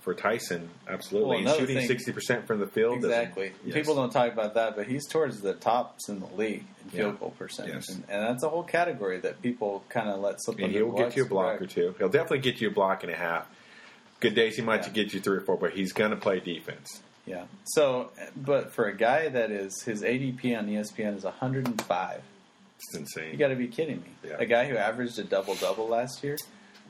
for 0.00 0.14
Tyson. 0.14 0.68
Absolutely, 0.88 1.44
Well, 1.44 1.54
he's 1.54 1.56
shooting 1.68 1.86
sixty 1.86 2.12
percent 2.12 2.46
from 2.46 2.58
the 2.58 2.66
field. 2.66 2.96
Exactly. 3.04 3.52
Yes. 3.64 3.74
People 3.74 3.94
don't 3.94 4.10
talk 4.10 4.32
about 4.32 4.54
that, 4.54 4.74
but 4.74 4.86
he's 4.88 5.06
towards 5.06 5.40
the 5.42 5.54
tops 5.54 6.08
in 6.08 6.18
the 6.20 6.26
league 6.36 6.64
in 6.84 6.90
field 6.90 7.14
Yeah. 7.14 7.20
goal 7.20 7.34
percentage, 7.38 7.74
Yes. 7.74 7.88
and, 7.90 8.04
and 8.08 8.22
that's 8.26 8.42
a 8.42 8.48
whole 8.48 8.64
category 8.64 9.18
that 9.20 9.40
people 9.42 9.84
kind 9.88 10.08
of 10.08 10.18
let 10.20 10.42
slip. 10.42 10.58
And 10.58 10.72
he'll 10.72 10.90
get 10.92 11.14
you 11.16 11.22
a 11.24 11.26
block 11.28 11.60
or 11.62 11.66
two. 11.66 11.94
He'll 11.98 12.08
definitely 12.08 12.40
get 12.40 12.60
you 12.60 12.68
a 12.68 12.72
block 12.72 13.04
and 13.04 13.12
a 13.12 13.16
half. 13.16 13.46
Good 14.20 14.34
days, 14.34 14.56
he 14.56 14.62
might 14.62 14.84
Yeah. 14.86 14.92
get 14.92 15.12
you 15.12 15.20
three 15.20 15.36
or 15.36 15.40
four, 15.40 15.56
but 15.56 15.72
he's 15.72 15.92
going 15.92 16.10
to 16.10 16.16
play 16.16 16.40
defense. 16.40 17.00
Yeah. 17.26 17.44
So, 17.64 18.10
but 18.36 18.72
for 18.72 18.86
a 18.86 18.96
guy 18.96 19.28
that 19.28 19.52
is 19.52 19.82
his 19.82 20.02
ADP 20.02 20.56
on 20.56 20.66
ESPN 20.68 21.16
is 21.16 21.22
105. 21.24 22.22
It's 22.82 22.94
insane. 22.94 23.32
You 23.32 23.38
got 23.38 23.48
to 23.48 23.56
be 23.56 23.68
kidding 23.68 23.96
me. 23.96 24.08
Yeah. 24.24 24.36
A 24.38 24.46
guy 24.46 24.66
who 24.68 24.76
averaged 24.76 25.18
a 25.18 25.24
double 25.24 25.54
double 25.54 25.88
last 25.88 26.22
year. 26.22 26.36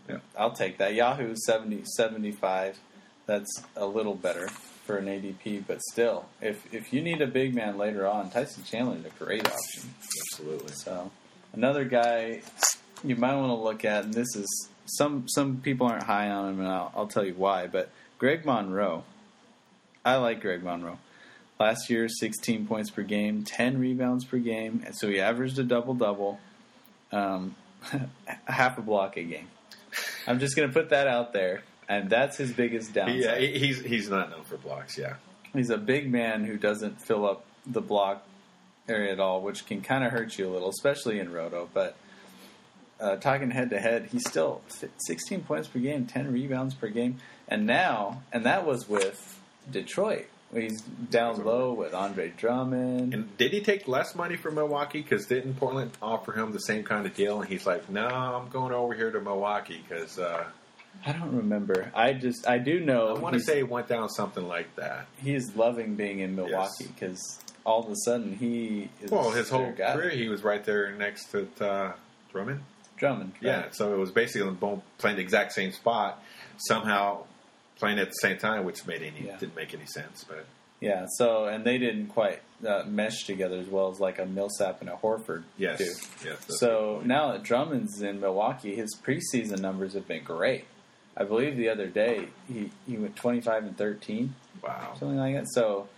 Yeah. 0.09 0.19
I'll 0.37 0.53
take 0.53 0.79
that. 0.79 0.95
Yahoo 0.95 1.35
70, 1.37 1.85
75. 1.85 2.79
That's 3.27 3.63
a 3.77 3.87
little 3.87 4.15
better 4.15 4.49
for 4.85 4.99
an 4.99 5.07
ADP, 5.07 5.65
but 5.67 5.81
still, 5.81 6.27
if 6.41 6.73
if 6.75 6.93
you 6.93 7.01
need 7.01 7.23
a 7.23 7.27
big 7.27 7.55
man 7.55 7.79
later 7.79 8.07
on, 8.07 8.31
Tyson 8.31 8.65
Chandler 8.65 8.97
is 8.97 9.05
a 9.05 9.25
great 9.25 9.47
option. 9.47 9.95
Absolutely. 10.33 10.73
So 10.75 11.11
another 11.53 11.85
guy 11.85 12.43
you 13.05 13.17
might 13.17 13.37
want 13.37 13.51
to 13.51 13.55
look 13.63 13.85
at, 13.85 14.05
and 14.05 14.15
this 14.15 14.35
is 14.35 14.69
some 14.87 15.29
some 15.29 15.59
people 15.59 15.87
aren't 15.87 16.03
high 16.03 16.31
on 16.31 16.51
him, 16.51 16.61
and 16.61 16.69
I'll, 16.69 16.93
I'll 16.97 17.07
tell 17.07 17.25
you 17.25 17.35
why. 17.35 17.69
But 17.69 17.91
Greg 18.19 18.45
Monroe, 18.45 19.05
I 20.05 20.17
like 20.17 20.41
Greg 20.41 20.63
Monroe. 20.63 20.99
Last 21.61 21.91
year, 21.91 22.09
16 22.09 22.67
points 22.67 22.91
per 22.91 23.03
game, 23.03 23.45
10 23.45 23.79
rebounds 23.79 24.25
per 24.25 24.39
game, 24.39 24.83
and 24.85 24.97
so 24.97 25.09
he 25.09 25.21
averaged 25.21 25.59
a 25.59 25.63
double 25.63 25.95
double, 25.95 26.41
um, 27.13 27.55
half 28.47 28.79
a 28.79 28.83
block 28.83 29.17
a 29.17 29.23
game. 29.23 29.49
I'm 30.27 30.41
just 30.41 30.57
going 30.57 30.69
to 30.69 30.75
put 30.75 30.91
that 30.91 31.07
out 31.07 31.33
there, 31.33 31.63
and 31.89 32.11
that's 32.11 32.37
his 32.37 32.53
biggest 32.53 32.93
downside. 32.95 33.21
Yeah, 33.21 33.39
he's 33.39 33.81
he's 33.81 34.09
not 34.09 34.31
known 34.31 34.45
for 34.45 34.57
blocks. 34.57 34.99
Yeah, 34.99 35.15
He's 35.53 35.71
a 35.71 35.79
big 35.79 36.11
man 36.11 36.45
who 36.45 36.57
doesn't 36.57 37.01
fill 37.03 37.27
up 37.27 37.45
the 37.67 37.83
block 37.83 38.27
area 38.89 39.13
at 39.13 39.21
all, 39.21 39.43
which 39.43 39.67
can 39.67 39.83
kind 39.83 40.05
of 40.05 40.11
hurt 40.11 40.39
you 40.39 40.49
a 40.49 40.51
little, 40.51 40.71
especially 40.71 41.19
in 41.19 41.31
Roto. 41.31 41.69
But 41.73 41.97
uh, 42.99 43.17
talking 43.17 43.51
head 43.51 43.71
to 43.71 43.81
head, 43.81 44.09
he's 44.11 44.27
still 44.27 44.63
16 45.07 45.43
points 45.43 45.69
per 45.69 45.79
game, 45.79 46.07
10 46.07 46.33
rebounds 46.33 46.75
per 46.75 46.89
game, 46.89 47.19
and 47.49 47.67
now, 47.67 48.23
and 48.33 48.47
that 48.47 48.67
was 48.67 48.89
with 48.89 49.41
Detroit. 49.71 50.27
He's 50.55 50.83
down 50.83 51.43
low 51.45 51.73
with 51.73 51.95
Andre 51.95 52.33
Drummond. 52.37 53.15
And 53.15 53.37
did 53.39 53.53
he 53.53 53.61
take 53.63 53.89
less 53.89 54.15
money 54.15 54.37
from 54.37 54.57
Milwaukee? 54.57 55.01
Because 55.01 55.27
didn't 55.27 55.55
Portland 55.55 55.93
offer 56.03 56.33
him 56.33 56.53
the 56.53 56.59
same 56.61 56.85
kind 56.85 57.07
of 57.07 57.15
deal? 57.15 57.41
And 57.41 57.49
he's 57.49 57.67
like, 57.67 57.89
"No, 57.89 58.07
I'm 58.07 58.49
going 58.51 58.73
over 58.75 58.93
here 58.95 59.11
to 59.11 59.21
Milwaukee 59.21 59.83
because 59.89 60.19
uh, 60.19 60.45
I 61.07 61.13
don't 61.13 61.35
remember. 61.37 61.91
I 61.95 62.13
just 62.13 62.47
I 62.47 62.59
do 62.59 62.81
know 62.81 63.15
I 63.17 63.19
want 63.19 63.35
to 63.35 63.41
say 63.41 63.61
it 63.61 63.69
went 63.69 63.89
down 63.89 64.11
something 64.11 64.47
like 64.47 64.75
that." 64.77 65.07
he's 65.23 65.57
loving 65.57 65.95
being 65.95 66.19
in 66.21 66.37
Milwaukee 66.37 66.87
because 66.87 67.39
all 67.65 67.85
of 67.85 67.91
a 67.91 67.97
sudden 68.05 68.37
he 68.37 68.91
is 69.01 69.11
Well, 69.11 69.31
his 69.31 69.49
whole 69.49 69.73
guy. 69.73 69.95
career 69.95 70.11
he 70.11 70.29
was 70.29 70.43
right 70.45 70.63
there 70.65 70.93
next 70.93 71.31
to 71.31 71.49
uh, 71.61 71.93
Drummond. 72.31 72.61
Drummond. 72.99 73.33
right? 73.37 73.43
Yeah, 73.43 73.65
so 73.71 73.95
it 73.95 73.99
was 73.99 74.11
basically 74.13 74.55
playing 74.99 75.17
the 75.17 75.23
exact 75.23 75.53
same 75.53 75.73
spot, 75.73 76.23
somehow 76.59 77.25
playing 77.83 77.99
at 77.99 78.07
the 78.09 78.15
same 78.27 78.39
time, 78.39 78.65
which 78.65 78.87
made 78.87 79.03
any 79.03 79.27
Yeah. 79.27 79.37
didn't 79.39 79.57
make 79.57 79.75
any 79.75 79.87
sense. 79.87 80.25
But 80.29 80.45
Yeah, 80.81 81.07
so 81.19 81.47
and 81.47 81.65
they 81.65 81.79
didn't 81.79 82.07
quite 82.09 82.41
uh, 82.67 82.85
mesh 82.87 83.25
together 83.25 83.57
as 83.59 83.67
well 83.67 83.91
as 83.91 83.99
like 84.01 84.19
a 84.21 84.27
Millsap 84.27 84.81
and 84.81 84.89
a 84.89 84.95
Horford 84.95 85.43
yes, 85.59 85.79
do. 85.79 86.29
yes. 86.29 86.39
So 86.61 87.03
now 87.05 87.33
that 87.33 87.43
Drummond's 87.43 88.01
in 88.03 88.21
Milwaukee, 88.21 88.75
his 88.77 88.97
preseason 89.05 89.59
numbers 89.61 89.95
have 89.95 90.07
been 90.07 90.23
great. 90.25 90.65
I 91.17 91.25
believe 91.25 91.57
the 91.57 91.69
other 91.69 91.89
day 91.89 92.29
he, 92.49 92.71
he 92.87 92.97
went 92.97 93.17
twenty 93.17 93.41
five 93.41 93.65
and 93.65 93.77
thirteen, 93.77 94.35
wow. 94.63 94.95
something 94.99 95.19
like 95.19 95.35
that. 95.35 95.47
So 95.53 95.89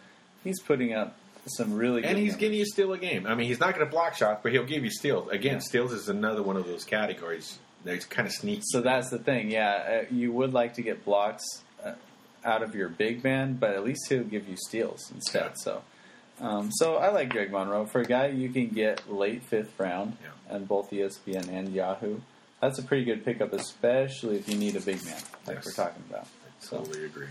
he's 0.43 0.61
putting 0.61 0.93
up 0.95 1.17
some 1.47 1.75
really 1.75 2.01
good 2.01 2.09
And 2.11 2.19
he's 2.19 2.29
numbers. 2.33 2.41
getting 2.41 2.59
you 2.59 2.65
steal 2.67 2.93
a 2.95 2.99
game. 2.99 3.27
I 3.27 3.35
mean, 3.35 3.47
he's 3.49 3.61
not 3.61 3.75
going 3.75 3.87
to 3.87 3.91
block 3.91 4.17
shots, 4.17 4.41
but 4.43 4.51
he'll 4.53 4.65
give 4.65 4.83
you 4.83 4.91
steals. 4.91 5.29
Again, 5.31 5.55
Yeah. 5.55 5.59
steals 5.71 5.93
is 5.93 6.09
another 6.09 6.43
one 6.43 6.57
of 6.57 6.67
those 6.67 6.85
categories 6.85 7.59
that's 7.85 8.07
kind 8.07 8.27
of 8.27 8.33
sneaky. 8.33 8.63
So 8.65 8.81
that's 8.81 9.11
the 9.11 9.19
thing. 9.19 9.51
Yeah, 9.51 9.71
uh, 9.71 10.05
you 10.11 10.33
would 10.33 10.53
like 10.55 10.75
to 10.77 10.83
get 10.83 11.05
blocks 11.05 11.45
out 12.45 12.63
of 12.63 12.75
your 12.75 12.89
big 12.89 13.25
man, 13.25 13.55
but 13.55 13.71
at 13.71 13.85
least 13.85 14.07
he'll 14.09 14.25
give 14.25 14.49
you 14.49 14.57
steals 14.57 15.11
instead. 15.15 15.53
So, 15.59 15.83
um, 16.41 16.71
so 16.73 16.97
I 16.97 17.09
like 17.11 17.31
Greg 17.31 17.51
Monroe 17.51 17.87
for 17.87 18.01
a 18.01 18.05
guy 18.05 18.27
you 18.29 18.49
can 18.51 18.69
get 18.69 19.11
late 19.13 19.43
fifth 19.45 19.79
round 19.79 20.17
Yeah. 20.23 20.55
on 20.55 20.65
both 20.67 20.91
ESPN 20.91 21.49
and 21.49 21.73
Yahoo. 21.73 22.21
That's 22.61 22.79
a 22.79 22.83
pretty 22.83 23.05
good 23.05 23.25
pickup, 23.25 23.53
especially 23.53 24.37
if 24.37 24.49
you 24.49 24.57
need 24.57 24.77
a 24.77 24.81
big 24.81 25.05
man, 25.05 25.21
like 25.47 25.57
Yes. 25.57 25.67
we're 25.67 25.73
talking 25.73 26.03
about. 26.09 26.27
So 26.61 26.79
totally 26.79 27.05
agree. 27.05 27.29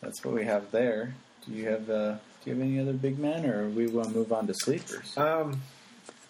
that's 0.00 0.24
what 0.24 0.34
we 0.34 0.44
have 0.44 0.70
there. 0.70 1.14
Do 1.46 1.52
you 1.52 1.68
have 1.68 1.88
uh, 1.88 2.12
Do 2.44 2.50
you 2.50 2.54
have 2.54 2.62
any 2.62 2.78
other 2.78 2.92
big 2.92 3.18
men, 3.18 3.44
or 3.46 3.68
we 3.68 3.86
to 3.86 4.08
move 4.10 4.32
on 4.32 4.46
to 4.46 4.54
sleepers? 4.54 5.16
Um, 5.16 5.60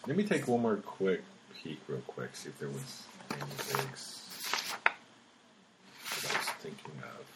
let 0.07 0.17
me 0.17 0.23
take 0.25 0.47
one 0.49 0.63
more 0.63 0.77
quick 0.77 1.23
peek, 1.63 1.81
real 1.89 2.01
quick, 2.07 2.35
see 2.37 2.49
if 2.49 2.59
there 2.59 2.69
was 2.69 3.03
any 3.33 3.41
bigs 3.83 4.23
that 4.85 6.33
I 6.35 6.39
was 6.39 6.47
thinking 6.61 6.93
of. 7.03 7.36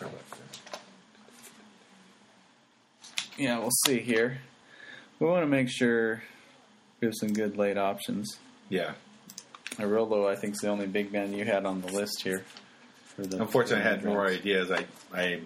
How 0.00 0.06
about 0.06 0.30
that? 0.30 0.80
Yeah, 3.38 3.58
we'll 3.58 3.70
see 3.86 4.00
here. 4.00 4.38
We 5.18 5.26
want 5.26 5.42
to 5.42 5.46
make 5.46 5.68
sure 5.68 6.22
we 7.00 7.06
have 7.06 7.14
some 7.18 7.32
good 7.32 7.56
late 7.56 7.76
options. 7.78 8.38
Yeah. 8.68 8.92
Arolo, 9.78 10.26
I 10.30 10.36
think, 10.36 10.54
is 10.54 10.60
the 10.60 10.68
only 10.68 10.86
big 10.86 11.12
man 11.12 11.32
you 11.32 11.44
had 11.44 11.66
on 11.66 11.80
the 11.82 11.92
list 11.92 12.22
here. 12.22 12.44
For 13.14 13.26
the, 13.26 13.40
Unfortunately, 13.40 13.84
I 13.84 13.88
had 13.90 14.02
the 14.02 14.08
more 14.08 14.26
ideas. 14.26 14.70
I, 14.70 14.86
I 15.14 15.40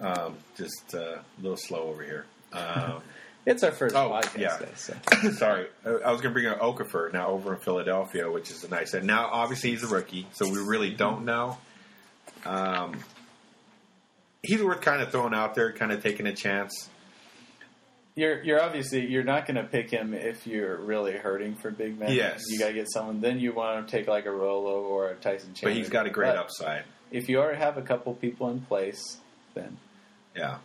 Um, 0.00 0.36
just 0.56 0.94
uh, 0.94 0.98
a 0.98 1.22
little 1.40 1.56
slow 1.56 1.82
over 1.88 2.02
here. 2.02 2.24
Um, 2.52 3.02
It's 3.46 3.62
our 3.62 3.72
first 3.72 3.94
Oh, 3.96 4.10
podcast 4.10 4.36
yeah. 4.38 4.58
day, 4.58 4.68
so 4.76 4.94
sorry, 5.32 5.68
I 5.82 5.88
I 5.88 6.12
was 6.12 6.20
going 6.20 6.34
to 6.34 6.40
bring 6.40 6.46
up 6.46 6.60
Okafor 6.60 7.10
now 7.14 7.28
over 7.28 7.54
in 7.54 7.60
Philadelphia, 7.60 8.30
which 8.30 8.50
is 8.50 8.62
a 8.62 8.68
nice. 8.68 8.92
And 8.92 9.06
now, 9.06 9.30
obviously, 9.32 9.70
he's 9.70 9.82
a 9.84 9.86
rookie, 9.86 10.26
so 10.34 10.46
we 10.50 10.58
really 10.58 10.90
don't 10.90 11.24
know. 11.24 11.56
Um, 12.44 12.98
he's 14.42 14.62
worth 14.62 14.80
kind 14.80 15.02
of 15.02 15.10
throwing 15.10 15.34
out 15.34 15.54
there, 15.54 15.72
kind 15.72 15.92
of 15.92 16.02
taking 16.02 16.26
a 16.26 16.34
chance. 16.34 16.88
you're 18.14 18.42
you're 18.42 18.60
obviously 18.62 19.06
you're 19.06 19.24
not 19.24 19.46
going 19.46 19.56
to 19.56 19.64
pick 19.64 19.90
him 19.90 20.14
if 20.14 20.46
you're 20.46 20.76
really 20.76 21.12
hurting 21.16 21.54
for 21.56 21.70
big 21.70 21.98
men. 21.98 22.12
Yes. 22.12 22.42
you 22.48 22.58
got 22.58 22.68
to 22.68 22.74
get 22.74 22.90
someone. 22.90 23.20
Then 23.20 23.38
you 23.40 23.52
want 23.52 23.86
to 23.86 23.96
take 23.96 24.06
like 24.08 24.26
a 24.26 24.30
Rolo 24.30 24.80
or 24.82 25.08
a 25.10 25.14
Tyson 25.14 25.54
Chandler. 25.54 25.70
But 25.70 25.76
he's 25.76 25.88
got 25.88 26.06
a 26.06 26.10
great 26.10 26.28
But 26.28 26.36
upside. 26.38 26.84
If 27.10 27.28
you 27.28 27.38
already 27.38 27.58
have 27.58 27.78
a 27.78 27.82
couple 27.82 28.14
people 28.14 28.50
in 28.50 28.60
place, 28.60 29.18
then 29.54 29.78
Yeah. 30.36 30.58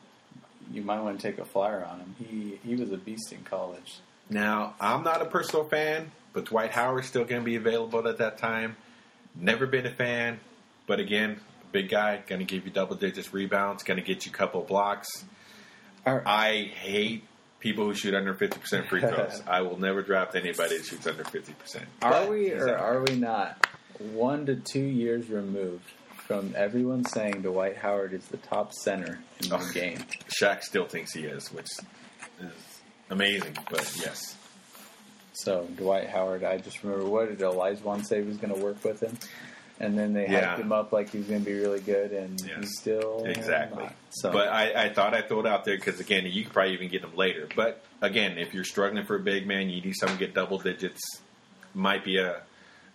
you 0.72 0.82
might 0.82 1.00
want 1.02 1.20
to 1.20 1.28
take 1.28 1.40
a 1.40 1.46
flyer 1.46 1.86
on 1.86 2.00
him. 2.00 2.16
He 2.20 2.60
he 2.68 2.76
was 2.76 2.92
a 2.92 2.98
beast 2.98 3.32
in 3.32 3.44
college. 3.44 4.00
Now, 4.30 4.76
I'm 4.80 5.04
not 5.04 5.22
a 5.22 5.26
personal 5.26 5.66
fan, 5.66 6.12
but 6.34 6.46
Dwight 6.46 6.72
Howard's 6.72 7.08
still 7.08 7.26
going 7.26 7.42
to 7.42 7.46
be 7.46 7.56
available 7.56 8.08
at 8.08 8.18
that 8.18 8.38
time. 8.38 8.78
Never 9.36 9.68
been 9.68 9.86
a 9.86 9.92
fan, 9.92 10.40
but 10.88 11.00
again, 11.00 11.40
big 11.74 11.90
guy, 11.90 12.24
going 12.26 12.40
to 12.40 12.46
give 12.46 12.64
you 12.66 12.72
double 12.72 12.96
digits 12.96 13.34
rebounds, 13.34 13.84
going 13.84 14.00
to 14.00 14.06
get 14.06 14.26
you 14.26 14.32
a 14.32 14.36
couple 14.36 14.62
blocks. 14.62 15.10
Our, 16.06 16.24
I 16.26 16.64
hate 16.66 17.26
people 17.60 17.86
who 17.86 17.94
shoot 17.94 18.14
under 18.14 18.34
50% 18.34 18.88
free 18.88 19.02
throws. 19.02 19.42
I 19.48 19.62
will 19.62 19.80
never 19.80 20.02
draft 20.02 20.36
anybody 20.36 20.78
that 20.78 20.86
shoots 20.86 21.08
under 21.08 21.24
50%. 21.24 21.84
are 22.02 22.30
we 22.30 22.52
or 22.52 22.70
out. 22.78 22.80
are 22.80 23.02
we 23.02 23.16
not 23.16 23.68
one 24.14 24.46
to 24.46 24.56
two 24.56 24.80
years 24.84 25.30
removed 25.30 25.86
from 26.28 26.54
everyone 26.56 27.04
saying 27.06 27.42
Dwight 27.42 27.78
Howard 27.78 28.14
is 28.14 28.26
the 28.28 28.38
top 28.38 28.74
center 28.74 29.20
in 29.42 29.50
the 29.50 29.56
Oh. 29.58 29.72
game? 29.74 29.98
Shaq 30.42 30.62
still 30.64 30.86
thinks 30.86 31.14
he 31.14 31.24
is, 31.24 31.52
which 31.52 31.68
is 32.42 32.52
amazing, 33.10 33.58
but 33.70 33.94
yes. 34.00 34.36
So 35.34 35.68
Dwight 35.78 36.10
Howard, 36.10 36.44
I 36.44 36.58
just 36.60 36.84
remember 36.84 37.06
what 37.06 37.30
did 37.30 37.40
Olajuwon 37.40 38.06
say 38.06 38.22
he 38.22 38.28
was 38.28 38.38
going 38.38 38.54
to 38.54 38.60
work 38.62 38.84
with 38.84 39.02
him, 39.02 39.18
and 39.80 39.98
then 39.98 40.14
they 40.14 40.28
Yeah. 40.30 40.56
hyped 40.56 40.60
him 40.60 40.72
up 40.72 40.92
like 40.92 41.10
he 41.12 41.18
was 41.20 41.28
going 41.28 41.44
to 41.44 41.46
be 41.46 41.58
really 41.58 41.80
good, 41.82 42.12
and 42.12 42.40
Yes. 42.46 42.58
he's 42.60 42.78
still 42.80 43.24
Exactly. 43.26 43.84
not. 43.84 43.96
So, 44.12 44.32
But 44.32 44.50
I, 44.50 44.86
I 44.86 44.90
thought 44.94 45.14
I'd 45.14 45.28
throw 45.28 45.40
it 45.42 45.48
out 45.48 45.66
there 45.66 45.76
because, 45.76 46.00
again, 46.00 46.26
you 46.26 46.44
could 46.44 46.54
probably 46.54 46.74
even 46.74 46.90
get 46.90 47.02
them 47.02 47.16
later. 47.16 47.48
But, 47.56 47.84
again, 48.02 48.38
if 48.38 48.54
you're 48.54 48.64
struggling 48.64 49.06
for 49.06 49.16
a 49.16 49.20
big 49.20 49.48
man, 49.48 49.70
you 49.70 49.82
need 49.82 49.96
someone 49.96 50.18
to 50.18 50.26
get 50.26 50.34
double 50.36 50.60
digits. 50.60 51.02
Might 51.74 52.04
be 52.06 52.18
a 52.20 52.42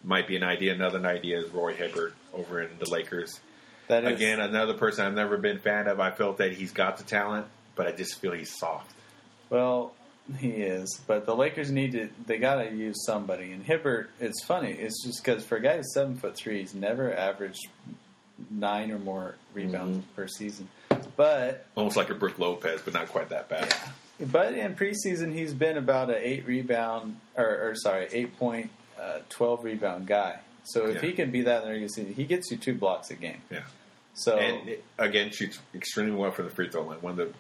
might 0.04 0.28
be 0.28 0.36
an 0.36 0.44
idea. 0.44 0.72
Another 0.72 1.04
idea 1.04 1.40
is 1.40 1.50
Roy 1.50 1.74
Hibbert 1.74 2.14
over 2.32 2.60
in 2.62 2.70
the 2.78 2.88
Lakers. 2.88 3.40
that 3.88 4.04
is, 4.04 4.12
Again, 4.12 4.38
another 4.38 4.74
person 4.74 5.04
I've 5.04 5.14
never 5.14 5.36
been 5.38 5.58
fan 5.58 5.88
of. 5.88 5.98
I 5.98 6.12
felt 6.12 6.38
that 6.38 6.52
he's 6.52 6.70
got 6.70 6.98
the 6.98 7.04
talent, 7.04 7.46
but 7.74 7.88
I 7.88 7.92
just 7.92 8.20
feel 8.20 8.30
he's 8.32 8.56
soft. 8.56 8.92
well, 9.50 9.92
he 10.38 10.48
is. 10.50 11.00
But 11.06 11.24
the 11.26 11.34
Lakers 11.34 11.70
need 11.70 11.92
to. 11.92 12.08
They 12.26 12.38
got 12.38 12.56
to 12.62 12.70
use 12.74 13.04
somebody. 13.06 13.52
And 13.52 13.64
Hibbert, 13.64 14.08
it's 14.20 14.44
funny. 14.44 14.72
It's 14.72 15.02
just 15.04 15.24
because 15.24 15.44
for 15.44 15.56
a 15.56 15.60
guy 15.62 15.76
who's 15.76 15.92
seven 15.94 16.16
foot 16.16 16.36
three, 16.36 16.60
he's 16.60 16.74
never 16.74 17.14
averaged 17.16 17.66
nine 18.50 18.90
or 18.90 18.98
more 18.98 19.36
rebounds 19.54 19.98
Mm-hmm. 19.98 20.14
per 20.14 20.28
season. 20.28 20.68
But 21.16 21.66
Almost 21.76 21.96
like 21.96 22.10
a 22.10 22.14
Brook 22.14 22.38
Lopez, 22.38 22.80
but 22.84 22.94
not 22.94 23.08
quite 23.08 23.30
that 23.30 23.48
bad. 23.48 23.74
But 24.20 24.54
in 24.54 24.74
preseason, 24.74 25.32
he's 25.32 25.54
been 25.54 25.76
about 25.76 26.10
an 26.10 26.16
eight 26.20 26.46
rebound, 26.46 27.16
or, 27.36 27.70
or 27.70 27.74
sorry, 27.76 28.08
eight 28.12 28.36
point, 28.38 28.70
uh, 29.00 29.18
twelve 29.28 29.64
rebound 29.64 30.06
guy. 30.06 30.40
So 30.64 30.86
if 30.86 30.96
Yeah. 30.96 31.00
he 31.02 31.12
can 31.12 31.30
be 31.30 31.42
that 31.42 31.58
in 31.58 31.64
the 31.64 31.68
regular 31.70 31.88
season, 31.88 32.14
he 32.14 32.24
gets 32.24 32.50
you 32.50 32.56
two 32.56 32.74
blocks 32.74 33.10
a 33.10 33.14
game. 33.14 33.40
Yeah. 33.50 33.62
So 34.14 34.36
And 34.36 34.76
again, 34.98 35.30
shoots 35.30 35.58
extremely 35.74 36.12
well 36.16 36.30
from 36.32 36.46
the 36.46 36.50
free 36.50 36.68
throw 36.68 36.82
line. 36.82 36.98
One 37.00 37.12
of 37.12 37.16
the 37.28 37.32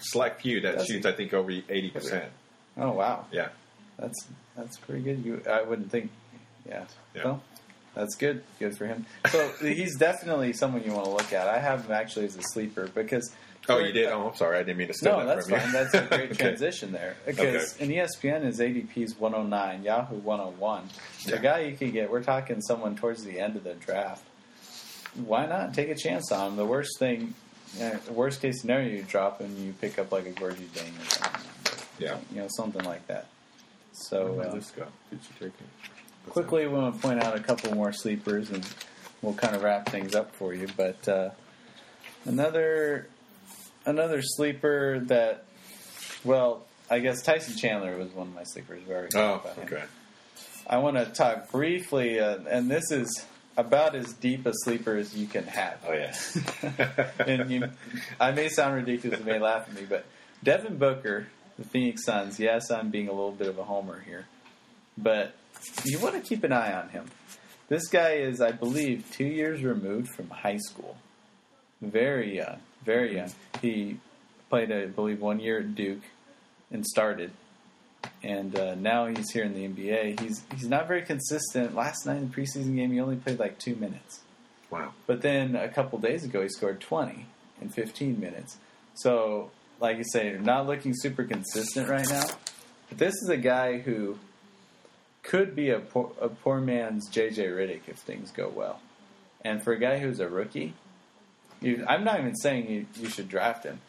select 0.00 0.42
few 0.42 0.60
that 0.62 0.84
shoots, 0.86 1.06
I 1.06 1.12
think, 1.12 1.32
over 1.34 1.50
eighty 1.50 1.90
percent. 1.90 2.30
oh 2.76 2.92
wow, 2.92 3.26
Yeah. 3.32 3.48
that's 3.98 4.26
that's 4.56 4.78
pretty 4.78 5.02
good. 5.02 5.24
You, 5.24 5.42
I 5.50 5.62
wouldn't 5.62 5.90
think, 5.90 6.10
yeah. 6.68 6.84
Yeah. 7.14 7.24
Well, 7.24 7.42
that's 7.94 8.14
good. 8.16 8.42
Good 8.58 8.76
for 8.76 8.86
him. 8.86 9.06
So 9.30 9.48
he's 9.60 9.96
definitely 9.96 10.52
someone 10.52 10.82
you 10.84 10.92
want 10.92 11.04
to 11.06 11.10
look 11.10 11.32
at. 11.32 11.48
I 11.48 11.58
have 11.58 11.84
him 11.86 11.92
actually 11.92 12.26
as 12.26 12.36
a 12.36 12.42
sleeper 12.42 12.88
because. 12.94 13.32
Oh, 13.68 13.78
you 13.78 13.92
did? 13.92 14.08
Oh, 14.10 14.28
I'm 14.28 14.36
sorry. 14.36 14.58
I 14.58 14.62
didn't 14.62 14.76
mean 14.76 14.88
to 14.88 14.92
steal 14.94 15.12
No, 15.18 15.24
that 15.24 15.36
that's 15.36 15.48
from 15.48 15.54
you. 15.58 15.60
fine. 15.62 15.72
That's 15.72 15.94
a 15.94 16.00
great 16.16 16.30
Okay. 16.32 16.34
transition 16.34 16.92
there. 16.92 17.16
Because 17.24 17.74
Okay. 17.76 17.84
in 17.84 17.90
ESPN, 17.92 18.44
is 18.44 18.60
ADP 18.60 18.96
is 18.98 19.18
109, 19.18 19.82
Yahoo 19.84 20.16
101. 20.16 20.88
The 21.24 21.30
Yeah. 21.32 21.38
guy 21.38 21.60
you 21.60 21.74
could 21.76 21.92
get, 21.94 22.10
we're 22.10 22.22
talking 22.22 22.60
someone 22.60 22.94
towards 22.94 23.24
the 23.24 23.40
end 23.40 23.56
of 23.56 23.64
the 23.64 23.72
draft. 23.72 24.22
Why 25.14 25.46
not 25.46 25.72
take 25.72 25.88
a 25.88 25.94
chance 25.94 26.30
on 26.30 26.48
him? 26.50 26.56
The 26.56 26.66
worst 26.66 26.98
thing, 26.98 27.34
uh, 27.80 27.98
worst 28.12 28.40
case 28.40 28.60
scenario, 28.60 28.96
you 28.96 29.02
drop 29.02 29.40
and 29.40 29.56
you 29.58 29.72
pick 29.80 29.98
up 29.98 30.12
like 30.12 30.26
a 30.26 30.32
Gorgui 30.32 30.66
Dieng 30.68 31.00
or 31.00 31.10
something. 31.10 31.40
Yeah. 31.98 32.18
You 32.32 32.42
know, 32.42 32.48
something 32.56 32.84
like 32.84 33.06
that. 33.06 33.26
So 33.92 34.40
uh, 34.40 34.44
my 34.44 34.52
list 34.52 34.74
go? 34.76 34.86
Did 35.10 35.20
you 35.22 35.46
take 35.46 35.60
it? 35.60 36.30
Quickly, 36.30 36.66
we 36.66 36.72
want 36.72 36.94
to 36.94 37.00
point 37.00 37.22
out 37.22 37.36
a 37.36 37.40
couple 37.40 37.74
more 37.74 37.92
sleepers, 37.92 38.50
and 38.50 38.66
we'll 39.22 39.34
kind 39.34 39.54
of 39.54 39.62
wrap 39.62 39.88
things 39.88 40.14
up 40.14 40.34
for 40.34 40.54
you. 40.54 40.66
But 40.76 41.06
uh, 41.06 41.30
another 42.24 43.08
another 43.84 44.22
sleeper 44.22 45.00
that, 45.04 45.44
well, 46.24 46.64
I 46.90 47.00
guess 47.00 47.22
Tyson 47.22 47.56
Chandler 47.56 47.96
was 47.96 48.10
one 48.12 48.28
of 48.28 48.34
my 48.34 48.44
sleepers. 48.44 48.82
We 48.86 48.94
already? 48.94 49.16
Oh, 49.16 49.34
about 49.34 49.56
him. 49.56 49.64
okay. 49.66 49.84
I 50.66 50.78
want 50.78 50.96
to 50.96 51.04
talk 51.06 51.50
briefly, 51.50 52.18
uh, 52.18 52.38
and 52.48 52.70
this 52.70 52.90
is 52.90 53.24
about 53.56 53.94
as 53.94 54.12
deep 54.14 54.46
a 54.46 54.52
sleeper 54.52 54.96
as 54.96 55.16
you 55.16 55.26
can 55.26 55.44
have. 55.44 55.78
Oh, 55.86 55.92
yeah. 55.92 57.12
and 57.26 57.50
you, 57.50 57.68
I 58.18 58.32
may 58.32 58.48
sound 58.48 58.74
ridiculous, 58.74 59.20
you 59.20 59.26
may 59.26 59.38
laugh 59.38 59.68
at 59.68 59.74
me, 59.74 59.86
but 59.88 60.04
Devin 60.42 60.76
Booker, 60.76 61.28
the 61.58 61.64
Phoenix 61.64 62.04
Suns. 62.04 62.38
Yes, 62.38 62.70
I'm 62.70 62.90
being 62.90 63.08
a 63.08 63.12
little 63.12 63.32
bit 63.32 63.48
of 63.48 63.58
a 63.58 63.64
homer 63.64 64.00
here, 64.00 64.26
but 64.98 65.34
you 65.84 65.98
want 65.98 66.14
to 66.14 66.20
keep 66.20 66.44
an 66.44 66.52
eye 66.52 66.72
on 66.72 66.88
him. 66.90 67.06
This 67.68 67.88
guy 67.88 68.12
is, 68.12 68.40
I 68.40 68.52
believe, 68.52 69.10
two 69.12 69.24
years 69.24 69.62
removed 69.62 70.08
from 70.08 70.28
high 70.28 70.58
school. 70.58 70.96
Very 71.80 72.36
young, 72.36 72.60
very 72.84 73.16
young. 73.16 73.32
He 73.62 73.98
played, 74.50 74.70
I 74.70 74.86
believe, 74.86 75.20
one 75.20 75.40
year 75.40 75.60
at 75.60 75.74
Duke 75.74 76.02
and 76.70 76.84
started, 76.84 77.30
and 78.24 78.58
uh, 78.58 78.74
now 78.74 79.06
he's 79.06 79.30
here 79.30 79.44
in 79.44 79.52
the 79.52 79.68
NBA. 79.68 80.18
He's 80.18 80.42
he's 80.54 80.68
not 80.68 80.88
very 80.88 81.02
consistent. 81.02 81.74
Last 81.74 82.06
night 82.06 82.16
in 82.16 82.30
the 82.30 82.34
preseason 82.34 82.74
game, 82.74 82.90
he 82.90 83.00
only 83.00 83.16
played 83.16 83.38
like 83.38 83.58
two 83.58 83.76
minutes. 83.76 84.20
wow. 84.70 84.94
But 85.06 85.20
then 85.20 85.54
a 85.54 85.68
couple 85.68 85.98
days 85.98 86.24
ago, 86.24 86.42
he 86.42 86.48
scored 86.48 86.80
20 86.80 87.26
in 87.60 87.68
15 87.68 88.18
minutes. 88.18 88.56
So, 88.94 89.50
like 89.78 89.98
you 89.98 90.04
say, 90.10 90.36
not 90.40 90.66
looking 90.66 90.94
super 90.94 91.24
consistent 91.24 91.88
right 91.88 92.08
now. 92.08 92.24
But 92.88 92.98
this 92.98 93.14
is 93.14 93.28
a 93.28 93.36
guy 93.36 93.78
who 93.78 94.18
could 95.22 95.54
be 95.54 95.70
a 95.70 95.80
poor, 95.80 96.12
a 96.20 96.28
poor 96.28 96.60
man's 96.60 97.10
JJ 97.10 97.36
Redick 97.36 97.88
if 97.88 97.98
things 97.98 98.30
go 98.30 98.48
well. 98.48 98.80
And 99.44 99.62
for 99.62 99.72
a 99.72 99.78
guy 99.78 99.98
who's 99.98 100.20
a 100.20 100.28
rookie, 100.28 100.72
you, 101.60 101.84
I'm 101.86 102.04
not 102.04 102.20
even 102.20 102.34
saying 102.36 102.70
you, 102.70 102.86
you 102.94 103.10
should 103.10 103.28
draft 103.28 103.64
him. 103.64 103.80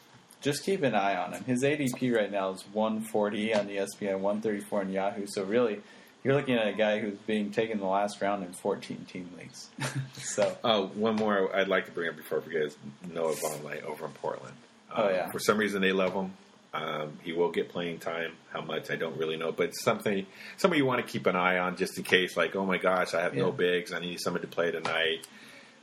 Just 0.46 0.64
keep 0.64 0.84
an 0.84 0.94
eye 0.94 1.16
on 1.16 1.34
him. 1.34 1.44
His 1.46 1.64
ADP 1.64 2.16
right 2.16 2.32
now 2.32 2.52
is 2.52 2.64
140 2.72 3.54
on 3.56 3.68
E 3.68 3.78
ESPN, 3.78 4.20
134 4.20 4.82
on 4.82 4.92
Yahoo. 4.92 5.26
So 5.26 5.44
really, 5.44 5.82
you're 6.24 6.36
looking 6.36 6.54
at 6.56 6.68
a 6.68 6.74
guy 6.74 7.00
who's 7.00 7.18
being 7.26 7.50
taken 7.50 7.74
in 7.78 7.80
the 7.80 7.88
last 7.88 8.22
round 8.22 8.44
in 8.44 8.54
14 8.54 9.06
team 9.12 9.28
leagues. 9.40 9.70
so 10.14 10.56
Oh, 10.64 10.86
one 10.90 11.16
more 11.16 11.54
I'd 11.56 11.68
like 11.68 11.86
to 11.88 11.92
bring 11.92 12.10
up 12.10 12.16
before 12.16 12.38
I 12.38 12.42
forget 12.42 12.62
is 12.62 12.78
Noah 13.12 13.34
Vonleh 13.34 13.84
over 13.86 14.06
in 14.06 14.12
Portland. 14.12 14.54
Oh, 14.96 15.08
Um, 15.08 15.14
yeah. 15.16 15.32
For 15.32 15.40
some 15.40 15.58
reason, 15.58 15.82
they 15.82 15.92
love 15.94 16.14
him. 16.14 16.34
Um, 16.76 17.18
he 17.24 17.34
will 17.34 17.50
get 17.52 17.70
playing 17.70 17.98
time. 17.98 18.34
How 18.54 18.62
much 18.62 18.92
I 18.92 18.98
don't 18.98 19.18
really 19.18 19.38
know, 19.38 19.52
but 19.52 19.72
something 19.72 20.28
somebody 20.58 20.80
you 20.82 20.86
want 20.86 21.04
to 21.04 21.12
keep 21.12 21.26
an 21.26 21.36
eye 21.36 21.58
on 21.58 21.76
just 21.76 21.98
in 21.98 22.04
case. 22.04 22.38
Like, 22.38 22.56
oh 22.56 22.66
my 22.68 22.78
gosh, 22.78 23.16
I 23.16 23.22
have 23.22 23.34
no 23.34 23.52
bigs. 23.52 23.92
I 23.94 24.00
need 24.00 24.20
somebody 24.20 24.46
to 24.46 24.52
play 24.54 24.70
tonight. 24.70 25.26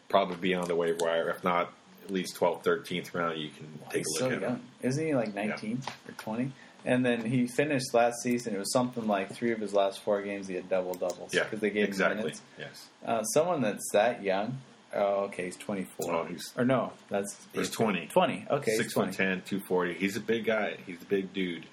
Probably 0.08 0.36
be 0.36 0.54
on 0.54 0.68
the 0.68 0.76
waiver 0.76 0.98
wire. 1.00 1.30
If 1.30 1.42
not, 1.42 1.72
at 2.05 2.11
least 2.11 2.36
12th, 2.36 2.64
13th 2.64 3.14
round, 3.14 3.38
you 3.40 3.50
can 3.50 3.66
take 3.90 3.98
He's 3.98 4.07
a 4.20 4.24
look 4.24 4.30
so 4.32 4.36
at 4.36 4.42
young. 4.42 4.50
him. 4.57 4.62
Isn't 4.82 5.07
he 5.07 5.14
like 5.14 5.34
19 5.34 5.82
or 6.09 6.12
20? 6.12 6.53
And 6.84 7.07
then 7.07 7.24
he 7.24 7.46
finished 7.46 7.94
last 7.94 8.22
season. 8.22 8.55
It 8.55 8.59
was 8.59 8.72
something 8.72 9.07
like 9.07 9.32
three 9.32 9.53
of 9.53 9.61
his 9.61 9.72
last 9.72 10.00
four 10.03 10.20
games 10.22 10.48
he 10.48 10.55
had 10.57 10.68
double 10.68 10.94
doubles. 10.94 11.32
Yeah, 11.32 11.44
because 11.44 11.61
they 11.61 11.70
gave 11.70 11.96
him 11.96 12.16
minutes. 12.16 12.42
Yes, 12.59 12.88
Uh, 13.05 13.22
someone 13.22 13.61
that's 13.61 13.88
that 13.92 14.22
young. 14.22 14.59
Oh, 14.94 15.24
okay, 15.26 15.44
he's 15.46 15.57
24. 15.57 16.12
Oh, 16.14 16.24
he's- 16.24 16.53
or 16.57 16.64
no, 16.64 16.92
that's 17.09 17.36
he's 17.55 17.70
20. 17.70 18.09
20. 18.09 18.46
Okay, 18.50 18.72
Six 18.76 18.92
foot 18.92 19.12
20. 19.12 19.16
10, 19.16 19.42
240. 19.42 19.94
He's 19.94 20.16
a 20.16 20.20
big 20.20 20.44
guy. 20.44 20.76
He's 20.84 21.00
a 21.00 21.07
big 21.07 21.32
dude. 21.32 21.64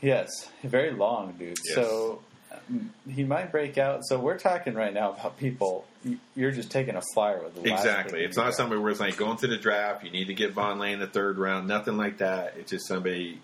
Yes, 0.00 0.28
very 0.62 0.92
long, 0.92 1.32
dude. 1.38 1.56
Yes. 1.64 1.74
So 1.74 2.22
he 3.10 3.24
might 3.24 3.50
break 3.50 3.78
out. 3.78 4.04
So 4.06 4.18
we're 4.18 4.38
talking 4.38 4.74
right 4.74 4.92
now 4.92 5.12
about 5.12 5.38
people. 5.38 5.86
you- 6.04 6.18
You're 6.36 6.50
just 6.52 6.70
taking 6.70 6.94
a 6.96 7.02
flyer 7.14 7.42
with 7.42 7.54
the 7.62 7.72
Exactly. 7.72 8.24
It's 8.24 8.36
not 8.36 8.54
somebody 8.54 8.80
where 8.80 8.90
it's 8.90 9.00
like 9.00 9.16
going 9.16 9.36
to 9.38 9.46
the 9.46 9.56
draft. 9.56 10.04
You 10.04 10.10
need 10.10 10.26
to 10.26 10.34
get 10.34 10.54
Vonleh 10.54 10.92
in 10.92 10.98
the 11.00 11.06
third 11.06 11.38
round. 11.38 11.66
Nothing 11.68 11.96
like 11.96 12.18
that. 12.18 12.54
It's 12.58 12.70
just 12.70 12.86
somebody 12.86 13.40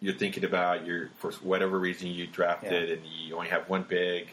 you're 0.00 0.14
thinking 0.14 0.44
about. 0.44 0.84
You're 0.86 1.08
for 1.18 1.32
whatever 1.42 1.78
reason 1.78 2.08
you 2.08 2.26
drafted, 2.26 2.88
Yeah. 2.88 2.94
and 2.96 3.02
you 3.06 3.34
only 3.36 3.48
have 3.48 3.68
one 3.68 3.82
big. 3.82 4.28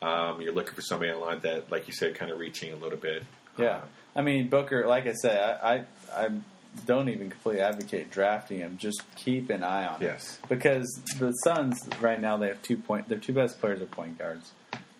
Um, 0.00 0.40
you're 0.40 0.52
looking 0.52 0.74
for 0.74 0.82
somebody 0.82 1.12
online 1.12 1.40
that, 1.40 1.70
like 1.70 1.86
you 1.86 1.92
said, 1.92 2.14
kind 2.16 2.30
of 2.32 2.38
reaching 2.38 2.72
a 2.72 2.76
little 2.76 2.98
bit. 2.98 3.22
Yeah, 3.56 3.82
I 4.16 4.22
mean 4.22 4.48
Booker. 4.48 4.86
Like 4.86 5.06
I 5.06 5.12
said, 5.12 5.38
I, 5.62 5.84
I 6.12 6.24
I'm 6.24 6.44
don't 6.86 7.08
even 7.08 7.30
completely 7.30 7.60
advocate 7.62 8.10
drafting 8.10 8.58
him. 8.58 8.76
Just 8.78 9.02
keep 9.16 9.50
an 9.50 9.62
eye 9.62 9.86
on 9.86 10.00
him. 10.00 10.08
Yes. 10.12 10.38
Because 10.48 10.88
the 11.18 11.32
Suns 11.44 11.88
right 12.00 12.20
now 12.20 12.36
they 12.36 12.48
have 12.48 12.62
two 12.62 12.76
point. 12.76 13.08
Their 13.08 13.18
two 13.18 13.32
best 13.32 13.60
players 13.60 13.80
are 13.82 13.86
point 13.86 14.18
guards, 14.18 14.52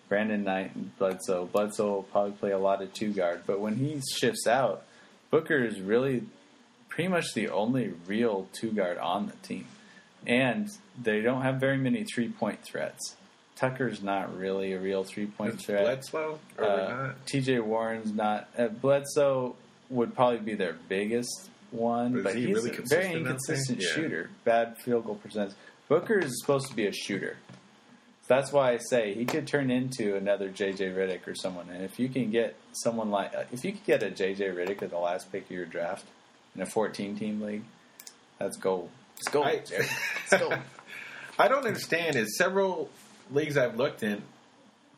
Brandon 0.09 0.43
Knight 0.43 0.75
and 0.75 0.95
Bledsoe. 0.97 1.45
Bledsoe 1.45 1.87
will 1.95 2.03
probably 2.03 2.33
play 2.33 2.51
a 2.51 2.59
lot 2.59 2.81
of 2.81 2.93
two 2.93 3.11
guard, 3.11 3.41
but 3.45 3.59
when 3.59 3.75
he 3.77 4.01
shifts 4.17 4.45
out, 4.47 4.83
Booker 5.31 5.63
is 5.63 5.79
really 5.81 6.23
pretty 6.89 7.07
much 7.09 7.33
the 7.33 7.49
only 7.49 7.93
real 8.07 8.47
two 8.53 8.71
guard 8.71 8.97
on 8.99 9.25
the 9.27 9.47
team, 9.47 9.65
and 10.27 10.69
they 11.01 11.21
don't 11.21 11.41
have 11.41 11.59
very 11.59 11.77
many 11.77 12.03
three 12.03 12.29
point 12.29 12.61
threats. 12.63 13.15
Tucker's 13.55 14.01
not 14.03 14.35
really 14.37 14.73
a 14.73 14.79
real 14.79 15.03
three 15.03 15.25
point 15.27 15.55
Is 15.55 15.65
threat. 15.65 15.83
Bledsoe 15.85 16.39
or 16.57 16.63
Uh, 16.65 17.05
not? 17.07 17.25
T.J. 17.27 17.59
Warren's 17.59 18.11
not. 18.13 18.47
Uh, 18.57 18.67
Bledsoe 18.67 19.55
would 19.89 20.15
probably 20.15 20.39
be 20.39 20.53
their 20.55 20.73
biggest 20.89 21.49
one, 21.73 22.13
But 22.13 22.23
but 22.23 22.35
he 22.35 22.45
he's 22.47 22.55
really 22.55 22.77
a 22.77 22.81
very 22.81 23.13
inconsistent 23.13 23.81
Yeah. 23.81 23.87
shooter. 23.89 24.29
Bad 24.43 24.77
field 24.77 25.05
goal 25.05 25.15
percentage. 25.15 25.55
Booker 25.89 26.19
is 26.19 26.39
supposed 26.41 26.67
to 26.69 26.75
be 26.75 26.85
a 26.87 26.91
shooter. 26.93 27.37
That's 28.27 28.51
why 28.53 28.71
I 28.71 28.77
say 28.77 29.13
he 29.13 29.25
could 29.25 29.47
turn 29.47 29.69
into 29.69 30.15
another 30.15 30.47
J.J. 30.49 30.91
Redick 30.91 31.27
or 31.27 31.35
someone. 31.35 31.69
And 31.69 31.83
if 31.83 31.99
you 31.99 32.07
can 32.07 32.31
get 32.31 32.55
someone 32.71 33.11
like, 33.11 33.33
if 33.51 33.65
you 33.65 33.73
could 33.73 33.83
get 33.85 34.01
a 34.01 34.09
J.J. 34.09 34.45
Redick 34.49 34.81
at 34.81 34.91
the 34.91 34.97
last 34.97 35.29
pick 35.31 35.43
of 35.45 35.51
your 35.51 35.65
draft 35.65 36.05
in 36.55 36.61
a 36.61 36.65
14 36.65 37.17
team 37.17 37.41
league, 37.41 37.63
that's 38.39 38.55
gold. 38.57 38.89
It's 39.17 39.27
gold. 39.27 39.45
I-. 39.47 39.61
It's 40.31 40.37
gold. 40.39 40.55
I 41.37 41.47
don't 41.49 41.65
understand. 41.65 42.15
Is 42.15 42.37
several 42.37 42.89
leagues 43.31 43.57
I've 43.57 43.75
looked 43.75 44.03
in, 44.03 44.21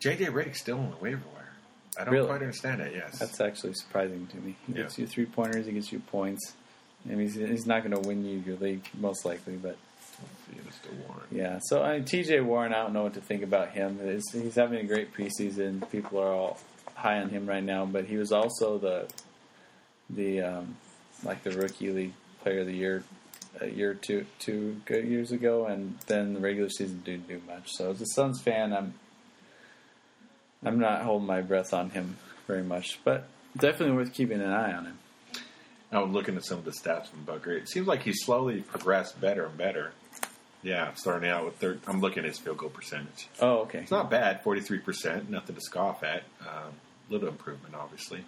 JJ 0.03 0.27
Redick's 0.27 0.59
still 0.59 0.77
on 0.77 0.91
the 0.91 0.97
waiver 0.97 1.21
wire. 1.33 1.49
I 1.97 2.03
don't 2.03 2.13
Really? 2.13 2.27
quite 2.27 2.41
understand 2.41 2.81
it. 2.81 2.93
Yes, 2.93 3.17
That's 3.19 3.41
actually 3.41 3.73
surprising 3.73 4.27
to 4.27 4.37
me. 4.37 4.55
He 4.67 4.73
Yeah. 4.73 4.83
gets 4.83 4.99
you 4.99 5.07
three 5.07 5.25
pointers, 5.25 5.65
he 5.65 5.71
gets 5.71 5.91
you 5.91 5.99
points. 5.99 6.53
I 7.05 7.09
mean, 7.09 7.19
he's, 7.19 7.35
he's 7.35 7.65
not 7.65 7.83
going 7.83 8.01
to 8.01 8.07
win 8.07 8.25
you 8.25 8.39
your 8.45 8.57
league, 8.57 8.83
most 8.99 9.25
likely, 9.25 9.55
but 9.57 9.77
Yeah, 10.53 10.61
Warren. 11.07 11.27
yeah. 11.31 11.59
So, 11.63 11.83
I 11.83 11.97
mean, 11.97 12.05
TJ 12.05 12.43
Warren, 12.43 12.73
I 12.73 12.77
don't 12.77 12.93
know 12.93 13.03
what 13.03 13.13
to 13.13 13.21
think 13.21 13.43
about 13.43 13.71
him. 13.71 13.99
It's, 14.01 14.31
he's 14.31 14.55
having 14.55 14.79
a 14.79 14.83
great 14.83 15.13
preseason. 15.13 15.89
People 15.91 16.19
are 16.19 16.31
all 16.33 16.59
high 16.95 17.19
on 17.19 17.29
him 17.29 17.45
right 17.45 17.63
now, 17.63 17.85
but 17.85 18.05
he 18.05 18.17
was 18.17 18.31
also 18.31 18.77
the, 18.77 19.07
the 20.09 20.41
um, 20.41 20.77
like 21.23 21.43
the 21.43 21.51
rookie 21.51 21.91
league 21.91 22.13
player 22.41 22.61
of 22.61 22.67
the 22.67 22.73
year 22.75 23.03
a 23.61 23.67
year 23.67 23.93
two, 23.93 24.25
two 24.39 24.81
good 24.85 25.05
years 25.05 25.31
ago, 25.31 25.65
and 25.65 25.97
then 26.07 26.33
the 26.33 26.39
regular 26.39 26.69
season 26.69 27.01
didn't 27.05 27.27
do 27.27 27.41
much. 27.47 27.71
So, 27.71 27.91
as 27.91 28.01
a 28.01 28.05
Suns 28.07 28.41
fan, 28.41 28.73
I'm 28.73 28.93
I'm 30.63 30.79
not 30.79 31.03
holding 31.03 31.27
my 31.27 31.41
breath 31.41 31.73
on 31.73 31.91
him 31.91 32.17
very 32.47 32.63
much, 32.63 32.99
but 33.03 33.27
definitely 33.57 33.95
worth 33.95 34.13
keeping 34.13 34.41
an 34.41 34.51
eye 34.51 34.73
on 34.73 34.85
him. 34.85 34.97
I'm 35.91 36.13
looking 36.13 36.35
at 36.35 36.45
some 36.45 36.57
of 36.57 36.65
the 36.65 36.71
stats 36.71 37.07
from 37.07 37.23
Booker. 37.23 37.51
It 37.53 37.69
seems 37.69 37.87
like 37.87 38.01
he's 38.03 38.23
slowly 38.23 38.61
progressed 38.61 39.19
better 39.21 39.45
and 39.45 39.57
better. 39.57 39.93
Yeah, 40.63 40.93
starting 40.95 41.29
out 41.29 41.45
with 41.45 41.55
third. 41.57 41.79
I'm 41.87 42.01
looking 42.01 42.19
at 42.19 42.25
his 42.25 42.39
field 42.39 42.57
goal 42.57 42.69
percentage. 42.69 43.27
Oh, 43.39 43.59
okay. 43.59 43.79
It's 43.79 43.91
not 43.91 44.09
bad, 44.09 44.41
43 44.43 44.79
percent. 44.79 45.29
Nothing 45.29 45.55
to 45.55 45.61
scoff 45.61 46.03
at. 46.03 46.23
Um, 46.41 46.73
little 47.09 47.29
improvement, 47.29 47.75
obviously. 47.75 48.25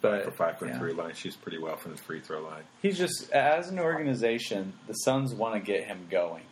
but 0.00 0.24
For 0.24 0.30
five 0.30 0.56
yeah. 0.62 0.78
three 0.78 0.94
line, 0.94 1.12
she's 1.14 1.36
pretty 1.36 1.58
well 1.58 1.76
from 1.76 1.92
the 1.92 1.98
free 1.98 2.20
throw 2.20 2.40
line. 2.40 2.62
He's 2.80 2.96
just 2.96 3.30
as 3.30 3.68
an 3.68 3.78
organization, 3.78 4.72
the 4.86 4.94
Suns 4.94 5.34
want 5.34 5.54
to 5.54 5.60
get 5.60 5.84
him 5.84 6.06
going. 6.10 6.44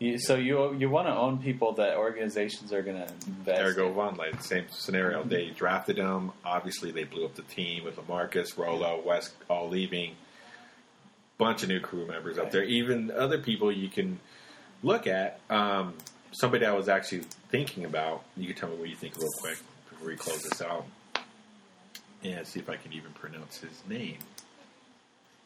You, 0.00 0.18
so 0.18 0.34
you 0.34 0.74
you 0.74 0.88
want 0.88 1.08
to 1.08 1.14
own 1.14 1.38
people 1.38 1.72
that 1.74 1.98
organizations 1.98 2.72
are 2.72 2.82
going 2.82 2.96
to 2.96 3.12
invest. 3.26 3.60
Ergo. 3.60 3.92
Von, 3.92 4.16
like 4.16 4.42
same 4.42 4.64
scenario. 4.70 5.22
They 5.22 5.50
drafted 5.50 5.98
him. 5.98 6.32
Obviously, 6.42 6.90
they 6.90 7.04
blew 7.04 7.26
up 7.26 7.34
the 7.34 7.42
team 7.42 7.84
with 7.84 7.96
LaMarcus, 7.96 8.56
Rolo, 8.56 9.02
West 9.04 9.34
all 9.48 9.68
leaving. 9.68 10.16
Bunch 11.36 11.62
of 11.62 11.68
new 11.68 11.80
crew 11.80 12.06
members 12.06 12.38
up 12.38 12.50
there. 12.50 12.64
Even 12.64 13.10
other 13.10 13.38
people 13.38 13.70
you 13.70 13.88
can 13.88 14.18
look 14.82 15.06
at. 15.06 15.38
Um, 15.50 15.94
somebody 16.32 16.64
I 16.64 16.72
was 16.72 16.88
actually 16.88 17.24
thinking 17.50 17.84
about. 17.84 18.24
You 18.38 18.46
can 18.46 18.56
tell 18.56 18.70
me 18.70 18.76
what 18.76 18.88
you 18.88 18.96
think 18.96 19.16
real 19.18 19.28
quick 19.38 19.58
before 19.90 20.08
we 20.08 20.16
close 20.16 20.42
this 20.42 20.62
out, 20.62 20.86
and 22.24 22.46
see 22.46 22.60
if 22.60 22.70
I 22.70 22.76
can 22.76 22.94
even 22.94 23.12
pronounce 23.12 23.58
his 23.58 23.82
name. 23.86 24.16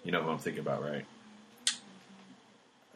You 0.05 0.13
know 0.13 0.23
who 0.23 0.31
I'm 0.31 0.39
thinking 0.39 0.61
about, 0.61 0.83
right? 0.85 1.05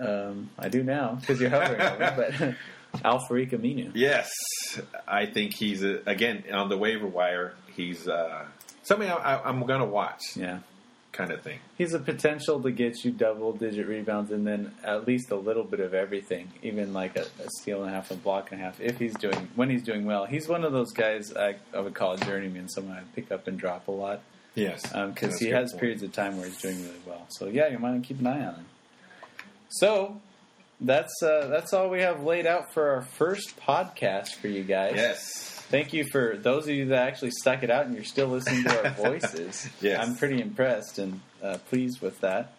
Um, 0.00 0.50
I 0.58 0.68
do 0.68 0.82
now 0.82 1.16
because 1.20 1.40
you're 1.40 1.50
hovering 1.50 1.80
over, 1.80 2.14
but 2.16 3.04
Al-Farouq 3.04 3.50
Aminu. 3.50 3.90
Yes, 3.94 4.30
I 5.06 5.26
think 5.26 5.54
he's 5.54 5.82
a, 5.84 6.00
again 6.06 6.44
on 6.52 6.68
the 6.68 6.76
waiver 6.78 7.06
wire. 7.06 7.54
He's 7.76 8.08
uh, 8.08 8.44
something 8.82 9.08
I, 9.08 9.14
I, 9.14 9.48
I'm 9.48 9.60
going 9.66 9.80
to 9.80 9.86
watch, 9.86 10.22
Yeah. 10.36 10.60
kind 11.12 11.30
of 11.32 11.42
thing. 11.42 11.58
He's 11.76 11.94
a 11.94 11.98
potential 11.98 12.60
to 12.62 12.70
get 12.70 13.04
you 13.04 13.10
double 13.12 13.52
digit 13.52 13.86
rebounds 13.86 14.30
and 14.32 14.46
then 14.46 14.72
at 14.84 15.06
least 15.06 15.30
a 15.30 15.36
little 15.36 15.64
bit 15.64 15.80
of 15.80 15.94
everything, 15.94 16.50
even 16.62 16.92
like 16.92 17.16
a, 17.16 17.22
a 17.22 17.48
steal 17.60 17.82
and 17.82 17.90
a 17.90 17.94
half, 17.94 18.10
a 18.10 18.14
block 18.14 18.52
and 18.52 18.60
a 18.60 18.64
half. 18.64 18.80
If 18.80 18.98
he's 18.98 19.14
doing 19.14 19.48
when 19.54 19.68
he's 19.70 19.82
doing 19.82 20.04
well, 20.04 20.26
he's 20.26 20.48
one 20.48 20.64
of 20.64 20.72
those 20.72 20.92
guys 20.92 21.34
I, 21.36 21.56
I 21.74 21.80
would 21.80 21.94
call 21.94 22.12
a 22.14 22.18
journeyman, 22.18 22.68
someone 22.68 22.96
I 22.96 23.02
pick 23.14 23.30
up 23.32 23.46
and 23.48 23.58
drop 23.58 23.88
a 23.88 23.92
lot 23.92 24.20
Yes, 24.54 24.82
because 24.82 25.34
Um, 25.34 25.38
he 25.38 25.48
has 25.50 25.70
point. 25.72 25.80
periods 25.80 26.02
of 26.02 26.12
time 26.12 26.36
where 26.36 26.46
he's 26.46 26.56
doing 26.60 26.82
really 26.82 26.98
well. 27.06 27.26
So 27.28 27.46
yeah, 27.46 27.68
you 27.68 27.78
might 27.78 28.02
keep 28.02 28.18
an 28.18 28.26
eye 28.26 28.44
on 28.46 28.54
him. 28.54 28.66
So 29.68 30.20
that's 30.80 31.22
uh, 31.22 31.48
that's 31.48 31.72
all 31.72 31.90
we 31.90 32.00
have 32.00 32.22
laid 32.22 32.46
out 32.46 32.72
for 32.72 32.90
our 32.90 33.02
first 33.02 33.58
podcast 33.60 34.34
for 34.34 34.48
you 34.48 34.62
guys. 34.64 34.94
Yes, 34.96 35.58
Thank 35.70 35.92
you 35.92 36.04
for 36.04 36.34
those 36.34 36.64
of 36.64 36.74
you 36.74 36.86
that 36.86 37.08
actually 37.08 37.32
stuck 37.32 37.62
it 37.62 37.70
out 37.70 37.84
and 37.84 37.94
you're 37.94 38.02
still 38.02 38.28
listening 38.28 38.64
to 38.64 38.84
our 38.84 38.90
voices. 39.10 39.68
Yes. 39.82 40.00
I'm 40.00 40.16
pretty 40.16 40.40
impressed 40.40 40.98
and 40.98 41.20
uh, 41.42 41.58
pleased 41.68 42.00
with 42.00 42.18
that. 42.20 42.54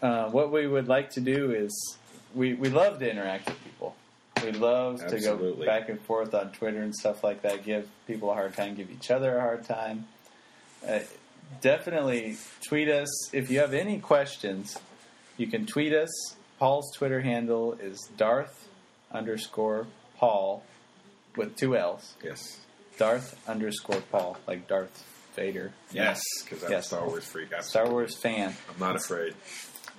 Uh, 0.00 0.30
what 0.30 0.50
we 0.50 0.66
would 0.66 0.88
like 0.88 1.10
to 1.10 1.20
do 1.20 1.52
is 1.52 1.98
we, 2.34 2.54
we 2.54 2.70
love 2.70 2.98
to 3.00 3.10
interact 3.10 3.46
with 3.46 3.62
people. 3.62 3.94
We 4.42 4.52
love 4.52 5.06
to 5.06 5.20
go 5.20 5.52
back 5.66 5.90
and 5.90 6.00
forth 6.00 6.32
on 6.32 6.52
Twitter 6.52 6.80
and 6.80 6.94
stuff 6.94 7.22
like 7.22 7.42
that, 7.42 7.62
give 7.62 7.86
people 8.06 8.30
a 8.30 8.34
hard 8.34 8.56
time, 8.56 8.74
give 8.74 8.90
each 8.90 9.10
other 9.10 9.36
a 9.36 9.40
hard 9.42 9.64
time. 9.64 10.06
Uh, 10.88 11.00
definitely 11.60 12.38
tweet 12.66 12.88
us. 12.88 13.34
If 13.34 13.50
you 13.50 13.58
have 13.58 13.74
any 13.74 13.98
questions, 13.98 14.78
you 15.40 15.46
can 15.46 15.66
tweet 15.66 15.92
us. 15.92 16.10
Paul's 16.58 16.92
Twitter 16.94 17.20
handle 17.22 17.72
is 17.80 17.98
Darth 18.16 18.68
underscore 19.10 19.86
Paul 20.18 20.62
with 21.36 21.56
two 21.56 21.76
L's. 21.76 22.14
yes, 22.22 22.58
Darth 22.98 23.36
underscore 23.48 24.02
Paul, 24.12 24.36
like 24.46 24.68
Darth 24.68 25.04
Vader. 25.34 25.72
yes, 25.92 26.20
because 26.44 26.62
I'm 26.64 26.70
Yes. 26.72 26.84
a 26.84 26.88
Star 26.88 27.06
Wars 27.06 27.24
freak. 27.24 27.48
Star. 27.62 27.88
Wars 27.90 28.14
fan. 28.16 28.54
I'm 28.68 28.78
not 28.78 28.96
afraid. 28.96 29.34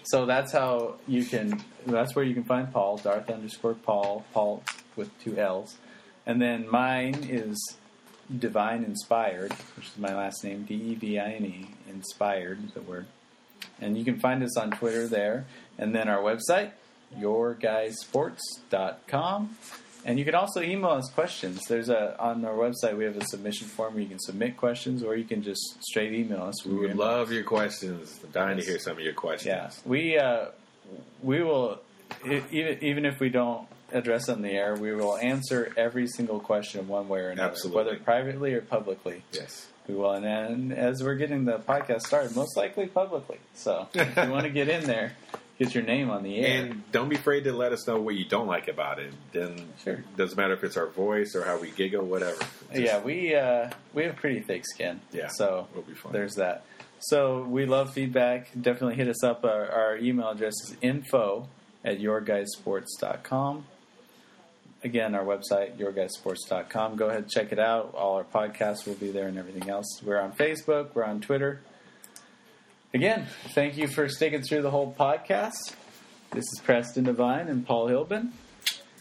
So 0.03 0.25
that's 0.25 0.51
how 0.51 0.95
you 1.07 1.25
can. 1.25 1.63
That's 1.87 2.15
where 2.15 2.25
you 2.25 2.33
can 2.35 2.43
find 2.43 2.71
Paul. 2.71 2.97
Darth 2.97 3.29
underscore 3.29 3.73
Paul. 3.73 4.23
Paul 4.33 4.63
with 4.95 5.09
two 5.23 5.37
L's, 5.37 5.77
and 6.27 6.39
then 6.41 6.69
mine 6.69 7.15
is 7.27 7.57
Devine 8.37 8.83
Inspired, 8.83 9.53
which 9.75 9.87
is 9.87 9.97
my 9.97 10.13
last 10.15 10.43
name. 10.43 10.63
D 10.63 10.75
E 10.75 10.95
V 10.95 11.17
I 11.19 11.31
N 11.33 11.45
E. 11.45 11.69
Inspired, 11.89 12.73
the 12.73 12.81
word. 12.81 13.05
And 13.79 13.97
you 13.97 14.05
can 14.05 14.19
find 14.19 14.43
us 14.43 14.55
on 14.57 14.71
Twitter 14.71 15.07
there, 15.07 15.45
and 15.77 15.95
then 15.95 16.07
our 16.07 16.19
website, 16.19 16.71
yourguysports.com. 17.17 19.57
And 20.03 20.17
you 20.17 20.25
can 20.25 20.33
also 20.33 20.61
email 20.61 20.89
us 20.91 21.11
questions. 21.11 21.61
There's 21.67 21.89
a 21.89 22.19
on 22.19 22.43
our 22.43 22.53
website 22.53 22.97
we 22.97 23.05
have 23.05 23.17
a 23.17 23.25
submission 23.25 23.67
form 23.67 23.93
where 23.93 24.01
you 24.01 24.09
can 24.09 24.17
submit 24.19 24.57
questions, 24.57 25.03
or 25.03 25.15
you 25.15 25.25
can 25.25 25.43
just 25.43 25.77
straight 25.83 26.13
email 26.13 26.41
us. 26.41 26.65
We 26.65 26.75
would 26.75 26.95
love 26.95 27.31
your 27.31 27.43
questions. 27.43 28.19
I'm 28.23 28.31
dying 28.31 28.57
to 28.57 28.63
hear 28.63 28.79
some 28.79 28.93
of 28.93 29.03
your 29.03 29.13
questions. 29.13 29.53
Yeah, 29.53 29.69
we 29.85 30.17
uh, 30.17 30.45
we 31.21 31.43
will 31.43 31.81
even 32.25 32.83
even 32.83 33.05
if 33.05 33.19
we 33.19 33.29
don't 33.29 33.67
address 33.91 34.29
on 34.29 34.41
the 34.41 34.49
air, 34.49 34.75
we 34.75 34.93
will 34.93 35.17
answer 35.17 35.71
every 35.77 36.07
single 36.07 36.39
question 36.39 36.87
one 36.87 37.07
way 37.07 37.19
or 37.19 37.29
another, 37.29 37.51
Absolutely. 37.51 37.83
whether 37.83 37.99
privately 37.99 38.53
or 38.53 38.61
publicly. 38.61 39.23
Yes. 39.33 39.67
We 39.87 39.95
will, 39.95 40.11
and, 40.11 40.25
and 40.25 40.73
as 40.73 41.03
we're 41.03 41.15
getting 41.15 41.45
the 41.45 41.57
podcast 41.59 42.01
started, 42.01 42.35
most 42.35 42.55
likely 42.55 42.87
publicly. 42.87 43.39
So 43.55 43.87
if 43.93 44.15
you 44.15 44.29
want 44.31 44.43
to 44.43 44.49
get 44.51 44.69
in 44.69 44.83
there, 44.85 45.13
get 45.59 45.73
your 45.73 45.83
name 45.83 46.09
on 46.09 46.23
the 46.23 46.37
air. 46.39 46.61
And 46.65 46.91
don't 46.91 47.09
be 47.09 47.15
afraid 47.15 47.43
to 47.45 47.53
let 47.53 47.71
us 47.73 47.87
know 47.87 47.99
what 47.99 48.15
you 48.15 48.25
don't 48.25 48.47
like 48.47 48.67
about 48.67 48.99
it. 48.99 49.11
Then 49.31 49.67
Sure. 49.83 50.03
doesn't 50.15 50.37
matter 50.37 50.53
if 50.53 50.63
it's 50.63 50.77
our 50.77 50.87
voice 50.87 51.35
or 51.35 51.43
how 51.43 51.57
we 51.59 51.71
giggle, 51.71 52.05
whatever. 52.05 52.37
Just- 52.69 52.81
yeah, 52.83 52.99
we 53.01 53.35
uh, 53.35 53.69
we 53.93 54.03
have 54.03 54.15
pretty 54.15 54.39
thick 54.41 54.65
skin. 54.65 55.01
Yeah, 55.11 55.27
so 55.27 55.67
it'll 55.71 55.83
be 55.83 55.93
fun. 55.95 56.13
There's 56.13 56.35
that. 56.35 56.63
So 56.99 57.43
we 57.43 57.65
love 57.65 57.91
feedback. 57.93 58.49
Definitely 58.53 58.95
hit 58.95 59.07
us 59.07 59.23
up. 59.23 59.43
Our, 59.43 59.67
our 59.71 59.97
email 59.97 60.29
address 60.29 60.53
is 60.63 60.75
info 60.83 61.47
at 61.83 61.99
yourguysports.com. 61.99 63.65
Again, 64.83 65.13
our 65.13 65.23
website, 65.23 65.77
yourguysports.com. 65.77 66.95
Go 66.95 67.09
ahead 67.09 67.29
check 67.29 67.51
it 67.51 67.59
out. 67.59 67.93
All 67.93 68.15
our 68.15 68.23
podcasts 68.23 68.87
will 68.87 68.95
be 68.95 69.11
there 69.11 69.27
and 69.27 69.37
everything 69.37 69.69
else. 69.69 70.01
We're 70.03 70.19
on 70.19 70.31
Facebook. 70.31 70.95
We're 70.95 71.03
on 71.03 71.21
Twitter. 71.21 71.61
Again, 72.93 73.27
thank 73.49 73.77
you 73.77 73.87
for 73.87 74.09
sticking 74.09 74.41
through 74.41 74.63
the 74.63 74.71
whole 74.71 74.93
podcast. 74.97 75.73
This 76.31 76.43
is 76.51 76.61
Preston 76.63 77.03
Devine 77.03 77.47
and 77.47 77.65
Paul 77.65 77.89
Hilbin. 77.89 78.31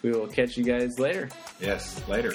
We 0.02 0.10
will 0.10 0.28
catch 0.28 0.56
you 0.56 0.64
guys 0.64 0.98
later. 0.98 1.28
Yes. 1.60 2.06
Later. 2.08 2.34